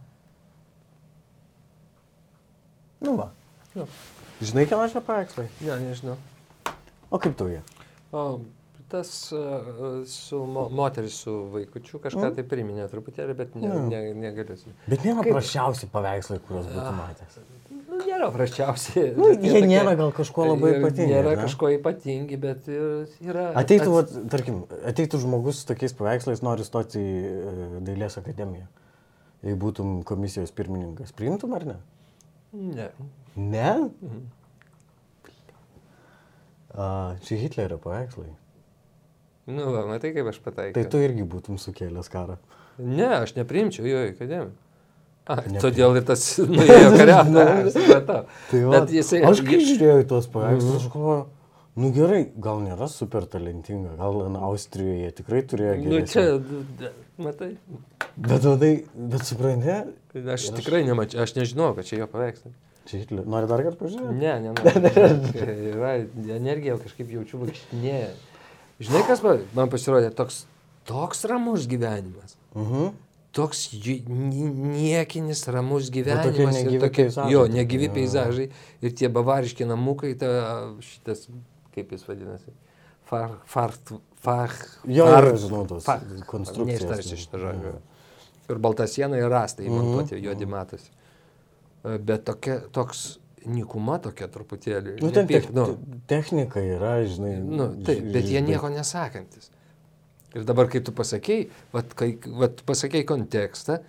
Nu 3.01 3.17
va. 3.17 3.31
Jo. 3.75 3.87
Žinai, 4.41 4.67
kieno 4.71 4.87
čia 4.89 5.01
paveikslai? 5.05 5.49
Ne, 5.61 5.77
nežinau. 5.85 6.17
O 7.13 7.19
kaip 7.21 7.35
tu 7.37 7.49
jie? 7.51 7.61
O 8.13 8.41
tas 8.91 9.11
uh, 9.37 10.01
su 10.11 10.39
mo, 10.51 10.65
moteris 10.75 11.15
su 11.23 11.31
vaikučiu 11.53 12.01
kažką 12.03 12.25
Mm. 12.31 12.35
tai 12.35 12.43
priminė 12.43 12.89
truputėlį, 12.91 13.35
bet 13.39 13.53
ne, 13.55 13.69
Mm. 13.69 13.89
ne, 13.93 14.01
negaliu. 14.15 14.57
Bet 14.89 15.05
nėra 15.07 15.23
Kaip- 15.23 15.37
prašiausi 15.37 15.87
paveikslai, 15.93 16.41
kuriuos 16.43 16.67
būtų 16.73 16.95
matęs. 16.97 17.37
Nu, 17.91 17.99
nėra 18.07 18.31
prasčiausiai. 18.35 19.13
Nu, 19.17 19.29
jie 19.31 19.53
tokie- 19.53 19.69
nėra 19.69 19.95
gal 19.97 20.11
kažkuo 20.13 20.47
labai 20.49 20.73
ypatingi, 20.81 21.13
Nėra 21.13 21.37
ne? 21.37 21.43
kažko 21.45 21.71
ypatingi, 21.79 22.37
bet 22.41 22.67
ir 22.69 23.07
yra. 23.23 23.53
Ateitų, 23.55 23.91
ats- 23.95 24.15
vat, 24.17 24.31
tarkim, 24.31 24.65
ateitų 24.87 25.21
žmogus 25.23 25.61
su 25.63 25.67
tokiais 25.73 25.93
paveikslais, 25.95 26.43
nori 26.43 26.65
stoti 26.67 26.99
į 26.99 27.23
e, 27.23 27.81
Dailės 27.87 28.19
akademiją. 28.19 28.67
Jei 29.45 29.55
būtum 29.55 30.03
komisijos 30.05 30.51
pirmininkas, 30.51 31.13
priimtum 31.13 31.55
ar 31.55 31.65
ne? 31.65 31.77
Ne. 32.53 32.91
Ne? 33.37 33.73
Mhm. 34.03 34.23
A, 36.75 37.15
čia 37.27 37.37
Hitlerio 37.41 37.79
paveikslai. 37.83 38.31
Nu, 39.51 39.71
va, 39.75 39.83
matai, 39.89 40.13
kaip 40.15 40.29
aš 40.31 40.39
Tai 40.39 40.45
pataikiau. 40.51 40.91
tu 40.93 41.01
irgi 41.03 41.25
būtum 41.27 41.57
sukėlęs 41.59 42.11
karą. 42.13 42.37
Ne, 42.79 43.09
aš 43.25 43.33
neprimčiau 43.35 43.87
jo 43.89 44.03
į 44.07 44.13
akademiją. 44.15 44.53
A, 45.31 45.37
Nepri- 45.43 45.61
todėl 45.63 45.99
ir 45.99 46.05
tas 46.07 46.23
nuėjo 46.51 46.93
kariauti. 46.95 47.73
supratau. 47.75 48.21
Tai 48.51 48.61
va, 48.67 48.71
Bet 48.79 48.95
jisai... 48.95 49.21
aš 49.27 49.43
kai 49.47 49.59
žiūrėjau 49.67 49.99
į 50.05 50.07
tuos 50.11 50.29
paveikslus, 50.33 50.77
aš 50.85 50.87
galvoju, 50.95 51.27
nu 51.77 51.91
gerai, 51.95 52.25
gal 52.37 52.61
nėra 52.65 52.89
super 52.91 53.27
talentinga, 53.31 53.97
gal 53.99 54.37
Austrijoje 54.37 55.11
tikrai 55.21 55.43
turėjo 55.47 55.77
Nu, 55.85 55.91
gerų. 56.01 56.09
čia, 56.11 56.25
d- 56.39 56.65
d- 56.79 56.93
matai, 57.19 57.57
Bet, 58.17 58.43
matai, 58.45 58.73
bet 58.95 59.23
supranti, 59.25 59.77
aš 60.35 60.51
tikrai 60.59 60.83
nemačiau, 60.85 61.23
aš 61.23 61.35
nežinau, 61.39 61.75
kad 61.77 61.85
čia 61.89 62.01
jo 62.03 62.07
paveikslai. 62.11 62.53
čia 62.91 62.99
Hitlerio. 63.05 63.29
Nori 63.31 63.47
dar 63.47 63.63
kartą 63.63 63.79
pažiūrėti? 63.87 64.17
Ne, 64.19 64.33
nenoriu. 64.41 65.31
Yra 65.75 65.93
energija, 66.37 66.77
kažkaip 66.83 67.13
jaučiu 67.15 67.39
vaikštinėje. 67.45 68.11
Žinai, 68.81 69.03
kas 69.07 69.23
man, 69.55 69.69
pasirodė, 69.71 70.11
toks, 70.17 70.43
toks 70.89 71.25
ramus 71.31 71.67
gyvenimas. 71.71 72.35
Mhm. 72.57 72.91
Toks 73.37 73.69
ju- 73.71 74.01
ni- 74.11 74.51
niekinis 74.75 75.45
ramus 75.55 75.87
tokie 75.87 76.03
gyvenimas. 76.03 76.57
ir 76.57 76.65
negyvi 76.65 76.81
tokie- 76.83 77.05
peizažai 77.07 77.31
Jo, 77.31 77.45
tokie, 77.47 77.55
negyvi 77.61 77.89
peizažai. 77.95 78.49
Ir 78.83 78.91
tie 78.99 79.09
bavariški 79.09 79.65
namukai, 79.71 80.17
ta, 80.19 80.73
šitas, 80.83 81.29
kaip 81.81 81.93
jis 81.97 82.07
vadinasi, 82.09 82.53
far, 83.11 83.39
far, 83.51 83.75
far, 84.21 84.55
Jo, 84.87 85.07
far, 85.11 85.31
žinau, 85.41 85.65
tos 85.67 85.85
far, 85.89 86.05
konstrukcijos. 86.29 86.85
Neištarsiu 86.87 87.17
šitą 87.25 87.41
žodį. 87.43 87.75
Ir 88.51 88.59
balta 88.59 88.87
siena 88.91 89.19
ir 89.19 89.29
rastai 89.31 89.69
Mhm. 89.69 89.75
mm 89.81 89.99
-hmm. 90.01 90.23
juodi 90.25 90.47
matosi. 90.47 90.91
E, 91.85 91.99
Bet 91.99 92.25
tokia, 92.25 92.61
toks 92.73 93.19
nikuma 93.47 93.99
tokia 93.99 94.27
truputėlį. 94.29 94.99
Nu, 95.03 95.11
ten 95.11 95.27
nepyk- 95.27 95.41
tech, 95.47 95.53
nu, 95.55 95.79
technika 96.07 96.61
yra, 96.61 97.05
žinai. 97.07 97.39
Nu, 97.41 97.71
taip, 97.85 98.03
bet 98.13 98.25
jie 98.29 98.41
nieko 98.43 98.69
nesakantis. 98.69 99.51
Ir 100.35 100.45
dabar, 100.45 100.69
kai 100.69 100.81
tu 100.81 100.93
pasakėjai, 100.93 101.49
vat, 101.73 101.95
kai 101.95 102.19
vat, 102.27 102.61
pasakėjai 102.67 103.05
kontekstą, 103.05 103.81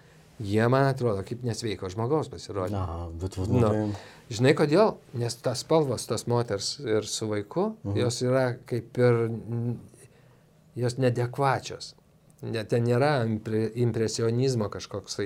jie, 0.42 0.64
man 0.72 0.90
atrodo, 0.90 1.24
kaip 1.28 1.46
nesveiko 1.46 1.90
žmogaus 1.92 2.32
pasirodė. 2.32 2.76
Na, 2.76 3.08
bet 3.22 3.38
vat, 3.40 3.52
Nu. 3.52 3.72
Žinai 4.32 4.54
kodėl? 4.56 4.94
Nes 5.20 5.36
tas 5.44 5.66
spalvos, 5.66 6.06
tas 6.08 6.24
moters 6.32 6.78
ir 6.80 7.08
su 7.10 7.28
vaiku, 7.28 7.74
mhm. 7.84 7.98
jos 8.00 8.22
yra 8.24 8.46
kaip 8.70 9.00
ir, 9.02 9.20
jos 10.80 10.96
nedekvačios. 11.02 11.96
Ne, 12.42 12.64
ten 12.66 12.88
nėra 12.88 13.20
impre, 13.28 13.68
impresionizmo 13.84 14.72
kažkoks 14.74 15.20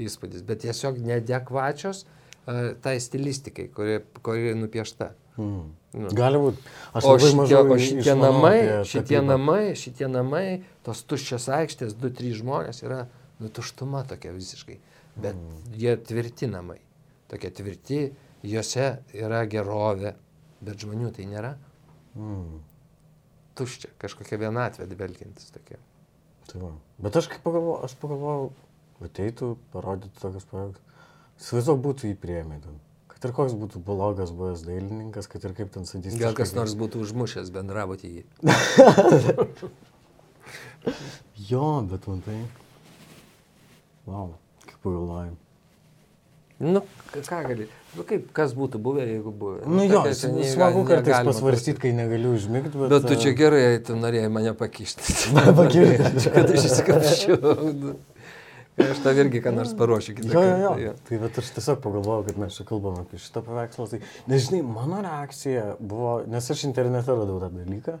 įspūdis, 0.00 0.44
bet 0.48 0.62
tiesiog 0.62 0.96
nedekvačios 1.04 2.06
uh, 2.06 2.70
tai 2.80 2.94
stilistikai, 3.00 3.68
kuri, 3.74 3.98
kuri 4.24 4.54
nupiešta. 4.56 5.10
Mm. 5.36 5.68
Nu. 5.90 6.10
Gali 6.14 6.38
būti. 6.38 6.62
Aš 6.94 7.06
O 7.06 7.14
šitie, 7.18 7.36
mažai 7.36 7.60
o 7.60 7.78
šitie 7.82 8.14
namai, 8.14 8.58
šitie 8.86 9.22
namai, 9.26 9.62
šitie 9.78 10.08
namai, 10.10 10.44
tos 10.86 11.02
tuščios 11.10 11.48
aikštės, 11.56 11.96
du, 11.98 12.12
trys 12.14 12.38
žmonės 12.38 12.84
yra, 12.86 13.04
nu, 13.40 13.48
tuštuma 13.48 14.04
tokia 14.08 14.32
visiškai. 14.36 14.78
Bet 15.16 15.36
mm. 15.36 15.76
jie 15.80 15.94
tvirti 16.06 16.48
namai. 16.50 16.78
Tokie 17.30 17.50
tvirti, 17.54 18.00
juose 18.46 18.88
yra 19.14 19.44
gerovė, 19.50 20.14
bet 20.64 20.82
žmonių 20.82 21.12
tai 21.16 21.28
nėra. 21.30 21.54
Mm. 22.18 22.60
Tuščia, 23.58 23.92
kažkokia 24.00 24.38
vienatvė 24.40 24.88
dvelkintis 24.90 25.52
tokia. 25.54 25.78
Tai 26.50 26.62
va. 26.64 26.70
Bet 27.02 27.18
aš 27.20 27.30
kaip 27.30 27.42
pagalvojau, 27.46 27.80
aš 27.86 27.96
pagalvojau, 28.00 28.46
ateitų, 29.06 29.50
parodytų 29.74 30.22
tokius 30.22 30.46
paveikslus. 30.50 30.86
Įsivaizduok, 31.40 31.82
būtų 31.84 32.10
jį 32.10 32.16
prieimė 32.20 32.60
ten. 32.64 32.80
Kad 33.10 33.28
ir 33.28 33.34
koks 33.36 33.54
būtų 33.56 33.80
blogas 33.84 34.32
buvęs 34.36 34.64
dailininkas, 34.66 35.28
kad 35.30 35.44
ir 35.44 35.54
kaip 35.56 35.70
ten 35.72 35.86
sadistiškai. 35.88 36.24
Gal 36.24 36.36
kas 36.36 36.52
nors 36.56 36.74
būtų 36.78 37.04
užmušęs 37.06 37.52
bendravotį 37.54 38.16
jį. 38.16 38.24
Jo, 41.50 41.82
bet 41.84 42.06
man 42.08 42.20
tai. 42.24 42.38
Wow, 44.10 44.34
kaip 44.66 44.80
pagalvojai. 44.84 45.30
Nu, 46.60 46.82
ką 47.14 47.38
gali. 47.46 47.66
Nu, 47.96 48.04
kaip, 48.04 48.26
kas 48.36 48.52
būtų 48.54 48.78
buvę, 48.84 49.06
jeigu 49.08 49.30
buvę. 49.32 49.62
Nu 49.64 49.84
jo, 49.86 50.02
tokia 50.02 50.16
čia 50.18 50.28
nei- 50.34 50.48
smagu 50.50 50.82
kartais 50.84 51.22
pasvarstyti, 51.24 51.80
kai 51.80 51.92
negaliu 51.96 52.34
užmigti, 52.36 52.74
bet... 52.76 52.92
Bet 52.92 53.06
tu 53.08 53.16
čia 53.16 53.30
e, 53.32 53.36
gerai, 53.38 53.62
tu 53.86 53.96
norėjai 53.96 54.28
mane 54.34 54.52
pakišti. 54.58 55.14
Pakišti. 55.60 56.26
Kad 56.34 56.52
aš 56.52 56.66
įsikapščiau. 56.68 57.94
Aš 58.80 59.00
tau 59.04 59.16
irgi 59.18 59.40
ką 59.44 59.52
nors 59.56 59.72
paruošiu 59.76 60.14
kitą 60.18 60.30
Jo, 60.34 60.42
jo, 60.42 60.50
kartą, 60.52 60.84
jo. 60.84 60.92
Tai 61.08 61.18
bet 61.24 61.40
aš 61.42 61.48
tiesiog 61.56 61.80
pagalvojau, 61.84 62.24
kad 62.28 62.38
mes 62.40 62.54
čia 62.56 62.64
kalbam 62.68 63.00
apie 63.02 63.18
šitą 63.20 63.42
paveikslą. 63.44 63.86
Tai, 63.90 63.98
nežinai, 64.30 64.60
mano 64.64 65.00
reakcija 65.04 65.64
buvo, 65.80 66.12
nes 66.30 66.50
aš 66.54 66.62
internete 66.68 67.12
radau 67.16 67.40
tą 67.42 67.50
dalyką, 67.56 67.96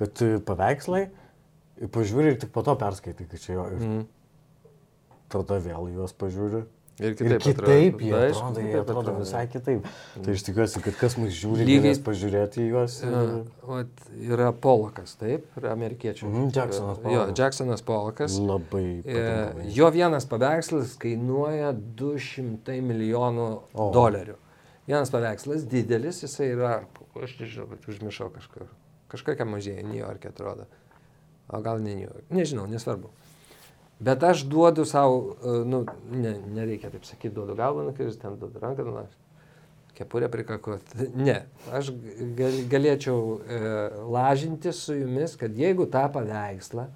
kad 0.00 0.22
paveikslai, 0.48 1.02
pažiūri 1.92 2.32
ir 2.34 2.38
tik 2.44 2.52
po 2.54 2.62
to 2.64 2.76
perskaitai, 2.80 3.26
kad 3.32 3.42
čia 3.42 3.56
jo. 3.58 3.66
Ir 3.74 3.80
Mhm. 3.82 4.04
Tada 5.34 5.58
vėl 5.64 5.90
juos 5.94 6.14
pažiūri. 6.14 6.64
Ir 7.02 7.08
Ir 7.10 7.14
kitaip, 7.18 7.42
kitaip 7.42 8.02
jie 8.06 8.10
Na, 8.14 8.18
aišku, 8.28 8.38
atrodo, 8.52 8.60
jie 8.62 8.68
kitaip 8.70 8.82
atrodo 8.84 9.00
atrodo. 9.00 9.22
visai 9.24 9.40
kitaip. 9.50 9.86
Tai 10.22 10.34
aš 10.36 10.42
tikiuosi, 10.46 10.82
kad 10.84 10.94
kas 11.00 11.16
mus 11.18 11.32
žiūri, 11.34 11.64
Lygiai- 11.66 11.98
pažiūrėti 12.06 12.66
juos. 12.70 12.98
Ir... 13.02 13.32
vat 13.66 14.04
yra 14.14 14.52
Polakas, 14.54 15.16
taip, 15.18 15.48
yra 15.58 15.72
amerikiečių. 15.74 16.28
Mhm, 16.30 16.52
Jacksonas 16.54 17.00
Jo, 17.00 17.02
Pollokas. 17.08 17.34
Jacksonas 17.40 17.82
Polakas. 17.82 18.36
Labai. 18.38 18.84
E, 19.02 19.02
patinka 19.02 19.58
man. 19.58 19.72
Jo 19.74 19.90
vienas 19.90 20.28
paveikslas 20.30 20.94
kainuoja 21.02 21.72
200 21.98 22.78
milijonų 22.86 23.48
O. 23.74 23.90
dolerių. 23.98 24.38
Vienas 24.86 25.10
paveikslas 25.10 25.66
didelis, 25.66 26.22
jisai 26.22 26.52
yra, 26.54 26.76
aš 27.18 27.34
nežinau, 27.42 27.66
bet 27.74 27.90
užmiršau 27.90 28.30
kažkur. 28.38 28.70
Kažkokia 29.10 29.42
mažėja, 29.50 29.82
New 29.82 29.98
York'e 29.98 30.30
atrodo. 30.30 30.68
O 31.50 31.58
gal 31.60 31.82
ne 31.82 31.94
New 31.98 32.06
York, 32.06 32.22
nežinau, 32.30 32.70
nesvarbu. 32.70 33.10
Bet 34.04 34.24
aš 34.26 34.42
duodu 34.50 34.84
savo, 34.84 35.36
nu, 35.64 35.84
ne, 36.12 36.34
nereikia 36.52 36.90
taip 36.92 37.06
sakyti, 37.08 37.32
duodu 37.36 37.54
galvą 37.56 37.86
nukirsti, 37.86 38.20
ten 38.20 38.34
duodu 38.40 38.60
ranką, 38.60 38.84
nu, 38.84 39.04
kepurę 39.94 40.28
prikakuoti. 40.28 41.08
Ne, 41.14 41.44
aš 41.72 41.92
gal, 42.36 42.58
galėčiau 42.70 43.38
e, 43.38 43.62
lažinti 44.10 44.74
su 44.74 44.96
jumis, 44.98 45.36
kad 45.40 45.54
jeigu 45.56 45.86
tą 45.90 46.04
paveikslą 46.12 46.88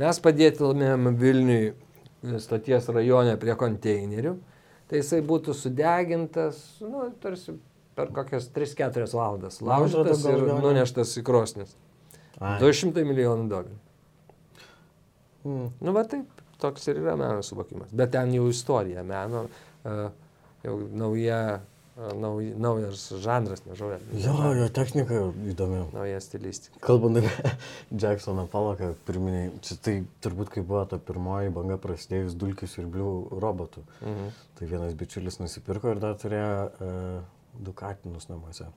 mes 0.00 0.20
padėtumėm 0.24 1.10
Vilniui 1.20 1.70
e, 1.70 1.74
stoties 2.42 2.88
rajone 2.92 3.36
prie 3.40 3.56
konteinerių, 3.60 4.34
tai 4.90 5.02
jisai 5.02 5.22
būtų 5.26 5.54
sudegintas, 5.56 6.62
nu, 6.84 7.10
tarsi 7.22 7.58
per 7.96 8.12
kokias 8.16 8.48
3-4 8.54 9.08
valandas. 9.16 9.60
Laužytas 9.64 10.24
ir 10.28 10.46
nuneštas 10.64 11.16
į 11.20 11.24
krosnis. 11.26 11.76
Ai. 12.36 12.58
200 12.60 13.04
milijonų 13.08 13.46
dolerių. 13.52 13.78
Mm. 15.46 15.68
Nu, 15.80 15.92
va 15.94 16.02
taip, 16.08 16.35
toks 16.62 16.88
ir 16.90 17.00
yra 17.02 17.16
meno 17.18 17.42
suvokimas. 17.46 17.92
Bet 17.96 18.14
ten 18.16 18.34
jau 18.34 18.46
istorija 18.50 19.04
meno, 19.06 19.46
uh, 19.84 20.04
jau 20.64 20.76
nauja, 20.92 21.40
uh, 21.96 22.12
nauj, 22.20 22.48
naujas 22.62 23.04
žanras, 23.24 23.64
nežinau. 23.66 23.98
Jo, 24.22 24.36
jo 24.60 24.68
technika 24.74 25.20
įdomi. 25.52 25.82
Nauja 25.94 26.22
stilistika. 26.24 26.80
Kalbant 26.84 27.20
apie 27.22 27.52
Jacksoną 28.02 28.46
Palaką, 28.52 28.94
čia 29.66 29.78
tai 29.82 29.98
turbūt 30.24 30.54
kaip 30.56 30.66
buvo 30.68 30.84
ta 30.88 30.98
pirmoji 30.98 31.54
banga 31.56 31.78
prasidėjus 31.82 32.38
dulkių 32.40 32.70
siurblių 32.72 33.12
robotų. 33.42 33.84
Mhm. 34.02 34.34
Tai 34.56 34.72
vienas 34.72 34.98
bičiulis 34.98 35.40
nusipirko 35.42 35.92
ir 35.92 36.02
dar 36.02 36.18
turėjo 36.20 36.50
uh, 36.66 37.22
du 37.56 37.76
katinus 37.76 38.30
namuose. 38.32 38.68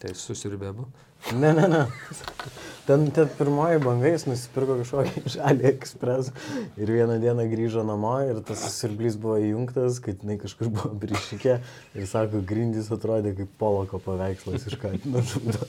Tai 0.00 0.12
susirbė 0.12 0.72
buvo. 0.76 0.90
Ne, 1.32 1.50
ne, 1.56 1.66
ne. 1.72 1.82
Ten, 2.86 3.06
ten 3.10 3.30
pirmoji 3.38 3.80
banga 3.82 4.10
jis 4.12 4.26
nusipirko 4.28 4.76
kažkokį 4.82 5.22
iš 5.30 5.36
AliExpress 5.50 6.32
ir 6.78 6.92
vieną 6.92 7.16
dieną 7.22 7.46
grįžo 7.50 7.82
namo 7.86 8.12
ir 8.22 8.42
tas 8.46 8.62
siurblys 8.76 9.16
buvo 9.22 9.38
įjungtas, 9.42 9.98
kad 10.04 10.20
jinai 10.22 10.36
kažkur 10.42 10.70
buvo 10.74 10.92
prišykė 11.02 11.56
ir 11.96 12.10
sako, 12.10 12.44
grindys 12.46 12.92
atrodė 12.94 13.32
kaip 13.40 13.56
poloko 13.58 13.98
paveikslas 14.04 14.68
iš 14.70 14.78
katino 14.82 15.24
žudo. 15.32 15.64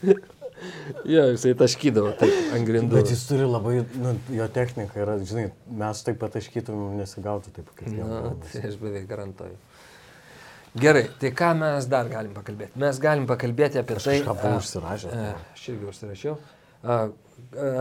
Jo, 1.08 1.22
jisai 1.30 1.54
taškydavo 1.56 2.10
taip 2.20 2.52
ant 2.54 2.66
grindų. 2.68 2.98
Bet 2.98 3.10
jis 3.12 3.22
turi 3.28 3.46
labai, 3.48 3.78
nu, 4.00 4.12
jo 4.36 4.46
technika 4.52 5.00
yra, 5.00 5.16
žinai, 5.24 5.46
mes 5.80 6.02
taip 6.04 6.18
pat 6.20 6.34
taškytum 6.36 6.98
nesigautų 6.98 7.54
taip, 7.56 7.70
kaip 7.78 7.88
jie. 7.94 8.04
Na, 8.04 8.34
tai 8.44 8.66
aš 8.68 8.76
beveik 8.82 9.06
garantuoju. 9.08 9.56
Gerai, 10.78 11.08
tai 11.18 11.32
ką 11.34 11.50
mes 11.58 11.86
dar 11.90 12.06
galim 12.10 12.34
pakalbėti? 12.36 12.78
Mes 12.78 12.98
galim 13.02 13.26
pakalbėti 13.26 13.80
apie 13.80 13.96
tai. 13.98 14.20
Ką 14.22 14.36
buvau 14.38 14.60
užsirašęs. 14.60 15.14
Aš 15.56 15.68
irgi 15.72 15.88
užsirašiau. 15.90 16.36
A, 16.82 17.02
a, 17.10 17.76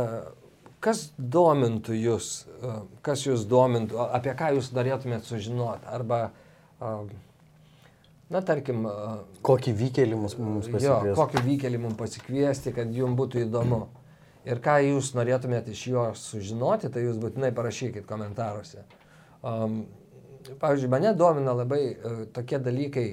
Kas 0.80 1.10
domintų 1.20 1.92
jūs, 1.92 2.28
a, 2.64 2.78
kas 3.04 3.26
jūs 3.26 3.44
domintų, 3.52 3.98
apie 4.16 4.32
ką 4.40 4.54
jūs 4.56 4.72
norėtumėt 4.72 5.28
sužinoti? 5.28 5.84
Arba, 5.92 6.20
a, 6.80 6.94
na, 8.32 8.42
tarkim, 8.48 8.86
a, 8.88 9.18
Kokį 9.44 9.74
vykelį 9.76 10.20
mus, 10.22 10.38
mums 10.40 10.70
jo, 10.72 10.78
pasikvies? 10.78 11.18
kokį 11.20 11.44
vykelį 11.50 11.82
mums 11.84 12.00
pasikviesti, 12.00 12.74
kad 12.78 12.96
jums 12.96 13.20
būtų 13.20 13.44
įdomu. 13.44 13.84
Ir 14.48 14.64
ką 14.64 14.78
jūs 14.86 15.12
norėtumėt 15.20 15.68
iš 15.76 15.84
jo 15.92 16.08
sužinoti, 16.16 16.90
tai 16.90 17.04
jūs 17.04 17.20
būtinai 17.22 17.52
parašykit 17.54 18.08
komentaruose. 18.08 18.86
Um, 19.44 19.82
pavyzdžiui, 20.62 20.92
mane 20.92 21.14
domina 21.18 21.54
labai 21.58 21.84
uh, 21.92 22.24
tokie 22.34 22.60
dalykai, 22.64 23.08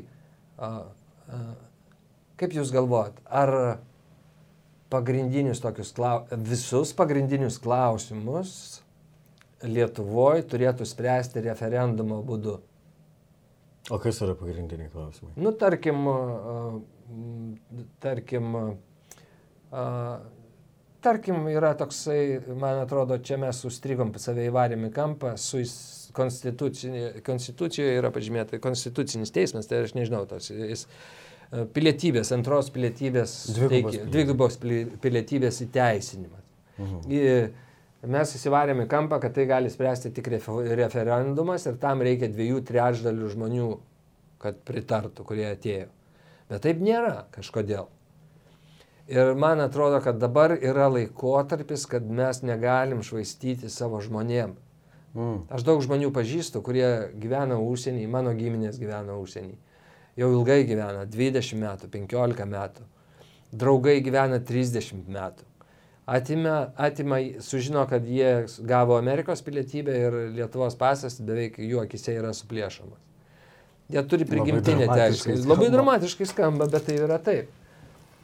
uh, 0.58 0.80
uh, 1.28 1.52
kaip 2.40 2.56
jūs 2.56 2.72
galvojat, 2.74 3.20
ar 3.28 3.54
pagrindinius 4.92 5.60
tokius 5.64 5.92
klausimus, 5.96 6.48
visus 6.48 6.96
pagrindinius 6.96 7.60
klausimus 7.62 8.56
Lietuvoje 9.64 10.42
turėtų 10.50 10.84
spręsti 10.84 11.40
referendumo 11.46 12.18
būdu. 12.26 12.58
O 13.88 13.98
kas 14.02 14.18
yra 14.20 14.34
pagrindiniai 14.36 14.90
klausimai? 14.92 15.32
Nu, 15.40 15.52
tarkim, 15.56 16.02
m, 16.04 17.86
tarkim, 18.02 18.50
a, 19.70 19.84
tarkim, 21.00 21.46
yra 21.48 21.72
toksai, 21.78 22.18
man 22.52 22.82
atrodo, 22.82 23.16
čia 23.16 23.38
mes 23.40 23.62
sustrigom 23.62 24.12
save 24.20 24.44
įvarėm 24.50 24.88
į 24.90 24.92
kampą, 24.94 25.36
su 25.40 25.62
konstitucijoje 26.16 27.98
yra 28.00 28.10
pažymėta 28.14 28.58
konstitucinis 28.62 29.32
teismas, 29.34 29.68
tai 29.70 29.82
aš 29.84 29.94
nežinau, 29.98 30.24
tos, 30.30 30.48
jis 30.50 30.86
a, 30.86 31.64
pilietybės, 31.76 32.32
antros 32.36 32.70
pilietybės, 32.74 33.36
Dvigubos 34.10 34.56
pilietybės. 34.62 35.60
įteisinimas. 35.68 36.44
Mhm. 36.78 36.98
I- 37.12 37.52
Mes 38.06 38.30
įsivarėm 38.36 38.84
į 38.84 38.86
kampą, 38.92 39.16
kad 39.18 39.32
tai 39.34 39.46
gali 39.48 39.70
spręsti 39.72 40.12
tik 40.14 40.28
refe- 40.30 40.76
referendumas 40.78 41.64
ir 41.66 41.78
tam 41.80 42.02
reikia 42.04 42.28
dviejų 42.30 42.60
trečdalių 42.68 43.30
žmonių, 43.32 43.70
kad 44.38 44.58
pritartų, 44.68 45.24
kurie 45.26 45.46
atėjo. 45.48 45.88
Bet 46.48 46.62
taip 46.62 46.78
nėra 46.78 47.24
kažkodėl. 47.34 47.88
Ir 49.08 49.34
man 49.34 49.58
atrodo, 49.64 49.98
kad 50.04 50.20
dabar 50.20 50.50
yra 50.54 50.86
laikotarpis, 50.92 51.86
kad 51.90 52.06
mes 52.06 52.42
negalim 52.42 53.02
švaistyti 53.02 53.68
savo 53.72 53.98
žmonėm. 54.04 54.54
Mm. 55.16 55.46
Aš 55.48 55.64
daug 55.64 55.80
žmonių 55.80 56.10
pažįstu, 56.12 56.60
kurie 56.64 56.86
gyvena 57.16 57.56
užsienį, 57.62 58.04
mano 58.12 58.34
giminės 58.36 58.76
gyvena 58.80 59.16
užsienį. 59.16 59.54
Jau 60.20 60.28
ilgai 60.32 60.62
gyvena, 60.68 61.06
20 61.08 61.60
metų, 61.60 61.88
15 61.92 62.48
metų. 62.52 62.84
Draugai 63.56 63.96
gyvena 64.04 64.40
30 64.44 65.08
metų. 65.08 65.46
Atima, 66.06 66.70
atima, 66.78 67.18
sužino, 67.42 67.82
kad 67.90 68.04
jie 68.06 68.46
gavo 68.62 68.94
Amerikos 69.00 69.42
pilietybę 69.42 69.96
ir 70.04 70.16
Lietuvos 70.36 70.76
pasas 70.78 71.18
beveik 71.18 71.56
jų 71.58 71.80
akise 71.82 72.14
yra 72.14 72.30
suplėšomas. 72.36 73.00
Jie 73.90 74.02
turi 74.06 74.26
prigimtinę 74.28 74.86
teisę. 74.90 75.34
Labai 75.46 75.70
dramatiškai 75.72 76.28
skamba, 76.28 76.68
bet 76.70 76.86
tai 76.86 77.00
yra 77.00 77.18
taip. 77.22 77.50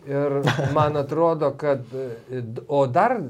Ir 0.07 0.41
man 0.75 0.97
atrodo, 0.99 1.53
kad, 1.59 1.85
o 2.67 2.87
dar 2.91 3.21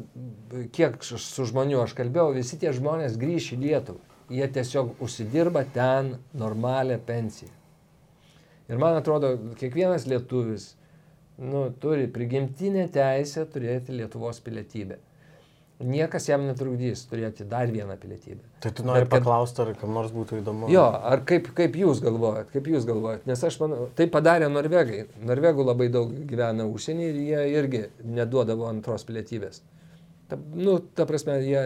kiek 0.72 1.02
su 1.04 1.44
žmonių 1.48 1.82
aš 1.82 1.92
kalbėjau, 1.98 2.32
visi 2.36 2.56
tie 2.60 2.72
žmonės 2.72 3.18
grįš 3.20 3.50
į 3.56 3.58
Lietuvą. 3.66 4.00
Jie 4.32 4.46
tiesiog 4.48 5.02
užsidirba 5.04 5.66
ten 5.74 6.14
normalią 6.32 6.96
pensiją. 7.04 7.50
Ir 8.72 8.80
man 8.80 8.96
atrodo, 8.96 9.34
kiekvienas 9.60 10.06
lietuvis 10.08 10.70
nu, 11.36 11.66
turi 11.82 12.06
prigimtinę 12.08 12.86
teisę 12.92 13.44
turėti 13.52 13.92
Lietuvos 13.98 14.40
pilietybę. 14.40 14.96
Niekas 15.82 16.28
jam 16.28 16.44
netrukdys 16.46 17.04
turėti 17.10 17.44
dar 17.48 17.66
vieną 17.72 17.96
pilietybę. 17.98 18.40
Tai 18.62 18.70
tu 18.70 18.84
nori 18.86 19.02
kad- 19.02 19.10
paklausti, 19.16 19.62
ar 19.64 19.74
kam 19.80 19.92
nors 19.96 20.12
būtų 20.14 20.38
įdomu? 20.42 20.68
Jo, 20.70 20.84
ar 21.02 21.24
kaip, 21.26 21.48
kaip 21.58 21.74
jūs 21.80 22.00
galvojat, 22.04 22.52
kaip 22.54 22.68
jūs 22.70 22.86
galvojat, 22.86 23.26
nes 23.26 23.42
aš 23.44 23.58
manau, 23.60 23.88
tai 23.98 24.06
padarė 24.06 24.46
norvegai. 24.52 25.06
Norvegų 25.26 25.66
labai 25.66 25.88
daug 25.90 26.12
gyvena 26.30 26.68
užsienį 26.70 27.08
ir 27.10 27.20
jie 27.26 27.42
irgi 27.58 27.82
neduodavo 28.04 28.68
antros 28.70 29.04
pilietybės. 29.08 29.60
Ta, 30.30 30.38
nu, 30.54 30.78
ta 30.94 31.04
prasme, 31.04 31.40
jie 31.44 31.64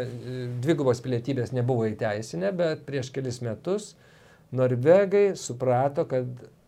dvigubos 0.64 1.01
pilietybės 1.05 1.53
nebuvo 1.53 1.85
įteisinę, 1.93 2.51
bet 2.57 2.87
prieš 2.89 3.12
kelis 3.14 3.43
metus 3.45 3.93
norvegai 4.53 5.37
suprato, 5.37 6.05
kad 6.09 6.27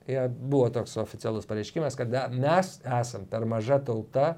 jie 0.09 0.29
buvo 0.29 0.69
toks 0.73 0.97
oficialus 1.01 1.47
pareiškimas, 1.49 1.97
kad 1.99 2.13
mes 2.37 2.77
esam 3.01 3.25
per 3.31 3.45
maža 3.49 3.79
tauta, 3.85 4.37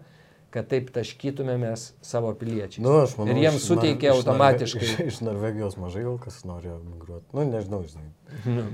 kad 0.55 0.67
taip 0.71 0.89
taškytumėmės 0.95 1.85
savo 2.05 2.33
piliečiais. 2.39 2.83
Nu, 2.83 2.95
manau, 3.19 3.35
ir 3.35 3.43
jiems 3.45 3.67
suteikė 3.71 4.11
iš 4.11 4.21
automatiškai. 4.21 4.87
Iš, 4.87 4.95
iš 5.13 5.21
Norvegijos 5.27 5.77
mažai 5.81 6.03
gal 6.07 6.19
kas 6.23 6.41
nori 6.49 6.73
migruoti. 6.75 7.27
Nu, 7.37 7.45
nežinau, 7.47 7.83
žinai. 7.87 8.11
Nu, 8.47 8.65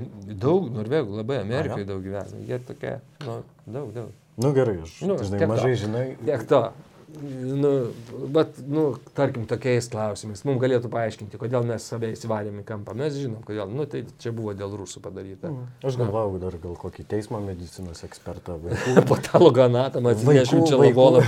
daug 0.41 0.71
norvegų, 0.73 1.19
labai 1.21 1.41
Amerikoje 1.43 1.89
daug 1.89 2.05
gyvena. 2.05 2.41
Jie 2.49 2.61
tokie, 2.65 2.95
nu, 3.27 3.41
daug, 3.67 3.93
daug. 3.97 4.15
Nu 4.37 4.53
gerai, 4.57 4.79
aš, 4.85 4.99
Nu, 5.09 5.17
žinai, 5.21 5.39
tiek 5.41 5.47
to. 5.47 5.53
mažai 5.55 5.75
žinai. 5.81 6.07
Tiek 6.25 6.43
to. 6.49 6.63
Nu, 7.07 7.87
bet, 8.35 8.57
nu, 8.67 8.97
tarkim, 9.15 9.45
tokiais 9.47 9.87
klausimais 9.93 10.41
mums 10.45 10.59
galėtų 10.59 10.89
paaiškinti, 10.91 11.39
kodėl 11.39 11.63
mes 11.69 11.85
save 11.87 12.09
įsivarėm 12.17 12.57
į 12.61 12.65
kampą. 12.67 12.97
Mes 12.99 13.15
žinom, 13.15 13.45
kodėl. 13.47 13.71
Nu, 13.71 13.87
tai 13.87 14.01
čia 14.23 14.33
buvo 14.35 14.51
dėl 14.59 14.75
rusų 14.81 14.99
padaryta. 15.05 15.53
Aš 15.87 15.99
galvojau 16.01 16.41
dar 16.43 16.57
gal 16.63 16.75
kokį 16.81 17.07
teismo 17.13 17.39
medicinos 17.45 18.03
ekspertą, 18.09 18.57
vaikų, 18.65 18.97
Patalo 19.13 19.53
granatą, 19.55 20.03
atsinešim 20.03 20.65
Vaikų- 20.65 20.71
čia 20.73 20.81
lavolą, 20.83 21.23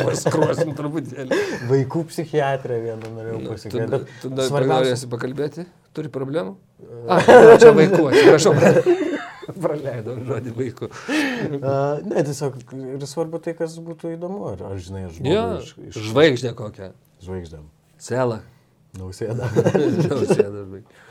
paskruosim 0.00 0.72
truputėlį. 0.78 1.42
vaikų 1.74 2.06
psichiatrę 2.08 2.80
vieną 2.86 3.12
norėjau 3.18 3.42
Nu, 3.44 3.58
Tu, 3.58 4.00
tu 4.22 4.32
Bet 4.32 4.38
dar 4.40 4.48
svarbiausia, 4.48 4.94
norėsi 4.94 5.10
pakalbėti? 5.12 5.66
Turi 5.96 6.08
problemų? 6.12 6.56
A, 7.10 7.20
čia 7.60 7.74
vaikų, 7.76 8.08
atsiprašau. 8.14 8.56
Praleidau 9.62 10.14
žodį 10.28 10.52
vaikų. 10.58 10.88
a, 11.62 11.74
ne, 12.04 12.22
tiesiog 12.28 12.58
ir 12.94 13.06
svarbu 13.08 13.40
tai, 13.44 13.54
kas 13.58 13.74
būtų 13.82 14.14
įdomu. 14.16 14.44
Ar, 14.52 14.62
ar 14.72 14.78
žinai, 14.82 15.06
aš 15.08 15.18
Jo, 15.24 15.44
iš, 15.62 15.72
iš 15.90 16.00
žvaigždė 16.12 16.54
kokia. 16.58 16.92
žvaigždėm. 17.24 17.66
Celą. 18.02 18.40
Nausėda. 18.98 19.48
Nausėda 20.08 20.64
žvaigždė. 20.68 21.04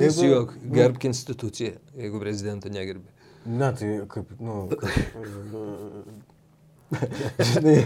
Nesijok, 0.00 0.54
gerbk 0.72 1.04
instituciją, 1.10 1.74
jeigu 2.00 2.20
prezidento 2.22 2.70
negerbi. 2.72 3.04
Ne, 3.46 3.68
tai 3.76 3.90
kaip, 4.10 4.30
nu, 4.42 4.64
kaip, 4.80 5.12
žinai, 7.50 7.76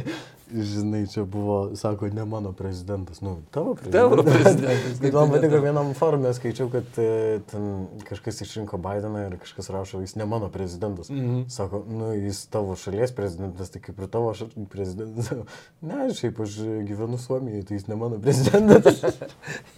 žinai, 0.54 1.06
čia 1.06 1.24
buvo, 1.24 1.76
sako, 1.76 2.08
ne 2.08 2.24
mano 2.24 2.52
prezidentas, 2.52 3.20
nu, 3.20 3.42
tavo 3.50 3.74
prezidentas. 3.74 4.10
Tavo 4.10 4.22
prezidentas. 4.22 5.00
Bet 5.00 5.14
man 5.14 5.30
patiko 5.30 5.60
vienam 5.62 5.92
forume, 5.94 6.32
skaičiau, 6.34 6.70
kad 6.72 6.98
e, 6.98 7.40
ten 7.50 7.86
kažkas 8.08 8.40
išrinko 8.44 8.78
Bideną 8.82 9.26
ir 9.26 9.36
kažkas 9.40 9.70
rašo, 9.70 10.00
jis 10.00 10.16
ne 10.20 10.26
mano 10.26 10.48
prezidentas. 10.48 11.10
Mhm. 11.10 11.42
Sako, 11.48 11.84
nu, 11.88 12.12
jis 12.14 12.44
tavo 12.50 12.76
šalies 12.76 13.14
prezidentas, 13.16 13.70
tai 13.70 13.82
kaip 13.84 13.98
ir 13.98 14.10
tavo 14.10 14.34
prezidentas. 14.70 15.32
Ne, 15.80 16.10
šiaip 16.14 16.38
aš 16.44 16.58
gyvenu 16.86 17.18
Suomijoje, 17.18 17.62
tai 17.68 17.76
jis 17.78 17.86
ne 17.88 17.96
mano 17.96 18.18
prezidentas. 18.20 19.00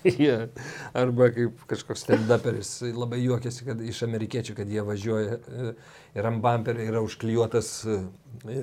Yeah. 0.03 0.49
Arba 0.99 1.29
kaip 1.33 1.63
kažkoks 1.71 2.03
stand-uperis 2.05 2.71
labai 2.97 3.21
juokiasi, 3.23 3.65
kad 3.67 3.81
iš 3.87 4.03
amerikiečių, 4.07 4.57
kad 4.59 4.71
jie 4.71 4.83
važiuoja 4.85 5.39
e, 5.39 5.73
ir 6.19 6.29
ant 6.29 6.43
bumperio 6.43 6.89
yra 6.91 7.03
užklijuotas 7.05 7.71
e, 7.87 7.99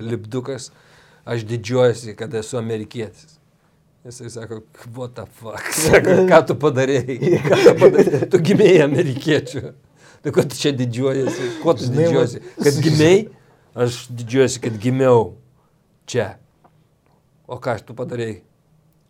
lipdukas, 0.03 0.69
aš 1.29 1.45
didžiuojuosi, 1.49 2.15
kad 2.17 2.33
esu 2.33 2.57
amerikietis. 2.57 3.37
Jisai 4.05 4.29
sako, 4.29 4.61
what 4.95 5.13
the 5.15 5.25
fuck, 5.25 5.73
sako, 5.83 6.15
ką 6.29 6.39
tu 6.47 6.55
padarėjai, 6.57 7.17
ką 7.45 7.57
tu 7.65 7.73
padarėjai, 7.83 8.29
tu 8.31 8.41
gimėjai 8.49 8.83
amerikiečių. 8.87 9.63
Tai 10.23 10.31
ko 10.35 10.43
tu 10.47 10.57
čia 10.59 10.71
didžiuojasi, 10.75 11.49
kuo 11.63 11.75
tu 11.77 11.87
didžiuojasi, 11.93 12.41
kad 12.57 12.79
gimėjai, 12.85 13.19
aš 13.85 13.99
didžiuojuosi, 14.21 14.61
kad 14.63 14.77
gimiau 14.81 15.25
čia. 16.09 16.29
O 17.49 17.59
ką 17.59 17.75
aš 17.77 17.85
tu 17.89 17.95
padarėjai? 17.97 18.39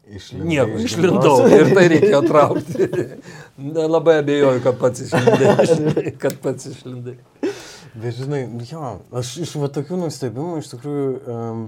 Išlindai 0.10 0.48
Nieko, 0.50 0.80
iš 0.82 0.96
išlindau 0.96 1.34
ir 1.54 1.68
tai 1.78 1.84
reikėjo 1.92 2.22
traukti. 2.26 2.88
Na, 3.62 3.86
labai 3.86 4.16
abejoju, 4.24 4.64
kad 4.66 4.80
pats 4.82 5.04
išlindai. 5.06 6.14
kad 6.24 6.40
pats 6.42 6.72
išlindai. 6.72 7.20
Bet 7.94 8.18
žinai, 8.18 8.42
jo, 8.70 8.96
aš 9.22 9.36
iš 9.46 9.54
va 9.62 9.70
tokių 9.74 10.00
nustebimų 10.02 10.64
iš 10.64 10.72
tikrųjų 10.74 11.12
um, 11.30 11.62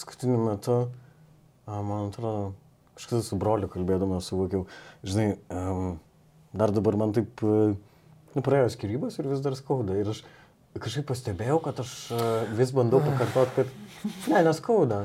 paskutiniu 0.00 0.38
metu, 0.40 0.88
man 1.68 2.08
atrodo, 2.08 2.52
kažkada 2.96 3.20
su 3.24 3.36
broliu 3.36 3.68
kalbėdamas 3.68 4.30
suvokiau, 4.30 4.64
žinai, 5.04 5.34
dar 6.56 6.72
dabar 6.72 6.96
man 6.96 7.12
taip, 7.12 7.42
e, 7.44 7.74
nu, 8.32 8.42
praėjo 8.44 8.70
skirybos 8.72 9.18
ir 9.20 9.28
vis 9.28 9.42
dar 9.44 9.52
skauda. 9.58 9.98
Ir 10.00 10.08
aš 10.14 10.22
kažkaip 10.80 11.04
pastebėjau, 11.10 11.58
kad 11.66 11.82
aš 11.84 11.92
e, 12.16 12.28
vis 12.56 12.72
bandau 12.72 13.02
pakartoti, 13.10 13.52
kad 13.60 14.32
ne, 14.32 14.40
neskauda. 14.48 15.02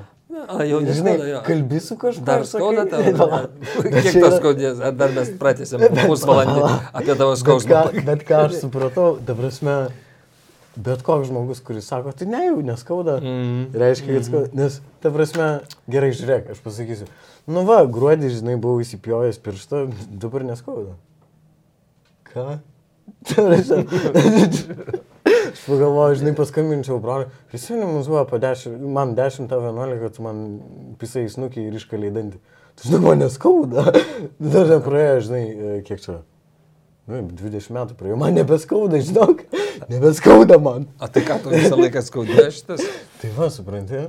A, 0.48 0.64
jau 0.66 0.80
Žinai, 0.82 1.18
kalbi 1.46 1.80
su 1.84 1.96
kažkuo. 2.02 2.24
Dar 2.26 2.48
sakai- 2.48 2.64
skauda 2.64 2.88
tau? 3.20 3.28
Bet 3.84 4.00
Kiek 4.00 4.16
tau 4.24 4.32
skaudės? 4.40 4.80
Ar 4.84 4.96
dar 4.98 5.12
mes 5.16 5.30
pratęsėm 5.40 5.84
pusvalandį 6.10 6.64
apie 6.98 7.14
tavo 7.20 7.36
Bet 7.36 7.44
skausmą? 7.44 7.84
ką, 7.92 8.06
bet 8.08 8.24
ką 8.32 8.40
aš 8.48 8.58
supratau, 8.64 9.12
ta 9.28 9.36
prasme, 9.38 9.76
bet 10.78 11.02
koks 11.06 11.30
žmogus, 11.30 11.62
kuris 11.66 11.88
sako, 11.90 12.12
tai 12.18 12.28
ne, 12.30 12.42
jau 12.48 12.60
neskauda, 12.66 13.18
Mm. 13.24 13.66
reiškia, 13.74 14.14
kad 14.20 14.26
skauda. 14.28 14.50
Nes, 14.54 14.80
ta 15.04 15.12
prasme, 15.14 15.48
gerai 15.92 16.12
žiūrėk, 16.12 16.52
aš 16.56 16.60
pasakysiu. 16.66 17.08
Nu 17.48 17.64
va, 17.68 17.82
gruodį, 17.86 18.30
žinai, 18.40 18.56
buvau 18.62 18.82
įsipjojęs 18.84 19.40
pirštą, 19.46 19.86
dabar 20.24 20.44
neskauda. 20.48 20.96
Ką? 22.34 22.60
Aš 25.26 25.62
pagalvoju, 25.66 26.16
žinai, 26.20 26.34
paskambinčiau 26.38 26.98
broliui. 27.02 27.30
Prisimenu, 27.50 27.88
mums 27.96 28.08
buvo 28.10 28.26
po 28.30 28.38
10, 28.42 28.76
man 28.82 29.14
10 29.18 29.52
ar 29.54 29.62
11, 29.70 30.00
kad 30.02 30.16
tu 30.18 30.26
man 30.26 30.42
pisai 31.00 31.26
snukiai 31.32 31.70
ir 31.70 31.78
iškaliai 31.80 32.14
dantį. 32.14 32.42
Tu 32.76 32.90
žinai, 32.90 33.02
man 33.06 33.22
neskauda. 33.24 33.86
Dar 34.54 34.68
nepraėjo, 34.74 35.20
žinai, 35.30 35.44
e, 35.46 35.76
kiek 35.88 36.02
čia. 36.04 36.20
Nu, 37.10 37.22
20 37.30 37.72
metų 37.78 37.98
praėjo, 38.00 38.18
man 38.20 38.36
nebeskauda, 38.38 39.00
žinok. 39.06 39.46
Nebeskauda 39.94 40.60
man. 40.62 40.88
O 41.00 41.08
tai 41.12 41.26
ką 41.28 41.40
tu 41.44 41.54
visą 41.54 41.76
laiką 41.80 42.04
skaudėjo 42.06 42.48
šitas? 42.56 42.86
Tai 43.22 43.34
va, 43.38 43.50
supranti, 43.54 44.06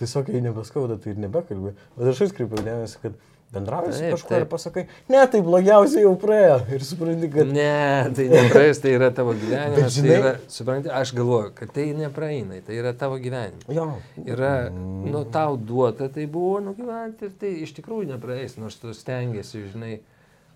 tiesiog 0.00 0.30
kai 0.30 0.40
nebeskauda, 0.44 0.98
tai 1.02 1.14
ir 1.14 1.20
nebekalbė. 1.26 1.76
O 1.98 2.08
aš 2.12 2.24
atkreipiau 2.28 2.64
dėmesį, 2.66 2.98
kad 3.04 3.20
bendrauji 3.52 3.92
su 3.92 4.04
kažkuo 4.14 4.38
ir 4.40 4.46
pasakai, 4.48 4.84
ne, 5.12 5.22
tai 5.28 5.42
blogiausiai 5.44 6.06
jau 6.06 6.14
praėjo. 6.20 6.54
Ir 6.72 6.84
supranti, 6.88 7.28
kad... 7.34 7.50
Ne, 7.52 8.12
tai 8.16 8.28
nepraeis, 8.32 8.80
tai 8.80 8.94
yra 8.96 9.10
tavo 9.14 9.34
gyvenimas. 9.36 9.76
Bet 9.76 9.82
Tai 9.84 9.96
žinai- 9.96 10.14
yra, 10.22 10.32
supranti, 10.54 10.92
aš 11.02 11.12
galvoju, 11.18 11.50
kad 11.58 11.74
tai 11.76 11.84
nepraeina, 11.98 12.62
tai 12.64 12.78
yra 12.80 12.94
tavo 12.96 13.18
gyvenimas. 13.20 13.68
Jo. 13.68 13.90
Yra, 14.24 14.54
nu, 14.72 15.24
tau 15.34 15.58
duota 15.60 16.08
tai 16.12 16.24
buvo 16.32 16.62
nugyventi 16.64 17.28
ir 17.28 17.36
tai 17.42 17.52
iš 17.66 17.76
tikrųjų 17.76 18.14
nepraeis, 18.14 18.56
nors 18.60 18.80
tu 18.80 18.94
stengiasi, 18.96 19.66
žinai, 19.74 19.98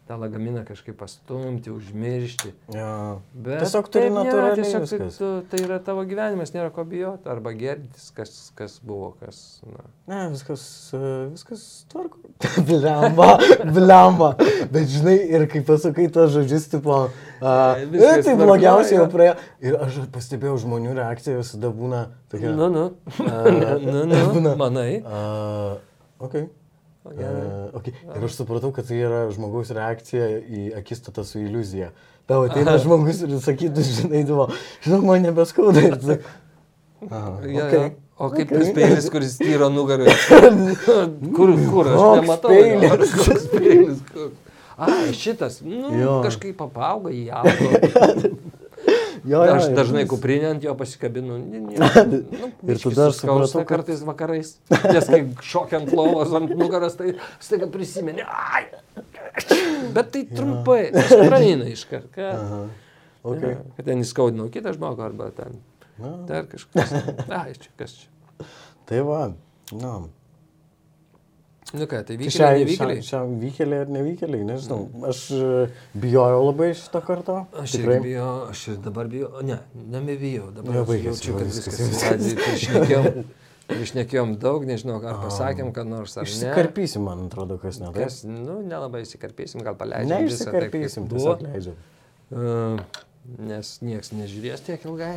tą 0.07 0.19
lagaminą 0.21 0.63
kažkaip 0.67 0.97
pastumti, 1.01 1.71
užmiršti. 1.75 2.53
Jo. 2.75 3.21
Bet 3.35 3.65
Tiesiog 3.65 3.89
turi 3.91 4.11
natūraliai 4.15 4.59
tiesiog 4.61 4.87
tai, 4.91 5.09
tu, 5.17 5.31
tai 5.51 5.63
yra 5.65 5.79
tavo 5.83 6.05
gyvenimas, 6.07 6.53
nėra 6.55 6.71
ko 6.75 6.85
bijoti 6.87 7.31
arba 7.33 7.53
gertis, 7.59 8.13
kas, 8.15 8.35
kas 8.59 8.77
buvo, 8.87 9.13
kas... 9.21 9.41
Na. 9.67 9.87
Ne, 10.07 10.21
viskas, 10.35 10.63
viskas 11.33 11.65
tvarko. 11.91 12.21
Blemba, 12.69 13.33
blemba. 13.75 14.31
Bet 14.71 14.87
žinai, 14.93 15.17
ir 15.35 15.47
kai 15.51 15.65
pasakai 15.67 16.07
tos 16.15 16.31
žodžius, 16.37 16.69
tipo, 16.77 17.01
a, 17.41 17.57
Ne, 17.91 17.99
e, 17.99 18.23
tai 18.23 18.37
blogiausiai 18.39 18.99
jau 18.99 19.07
jo. 19.07 19.11
praėjo. 19.13 19.35
Ir 19.65 19.79
aš 19.87 19.99
pastebėjau, 20.15 20.57
žmonių 20.67 20.95
reakcija 21.01 21.41
visada 21.41 21.73
būna 21.75 22.07
tokia. 22.33 22.55
Nu, 22.57 22.71
nu, 22.73 22.85
nu, 23.19 24.05
nu, 24.09 24.23
būna. 24.37 24.55
manai. 24.61 25.01
Uh, 25.03 25.77
ok. 26.23 26.47
Uh, 27.07 27.77
okay. 27.79 27.93
Ir 28.17 28.25
aš 28.27 28.35
supratau, 28.41 28.73
kad 28.75 28.89
tai 28.89 28.99
yra 29.07 29.21
žmogaus 29.35 29.71
reakcija 29.77 30.27
į 30.43 30.65
akistatą 30.81 31.23
su 31.27 31.39
iliuzija. 31.45 31.93
Tau 32.27 32.43
ateina 32.49 32.75
žmogus 32.83 33.23
ir 33.27 33.37
sakytų, 33.45 33.85
žinai, 33.87 34.25
tu, 34.27 34.41
žinok, 34.87 35.05
man 35.07 35.23
nebeskauda. 35.29 35.85
Ir 35.93 35.97
tu 36.03 36.17
aha, 37.11 37.39
Ja, 37.47 37.69
okay. 37.69 37.79
ja. 37.79 37.91
O 38.17 38.31
kaip 38.33 38.49
Okay. 38.49 38.59
tas 38.59 38.71
peilis, 38.73 39.07
kuris 39.13 39.35
tyro 39.37 39.67
nugarą? 39.69 40.07
kur, 41.37 41.51
kur, 41.69 41.91
aš 41.93 41.99
Koks 42.01 42.21
nematau. 42.23 42.49
peilis? 42.49 42.87
jo. 42.89 43.25
Koks 43.27 43.47
peilis? 43.53 43.99
Kur? 44.15 44.31
A, 44.77 44.87
šitas, 45.13 45.61
nu, 45.65 45.91
Jo. 46.01 46.15
kažkaip 46.25 46.61
apauga, 46.65 47.13
jį 47.13 47.29
auga. 47.33 48.31
Jo, 49.27 49.41
jo, 49.43 49.55
Aš 49.59 49.69
dažnai 49.75 50.05
vis- 50.05 50.11
kuprinę 50.13 50.51
ant 50.55 50.63
jo 50.65 50.75
pasikabinu. 50.79 51.39
Ne, 51.43 51.61
ne, 51.67 51.77
nu, 52.41 52.51
Ir 52.71 52.79
tada 52.79 53.09
aš 53.11 53.21
supratau, 53.21 53.63
kad- 53.65 53.69
kartais 53.73 54.03
vakarais. 54.07 54.53
Nes 54.87 55.09
kai 55.11 55.23
šokiant 55.43 55.91
lovos 55.97 56.31
ant 56.39 56.53
nugaras, 56.55 56.95
tai 56.99 57.17
staiga 57.43 57.67
prisimeni. 57.73 58.23
Ai! 58.23 58.67
Bet 59.97 60.13
tai 60.15 60.25
trumpai, 60.31 60.91
praeina 61.29 61.67
iš 61.69 61.83
karto. 61.91 62.67
Okay. 63.27 63.57
Kad 63.77 63.89
ten 63.91 64.05
įskaudinau 64.05 64.47
kitą 64.55 64.71
žmogų 64.77 65.03
arba 65.03 65.33
ten 65.35 65.59
Na, 65.99 66.13
dar 66.29 66.45
kažkas. 66.47 66.93
Ai, 67.33 67.57
čia 67.59 67.73
kas 67.81 67.97
čia. 67.99 68.47
tai 68.87 69.01
va, 69.03 69.33
na. 69.75 69.95
Nu 71.77 71.87
ką, 71.91 72.03
tai 72.09 72.17
vykėliai, 72.21 72.63
nevykėliai. 72.63 73.03
šiam 73.05 73.33
vykėliai 73.43 73.85
ar 73.85 73.91
nevykėliai, 73.93 74.45
nežinau. 74.49 74.79
Aš 75.11 75.23
e, 75.37 75.49
bijojau 76.01 76.45
labai 76.47 76.71
šito 76.79 77.03
karto. 77.05 77.41
Aš 77.63 77.75
irgi 77.81 77.97
bijau, 78.07 78.31
aš 78.53 78.63
dabar 78.85 79.11
bijau, 79.13 79.33
ne, 79.45 79.59
nebebijau, 79.77 80.49
dabar 80.57 80.87
baigėsi, 80.89 81.11
jaučiu, 81.11 81.33
jau 81.35 81.41
kad 81.43 81.51
viskas, 81.51 81.81
viskas. 81.83 83.43
išnekėjom, 83.87 84.37
daug, 84.43 84.65
nežinau, 84.69 85.01
ar 85.03 85.19
pasakėm, 85.25 85.73
kad 85.77 85.89
nors 85.91 86.17
ar 86.17 86.25
ne. 86.25 86.31
Išsikarpysim, 86.31 87.05
man 87.07 87.27
atrodo, 87.27 87.59
kas 87.63 87.81
ne. 87.83 87.91
Kas, 87.97 88.21
nu, 88.29 88.61
nelabai 88.65 89.03
įsikarpysim, 89.05 89.65
gal 89.67 89.77
paleidžiam. 89.79 90.15
Ne, 90.15 90.31
išsikarpysim, 90.31 91.11
tiesiog 91.11 91.45
leidžiam. 91.49 91.81
Uh, 92.27 93.03
nes 93.51 93.73
nieks 93.83 94.15
nežiūrės 94.15 94.63
tiek 94.67 94.87
ilgai. 94.87 95.17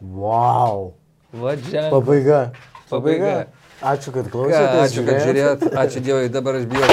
Wow. 0.00 0.94
Vadžia. 1.32 1.88
Pabaiga. 1.92 2.52
Pabaiga. 2.88 3.46
Ačiū, 3.84 4.10
kad 4.14 4.26
klausėte. 4.32 4.78
ačiū, 4.82 5.02
kad 5.06 5.20
žiūrėjot. 5.22 5.64
Ačiū 5.84 6.00
Dievui, 6.02 6.30
dabar 6.32 6.56
aš 6.58 6.64
bijau. 6.70 6.88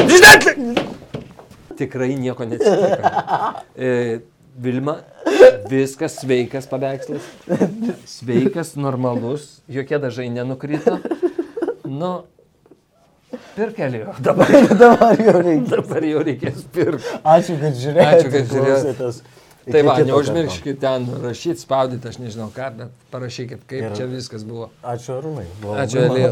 Tikrai 1.80 2.12
nieko 2.20 2.46
neatsitiko. 2.48 3.12
E, 3.76 4.20
Vilma, 4.62 4.98
viskas 5.72 6.20
sveikas 6.22 6.68
paveikslas. 6.72 7.26
Sveikas, 8.08 8.76
normalus, 8.80 9.48
jokie 9.68 10.00
dažai 10.00 10.30
nenukrito. 10.32 11.00
Nu, 11.84 12.12
pirkelio. 13.58 14.14
Dabar, 14.26 14.52
Dabar 14.76 15.20
jau 15.20 15.40
reikia. 15.42 15.72
dabar 15.76 16.06
jau 16.12 16.22
reikės 16.28 16.62
pirkti. 16.76 17.18
Ačiū, 17.24 17.58
kad 17.64 17.82
žiūrėjote. 17.82 18.20
Ačiū, 18.20 18.32
kad 18.36 18.54
žiūrėjot. 18.54 19.24
Tai 19.66 19.82
va, 19.88 19.96
neužmirškit 20.06 20.78
ten 20.82 21.08
rašyti, 21.24 21.64
spaudyti, 21.66 22.10
aš 22.12 22.20
nežinau 22.22 22.52
ką, 22.54 22.68
bet 22.78 23.06
parašykit, 23.14 23.64
kaip 23.66 23.88
Ir- 23.88 23.96
čia 23.98 24.06
viskas 24.10 24.44
buvo. 24.46 24.68
Ačiū, 24.86 25.16
Arūnai. 25.18 25.46
Ačiū, 25.82 26.04
Elė. 26.06 26.28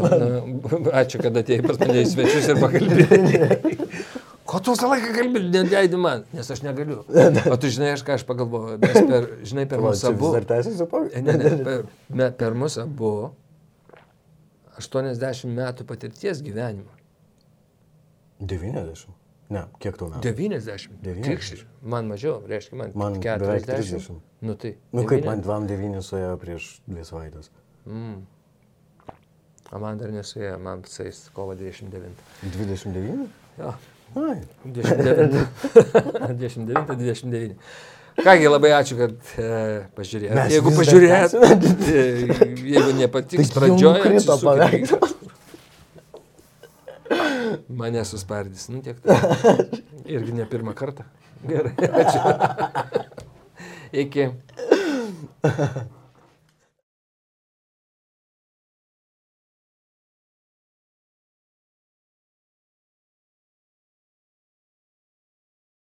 Ačiū, 1.02 1.22
kad 1.24 1.40
atėjai 1.42 1.64
pas 1.66 1.80
mane 1.82 2.04
į 2.04 2.10
svečius 2.12 2.46
ir 2.52 2.60
pakalbėjai. 2.62 3.78
Ko 4.54 4.60
tu 4.60 4.74
visą 4.74 4.90
laiką 4.90 5.10
kalbė, 5.16 5.40
neleidi 5.48 5.98
man, 5.98 6.26
nes 6.36 6.50
aš 6.52 6.60
negaliu. 6.62 7.00
O 7.52 7.56
tu 7.58 7.70
žinai, 7.72 7.94
aš 7.96 8.04
ką 8.06 8.18
aš 8.18 8.26
pagalvoju, 8.28 8.76
mes 8.82 8.98
per, 9.08 9.28
žinai, 9.50 9.64
per 9.70 9.82
mus 9.82 10.04
abu. 10.06 10.30
Dar 10.36 10.46
tęsiasi 10.50 10.86
po... 10.90 11.00
Ne, 11.10 11.36
ne, 11.40 11.54
per, 11.66 11.86
me, 12.12 12.28
per 12.38 12.54
mus 12.60 12.76
abu 12.82 13.14
80 14.78 15.50
metų 15.54 15.88
patirties 15.88 16.42
gyvenimo. 16.44 16.92
90. 18.44 19.13
Ne, 19.52 19.64
kiek 19.82 19.96
tu 20.00 20.08
metų? 20.08 20.22
90. 20.24 21.00
90. 21.04 21.26
Krikščiai. 21.26 21.64
Man 21.94 22.08
mažiau, 22.08 22.38
reiškia, 22.48 22.78
man, 22.80 22.94
Man 22.96 23.18
40. 23.20 23.44
beveik 23.44 23.66
30. 23.68 24.20
Nu 24.44 24.54
tai. 24.60 24.76
Nu 24.92 25.04
kaip, 25.04 25.24
90. 25.24 25.28
man 25.28 25.66
29 25.68 26.06
suėjo 26.06 26.36
prieš 26.40 26.68
dvi 26.88 27.04
savaitės. 27.04 27.50
Mm. 27.84 28.22
O 29.74 29.80
man 29.82 29.98
dar 30.00 30.12
nesuėjo, 30.14 30.54
man 30.62 30.84
psais 30.86 31.26
kovo 31.36 31.56
29. 31.58 32.14
29? 32.54 33.28
Jo. 33.58 33.74
Ai. 34.14 34.38
29. 34.64 35.44
29, 36.40 36.96
29. 36.96 37.56
Kągi, 38.14 38.46
labai 38.46 38.70
ačiū, 38.76 38.94
kad 39.00 39.14
e, 39.42 39.46
pažiūrėjote. 39.96 40.36
Mes 40.38 40.52
Jeigu 40.54 40.72
pažiūrėjote, 40.76 41.40
e, 41.90 42.04
jeigu 42.76 42.92
nepatiks 43.00 43.50
Tai 43.50 43.64
pradžioje. 43.74 45.23
Mane 47.68 48.04
suspardys, 48.04 48.68
nu 48.68 48.82
tiek 48.82 49.00
to. 49.00 49.16
Irgi 50.14 50.32
ne 50.36 50.46
pirmą 50.46 50.74
kartą. 50.76 51.04
Gerai, 51.48 51.72
ačiū. 51.76 52.20
Iki. 54.04 54.28